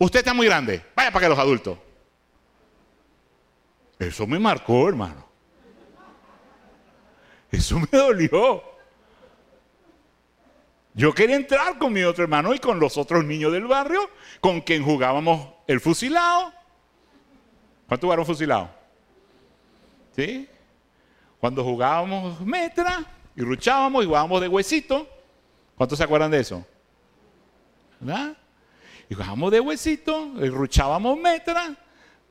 Usted 0.00 0.20
está 0.20 0.32
muy 0.32 0.46
grande. 0.46 0.82
Vaya 0.96 1.12
para 1.12 1.26
que 1.26 1.28
los 1.28 1.38
adultos. 1.38 1.78
Eso 3.98 4.26
me 4.26 4.38
marcó, 4.38 4.88
hermano. 4.88 5.26
Eso 7.52 7.78
me 7.78 7.86
dolió. 7.92 8.62
Yo 10.94 11.12
quería 11.12 11.36
entrar 11.36 11.76
con 11.76 11.92
mi 11.92 12.02
otro 12.02 12.24
hermano 12.24 12.54
y 12.54 12.58
con 12.58 12.80
los 12.80 12.96
otros 12.96 13.24
niños 13.26 13.52
del 13.52 13.66
barrio, 13.66 14.08
con 14.40 14.62
quien 14.62 14.82
jugábamos 14.82 15.48
el 15.66 15.80
fusilado. 15.80 16.50
¿Cuántos 17.86 18.06
jugaron 18.06 18.24
fusilado? 18.24 18.70
¿Sí? 20.16 20.48
Cuando 21.38 21.62
jugábamos 21.62 22.40
metra 22.40 23.04
y 23.36 23.42
ruchábamos 23.42 24.02
y 24.02 24.06
jugábamos 24.06 24.40
de 24.40 24.48
huesito. 24.48 25.06
¿Cuántos 25.76 25.98
se 25.98 26.04
acuerdan 26.04 26.30
de 26.30 26.40
eso? 26.40 26.66
¿Verdad? 28.00 28.39
Y 29.10 29.14
jugábamos 29.14 29.50
de 29.50 29.58
huesito, 29.58 30.30
y 30.40 30.48
ruchábamos 30.48 31.18
metra, 31.18 31.74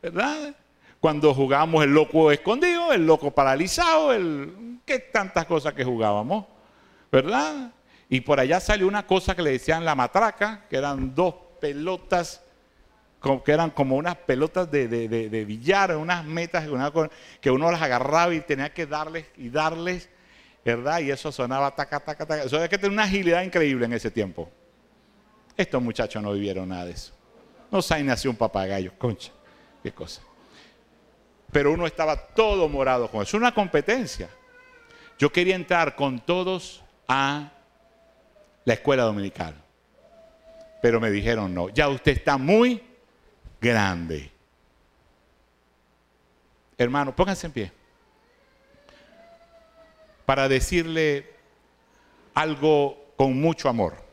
¿verdad? 0.01 0.55
Cuando 1.01 1.33
jugábamos 1.33 1.83
el 1.83 1.93
loco 1.93 2.31
escondido, 2.31 2.93
el 2.93 3.05
loco 3.05 3.31
paralizado, 3.31 4.13
el 4.13 4.79
qué 4.85 4.99
tantas 4.99 5.45
cosas 5.45 5.73
que 5.73 5.83
jugábamos, 5.83 6.45
¿verdad? 7.11 7.73
Y 8.07 8.21
por 8.21 8.39
allá 8.39 8.61
salió 8.61 8.87
una 8.87 9.05
cosa 9.05 9.35
que 9.35 9.41
le 9.41 9.51
decían 9.51 9.83
la 9.83 9.93
matraca, 9.93 10.67
que 10.69 10.77
eran 10.77 11.13
dos 11.13 11.35
pelotas, 11.59 12.45
que 13.43 13.51
eran 13.51 13.71
como 13.71 13.97
unas 13.97 14.15
pelotas 14.15 14.71
de, 14.71 14.87
de, 14.87 15.45
billar, 15.45 15.97
unas 15.97 16.23
metas 16.23 16.65
que 17.41 17.51
uno 17.51 17.71
las 17.73 17.81
agarraba 17.81 18.33
y 18.33 18.39
tenía 18.39 18.73
que 18.73 18.85
darles 18.85 19.25
y 19.35 19.49
darles, 19.49 20.09
¿verdad? 20.63 21.01
Y 21.01 21.11
eso 21.11 21.29
sonaba 21.29 21.75
taca, 21.75 21.99
taca, 21.99 22.25
taca. 22.25 22.43
Eso 22.43 22.55
había 22.55 22.69
que 22.69 22.77
tener 22.77 22.93
una 22.93 23.03
agilidad 23.03 23.43
increíble 23.43 23.85
en 23.85 23.91
ese 23.91 24.09
tiempo. 24.09 24.49
Estos 25.59 25.83
muchachos 25.83 26.23
no 26.23 26.31
vivieron 26.31 26.69
nada 26.69 26.85
de 26.85 26.91
eso. 26.91 27.11
No 27.69 27.81
saben 27.81 28.05
nació 28.05 28.31
un 28.31 28.37
papagayo, 28.37 28.93
concha, 28.97 29.33
qué 29.83 29.91
cosa. 29.91 30.21
Pero 31.51 31.73
uno 31.73 31.85
estaba 31.85 32.15
todo 32.15 32.69
morado 32.69 33.11
con 33.11 33.23
eso. 33.23 33.35
Es 33.35 33.41
una 33.41 33.53
competencia. 33.53 34.29
Yo 35.17 35.29
quería 35.33 35.57
entrar 35.57 35.97
con 35.97 36.21
todos 36.21 36.81
a 37.09 37.51
la 38.63 38.73
escuela 38.73 39.03
dominical. 39.03 39.53
Pero 40.81 41.01
me 41.01 41.11
dijeron, 41.11 41.53
no, 41.53 41.67
ya 41.67 41.89
usted 41.89 42.13
está 42.13 42.37
muy 42.37 42.81
grande. 43.59 44.31
Hermano, 46.77 47.13
pónganse 47.13 47.47
en 47.47 47.51
pie. 47.51 47.71
Para 50.25 50.47
decirle 50.47 51.33
algo 52.33 53.11
con 53.17 53.41
mucho 53.41 53.67
amor. 53.67 54.07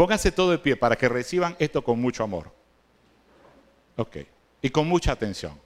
Pónganse 0.00 0.32
todo 0.32 0.52
de 0.52 0.58
pie 0.58 0.76
para 0.76 0.96
que 0.96 1.06
reciban 1.10 1.54
esto 1.58 1.84
con 1.84 2.00
mucho 2.00 2.24
amor. 2.24 2.50
Ok. 3.96 4.16
Y 4.62 4.70
con 4.70 4.88
mucha 4.88 5.12
atención. 5.12 5.60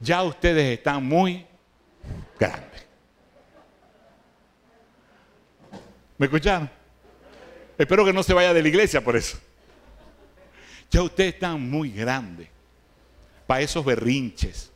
Ya 0.00 0.20
ustedes 0.24 0.76
están 0.76 1.06
muy 1.06 1.46
grandes. 2.36 2.86
¿Me 6.18 6.26
escucharon? 6.26 6.68
Espero 7.78 8.04
que 8.04 8.12
no 8.12 8.24
se 8.24 8.34
vaya 8.34 8.52
de 8.52 8.62
la 8.62 8.68
iglesia 8.68 9.00
por 9.00 9.14
eso. 9.14 9.38
Ya 10.90 11.02
ustedes 11.04 11.34
están 11.34 11.70
muy 11.70 11.92
grandes 11.92 12.48
para 13.46 13.60
esos 13.60 13.84
berrinches, 13.84 14.72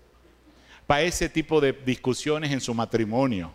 para 0.87 1.03
ese 1.03 1.29
tipo 1.29 1.61
de 1.61 1.73
discusiones 1.73 2.53
en 2.53 2.61
su 2.61 2.73
matrimonio, 2.73 3.53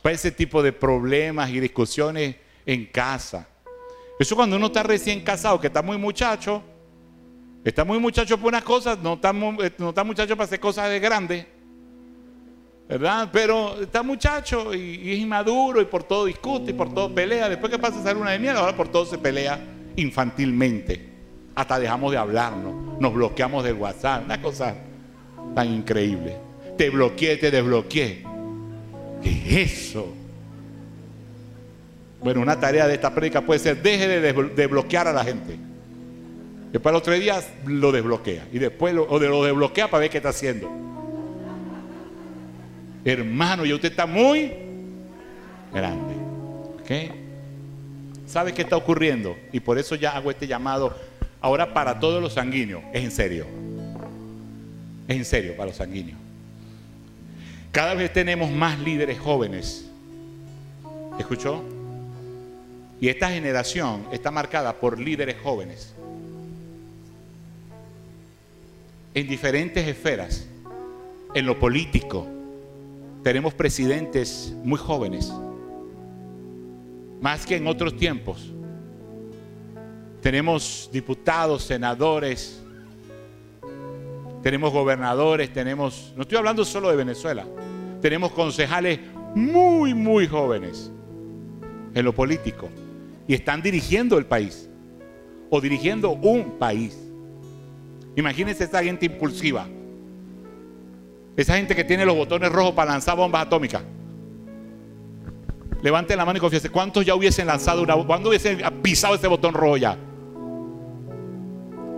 para 0.00 0.14
ese 0.14 0.30
tipo 0.30 0.62
de 0.62 0.72
problemas 0.72 1.50
y 1.50 1.58
discusiones 1.58 2.43
en 2.66 2.86
casa. 2.86 3.48
Eso 4.18 4.36
cuando 4.36 4.56
uno 4.56 4.66
está 4.66 4.82
recién 4.82 5.20
casado, 5.22 5.60
que 5.60 5.66
está 5.66 5.82
muy 5.82 5.98
muchacho, 5.98 6.62
está 7.64 7.84
muy 7.84 7.98
muchacho 7.98 8.38
por 8.38 8.48
unas 8.48 8.62
cosas, 8.62 8.98
no 8.98 9.14
está, 9.14 9.30
eh, 9.30 9.72
no 9.78 10.04
muchacho 10.04 10.36
para 10.36 10.44
hacer 10.44 10.60
cosas 10.60 10.88
de 10.88 11.00
grande, 11.00 11.46
¿verdad? 12.88 13.28
Pero 13.32 13.80
está 13.80 14.02
muchacho 14.02 14.72
y, 14.74 15.12
es 15.12 15.18
inmaduro 15.18 15.80
y 15.80 15.86
por 15.86 16.04
todo 16.04 16.26
discute 16.26 16.70
y 16.70 16.74
por 16.74 16.94
todo 16.94 17.12
pelea. 17.12 17.48
Después 17.48 17.72
que 17.72 17.78
pasa 17.78 17.98
a 17.98 18.02
ser 18.02 18.16
una 18.16 18.30
de 18.30 18.38
mierda, 18.38 18.60
ahora 18.60 18.76
por 18.76 18.88
todo 18.88 19.04
se 19.04 19.18
pelea 19.18 19.58
infantilmente. 19.96 21.12
Hasta 21.56 21.78
dejamos 21.78 22.12
de 22.12 22.18
hablarnos, 22.18 23.00
nos 23.00 23.14
bloqueamos 23.14 23.62
del 23.64 23.74
WhatsApp, 23.74 24.24
una 24.24 24.40
cosa 24.40 24.74
tan 25.54 25.72
increíble. 25.72 26.36
Te 26.76 26.90
bloqueé, 26.90 27.36
te 27.36 27.50
desbloqueé. 27.50 28.24
¿Qué 29.22 29.30
es 29.62 29.72
eso? 29.72 30.23
Bueno, 32.24 32.40
una 32.40 32.58
tarea 32.58 32.88
de 32.88 32.94
esta 32.94 33.14
prédica 33.14 33.42
puede 33.42 33.60
ser, 33.60 33.82
deje 33.82 34.08
de 34.08 34.66
bloquear 34.66 35.06
a 35.06 35.12
la 35.12 35.22
gente. 35.22 35.56
Después 36.74 36.92
los 36.92 37.04
tres 37.04 37.20
días 37.20 37.48
lo 37.66 37.92
desbloquea. 37.92 38.48
Y 38.52 38.58
después 38.58 38.92
lo, 38.92 39.08
o 39.08 39.20
de 39.20 39.28
lo 39.28 39.44
desbloquea 39.44 39.88
para 39.88 40.00
ver 40.00 40.10
qué 40.10 40.16
está 40.16 40.30
haciendo. 40.30 40.68
Hermano, 43.04 43.64
ya 43.64 43.76
usted 43.76 43.90
está 43.90 44.06
muy 44.06 44.52
grande. 45.72 46.14
¿Ok? 46.80 47.14
¿Sabe 48.26 48.52
qué 48.52 48.62
está 48.62 48.76
ocurriendo? 48.76 49.36
Y 49.52 49.60
por 49.60 49.78
eso 49.78 49.94
ya 49.94 50.16
hago 50.16 50.32
este 50.32 50.48
llamado 50.48 50.96
ahora 51.40 51.72
para 51.72 52.00
todos 52.00 52.20
los 52.20 52.32
sanguíneos. 52.32 52.82
Es 52.92 53.04
en 53.04 53.12
serio. 53.12 53.46
Es 55.06 55.16
en 55.16 55.24
serio 55.24 55.56
para 55.56 55.68
los 55.68 55.76
sanguíneos. 55.76 56.18
Cada 57.70 57.94
vez 57.94 58.12
tenemos 58.12 58.50
más 58.50 58.80
líderes 58.80 59.20
jóvenes. 59.20 59.88
¿Escuchó? 61.20 61.62
Y 63.00 63.08
esta 63.08 63.30
generación 63.30 64.06
está 64.12 64.30
marcada 64.30 64.78
por 64.80 64.98
líderes 64.98 65.36
jóvenes. 65.42 65.94
en 69.14 69.28
diferentes 69.28 69.86
esferas. 69.86 70.46
En 71.34 71.46
lo 71.46 71.58
político, 71.58 72.26
tenemos 73.22 73.54
presidentes 73.54 74.52
muy 74.62 74.78
jóvenes, 74.78 75.32
más 77.20 77.46
que 77.46 77.56
en 77.56 77.66
otros 77.66 77.96
tiempos. 77.96 78.52
Tenemos 80.20 80.88
diputados, 80.92 81.64
senadores, 81.64 82.60
tenemos 84.42 84.72
gobernadores, 84.72 85.52
tenemos, 85.52 86.12
no 86.16 86.22
estoy 86.22 86.38
hablando 86.38 86.64
solo 86.64 86.90
de 86.90 86.96
Venezuela, 86.96 87.46
tenemos 88.00 88.32
concejales 88.32 89.00
muy, 89.34 89.94
muy 89.94 90.26
jóvenes 90.28 90.90
en 91.94 92.04
lo 92.04 92.12
político 92.12 92.68
y 93.26 93.34
están 93.34 93.62
dirigiendo 93.62 94.18
el 94.18 94.26
país 94.26 94.68
o 95.50 95.60
dirigiendo 95.60 96.10
un 96.10 96.58
país. 96.58 96.98
Imagínense 98.16 98.64
esta 98.64 98.82
gente 98.82 99.06
impulsiva, 99.06 99.66
esa 101.36 101.56
gente 101.56 101.74
que 101.74 101.84
tiene 101.84 102.04
los 102.04 102.16
botones 102.16 102.50
rojos 102.52 102.74
para 102.74 102.92
lanzar 102.92 103.16
bombas 103.16 103.46
atómicas. 103.46 103.82
Levanten 105.82 106.16
la 106.16 106.24
mano 106.24 106.38
y 106.38 106.40
confiesen. 106.40 106.72
¿Cuántos 106.72 107.04
ya 107.04 107.14
hubiesen 107.14 107.46
lanzado 107.46 107.82
una 107.82 107.94
bomba? 107.94 108.06
¿Cuándo 108.06 108.30
hubiesen 108.30 108.58
pisado 108.80 109.16
ese 109.16 109.26
botón 109.26 109.52
rojo 109.52 109.76
ya? 109.76 109.98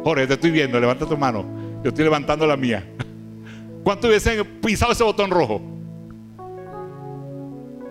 Jorge, 0.02 0.26
te 0.26 0.34
estoy 0.34 0.50
viendo. 0.50 0.80
Levanta 0.80 1.06
tu 1.06 1.16
mano. 1.16 1.44
Yo 1.84 1.90
estoy 1.90 2.02
levantando 2.02 2.46
la 2.48 2.56
mía. 2.56 2.84
¿Cuántos 3.84 4.08
hubiesen 4.08 4.60
pisado 4.60 4.90
ese 4.90 5.04
botón 5.04 5.30
rojo? 5.30 5.60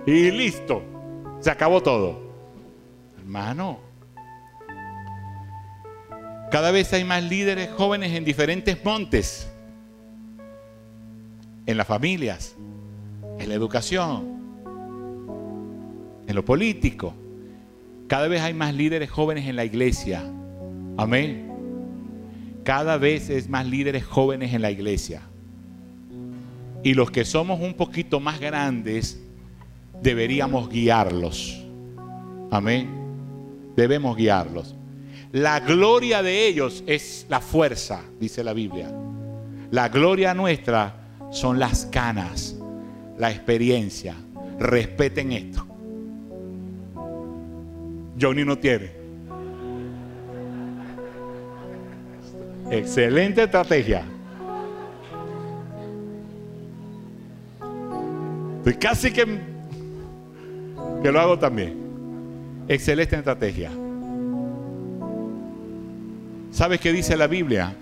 Y 0.05 0.31
listo. 0.31 0.83
Se 1.39 1.49
acabó 1.49 1.81
todo. 1.81 2.24
Hermano. 3.26 3.80
Cada 6.51 6.69
vez 6.69 6.93
hay 6.93 7.03
más 7.03 7.23
líderes 7.23 7.71
jóvenes 7.71 8.11
en 8.11 8.23
diferentes 8.23 8.86
montes 8.86 9.49
en 11.65 11.76
las 11.76 11.88
familias, 11.88 12.55
en 13.39 13.49
la 13.49 13.55
educación, 13.55 14.28
en 16.28 16.36
lo 16.36 16.45
político. 16.45 17.15
Cada 18.07 18.28
vez 18.28 18.41
hay 18.41 18.53
más 18.53 18.76
líderes 18.76 19.09
jóvenes 19.09 19.47
en 19.47 19.55
la 19.55 19.65
iglesia. 19.65 20.23
Amén. 20.95 21.51
Cada 22.63 22.99
vez 22.99 23.32
es 23.32 23.49
más 23.49 23.65
líderes 23.65 24.05
jóvenes 24.05 24.53
en 24.53 24.61
la 24.61 24.69
iglesia. 24.69 25.23
Y 26.84 26.93
los 26.93 27.09
que 27.09 27.26
somos 27.26 27.59
un 27.59 27.73
poquito 27.73 28.19
más 28.19 28.39
grandes, 28.39 29.19
deberíamos 30.03 30.69
guiarlos. 30.69 31.65
Amén. 32.51 33.05
Debemos 33.76 34.15
guiarlos. 34.15 34.76
La 35.32 35.59
gloria 35.59 36.23
de 36.23 36.47
ellos 36.47 36.84
es 36.88 37.26
la 37.30 37.41
fuerza, 37.41 38.01
dice 38.19 38.43
la 38.43 38.53
Biblia. 38.53 38.89
La 39.71 39.89
gloria 39.89 40.34
nuestra 40.34 40.95
son 41.32 41.59
las 41.59 41.86
canas, 41.88 42.55
la 43.17 43.32
experiencia. 43.32 44.15
Respeten 44.57 45.34
esto. 45.34 45.65
Johnny 48.19 48.45
no 48.45 48.57
tiene. 48.57 48.91
Excelente 52.71 53.43
estrategia. 53.43 54.05
Estoy 58.57 58.76
casi 58.76 59.11
que, 59.11 59.26
que 61.03 61.11
lo 61.11 61.19
hago 61.19 61.38
también. 61.38 61.84
Excelente 62.68 63.16
estrategia. 63.16 63.72
¿Sabes 66.51 66.80
qué 66.80 66.91
dice 66.91 67.16
la 67.16 67.28
Biblia? 67.28 67.76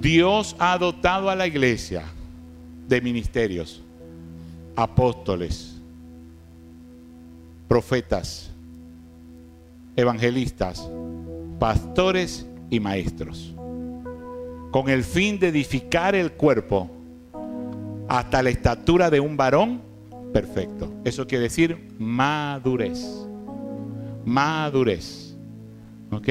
Dios 0.00 0.54
ha 0.58 0.78
dotado 0.78 1.28
a 1.28 1.34
la 1.34 1.46
iglesia 1.46 2.04
de 2.86 3.00
ministerios, 3.00 3.82
apóstoles, 4.76 5.80
profetas, 7.66 8.50
evangelistas, 9.96 10.88
pastores 11.58 12.46
y 12.70 12.78
maestros, 12.78 13.54
con 14.70 14.88
el 14.88 15.02
fin 15.02 15.38
de 15.40 15.48
edificar 15.48 16.14
el 16.14 16.32
cuerpo 16.32 16.88
hasta 18.08 18.42
la 18.42 18.50
estatura 18.50 19.10
de 19.10 19.20
un 19.20 19.36
varón 19.36 19.80
perfecto. 20.32 20.92
Eso 21.04 21.26
quiere 21.26 21.44
decir 21.44 21.88
madurez. 21.98 23.29
Madurez. 24.24 25.36
¿Ok? 26.10 26.28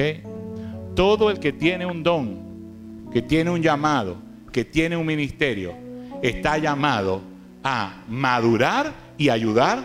Todo 0.94 1.30
el 1.30 1.38
que 1.38 1.52
tiene 1.52 1.86
un 1.86 2.02
don, 2.02 3.08
que 3.12 3.22
tiene 3.22 3.50
un 3.50 3.62
llamado, 3.62 4.16
que 4.52 4.64
tiene 4.64 4.96
un 4.96 5.06
ministerio, 5.06 5.74
está 6.22 6.58
llamado 6.58 7.22
a 7.62 8.04
madurar 8.08 8.92
y 9.16 9.28
ayudar 9.28 9.82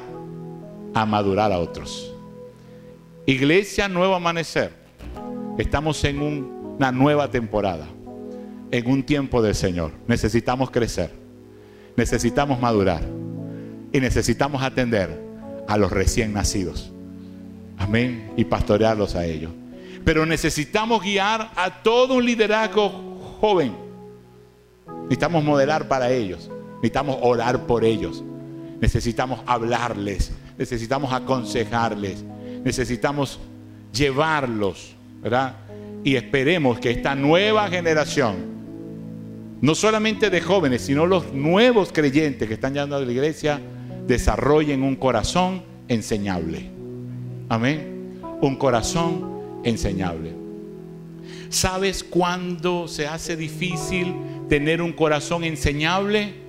a 0.94 1.06
madurar 1.06 1.52
a 1.52 1.60
otros. 1.60 2.14
Iglesia 3.26 3.90
Nuevo 3.90 4.16
Amanecer, 4.16 4.72
estamos 5.58 6.04
en 6.04 6.22
una 6.22 6.92
nueva 6.92 7.30
temporada, 7.30 7.88
en 8.72 8.88
un 8.90 9.04
tiempo 9.04 9.42
del 9.42 9.56
Señor. 9.56 9.92
Necesitamos 10.08 10.72
crecer, 10.72 11.12
necesitamos 11.96 12.60
madurar 12.60 13.02
y 13.92 14.00
necesitamos 14.00 14.62
atender 14.62 15.22
a 15.68 15.78
los 15.78 15.92
recién 15.92 16.34
nacidos. 16.34 16.95
Amén. 17.78 18.32
Y 18.38 18.46
pastorearlos 18.46 19.16
a 19.16 19.26
ellos. 19.26 19.52
Pero 20.04 20.26
necesitamos 20.26 21.02
guiar 21.02 21.52
a 21.56 21.82
todo 21.82 22.16
un 22.16 22.26
liderazgo 22.26 22.90
joven 23.40 23.86
Necesitamos 25.06 25.44
modelar 25.44 25.88
para 25.88 26.12
ellos. 26.12 26.50
Necesitamos 26.76 27.18
orar 27.22 27.68
por 27.68 27.84
ellos. 27.84 28.24
Necesitamos 28.82 29.42
hablarles. 29.46 30.32
Necesitamos 30.58 31.14
aconsejarles. 31.14 32.24
Necesitamos 32.64 33.40
llevarlos, 33.94 34.96
¿verdad? 35.22 35.58
Y 36.04 36.16
esperemos 36.16 36.80
que 36.80 36.92
esta 36.92 37.14
nueva 37.16 37.68
generación, 37.70 38.36
no 39.62 39.76
solamente 39.76 40.30
de 40.30 40.42
jóvenes, 40.42 40.82
sino 40.82 41.06
los 41.06 41.34
nuevos 41.34 41.92
creyentes 41.92 42.48
que 42.48 42.56
están 42.56 42.74
llegando 42.74 42.96
a 42.96 43.02
la 43.02 43.12
iglesia, 43.12 43.60
desarrollen 44.08 44.82
un 44.82 44.96
corazón 44.96 45.64
enseñable. 45.88 46.75
Amén. 47.50 48.20
Un 48.42 48.56
corazón 48.56 49.62
enseñable. 49.64 50.34
¿Sabes 51.50 52.04
cuándo 52.04 52.88
se 52.88 53.08
hace 53.08 53.36
difícil 53.36 54.14
tener 54.48 54.82
un 54.82 54.94
corazón 54.94 55.44
enseñable 55.44 56.46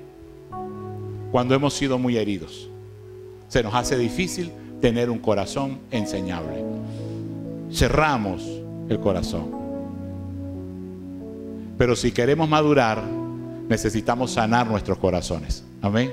cuando 1.31 1.55
hemos 1.55 1.75
sido 1.75 1.99
muy 1.99 2.17
heridos. 2.17 2.69
Se 3.49 3.63
nos 3.63 3.75
hace 3.75 3.97
difícil 3.97 4.51
tener 4.81 5.11
un 5.11 5.19
corazón 5.19 5.81
enseñable. 5.91 6.65
Cerramos 7.73 8.43
el 8.89 9.01
corazón. 9.01 9.51
Pero 11.79 11.95
si 11.95 12.13
queremos 12.13 12.49
madurar, 12.49 13.03
necesitamos 13.69 14.33
sanar 14.33 14.67
nuestros 14.67 14.99
corazones. 14.99 15.65
Amén. 15.83 16.13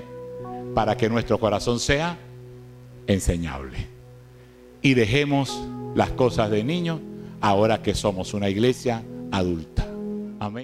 Para 0.74 0.98
que 0.98 1.10
nuestro 1.10 1.40
corazón 1.40 1.80
sea 1.80 2.18
enseñable. 3.08 3.93
Y 4.84 4.94
dejemos 4.94 5.60
las 5.96 6.12
cosas 6.12 6.52
de 6.52 6.64
niños 6.64 7.00
ahora 7.42 7.82
que 7.82 7.96
somos 7.96 8.34
una 8.34 8.50
iglesia 8.50 9.04
adulta. 9.32 9.88
Amén. 10.40 10.62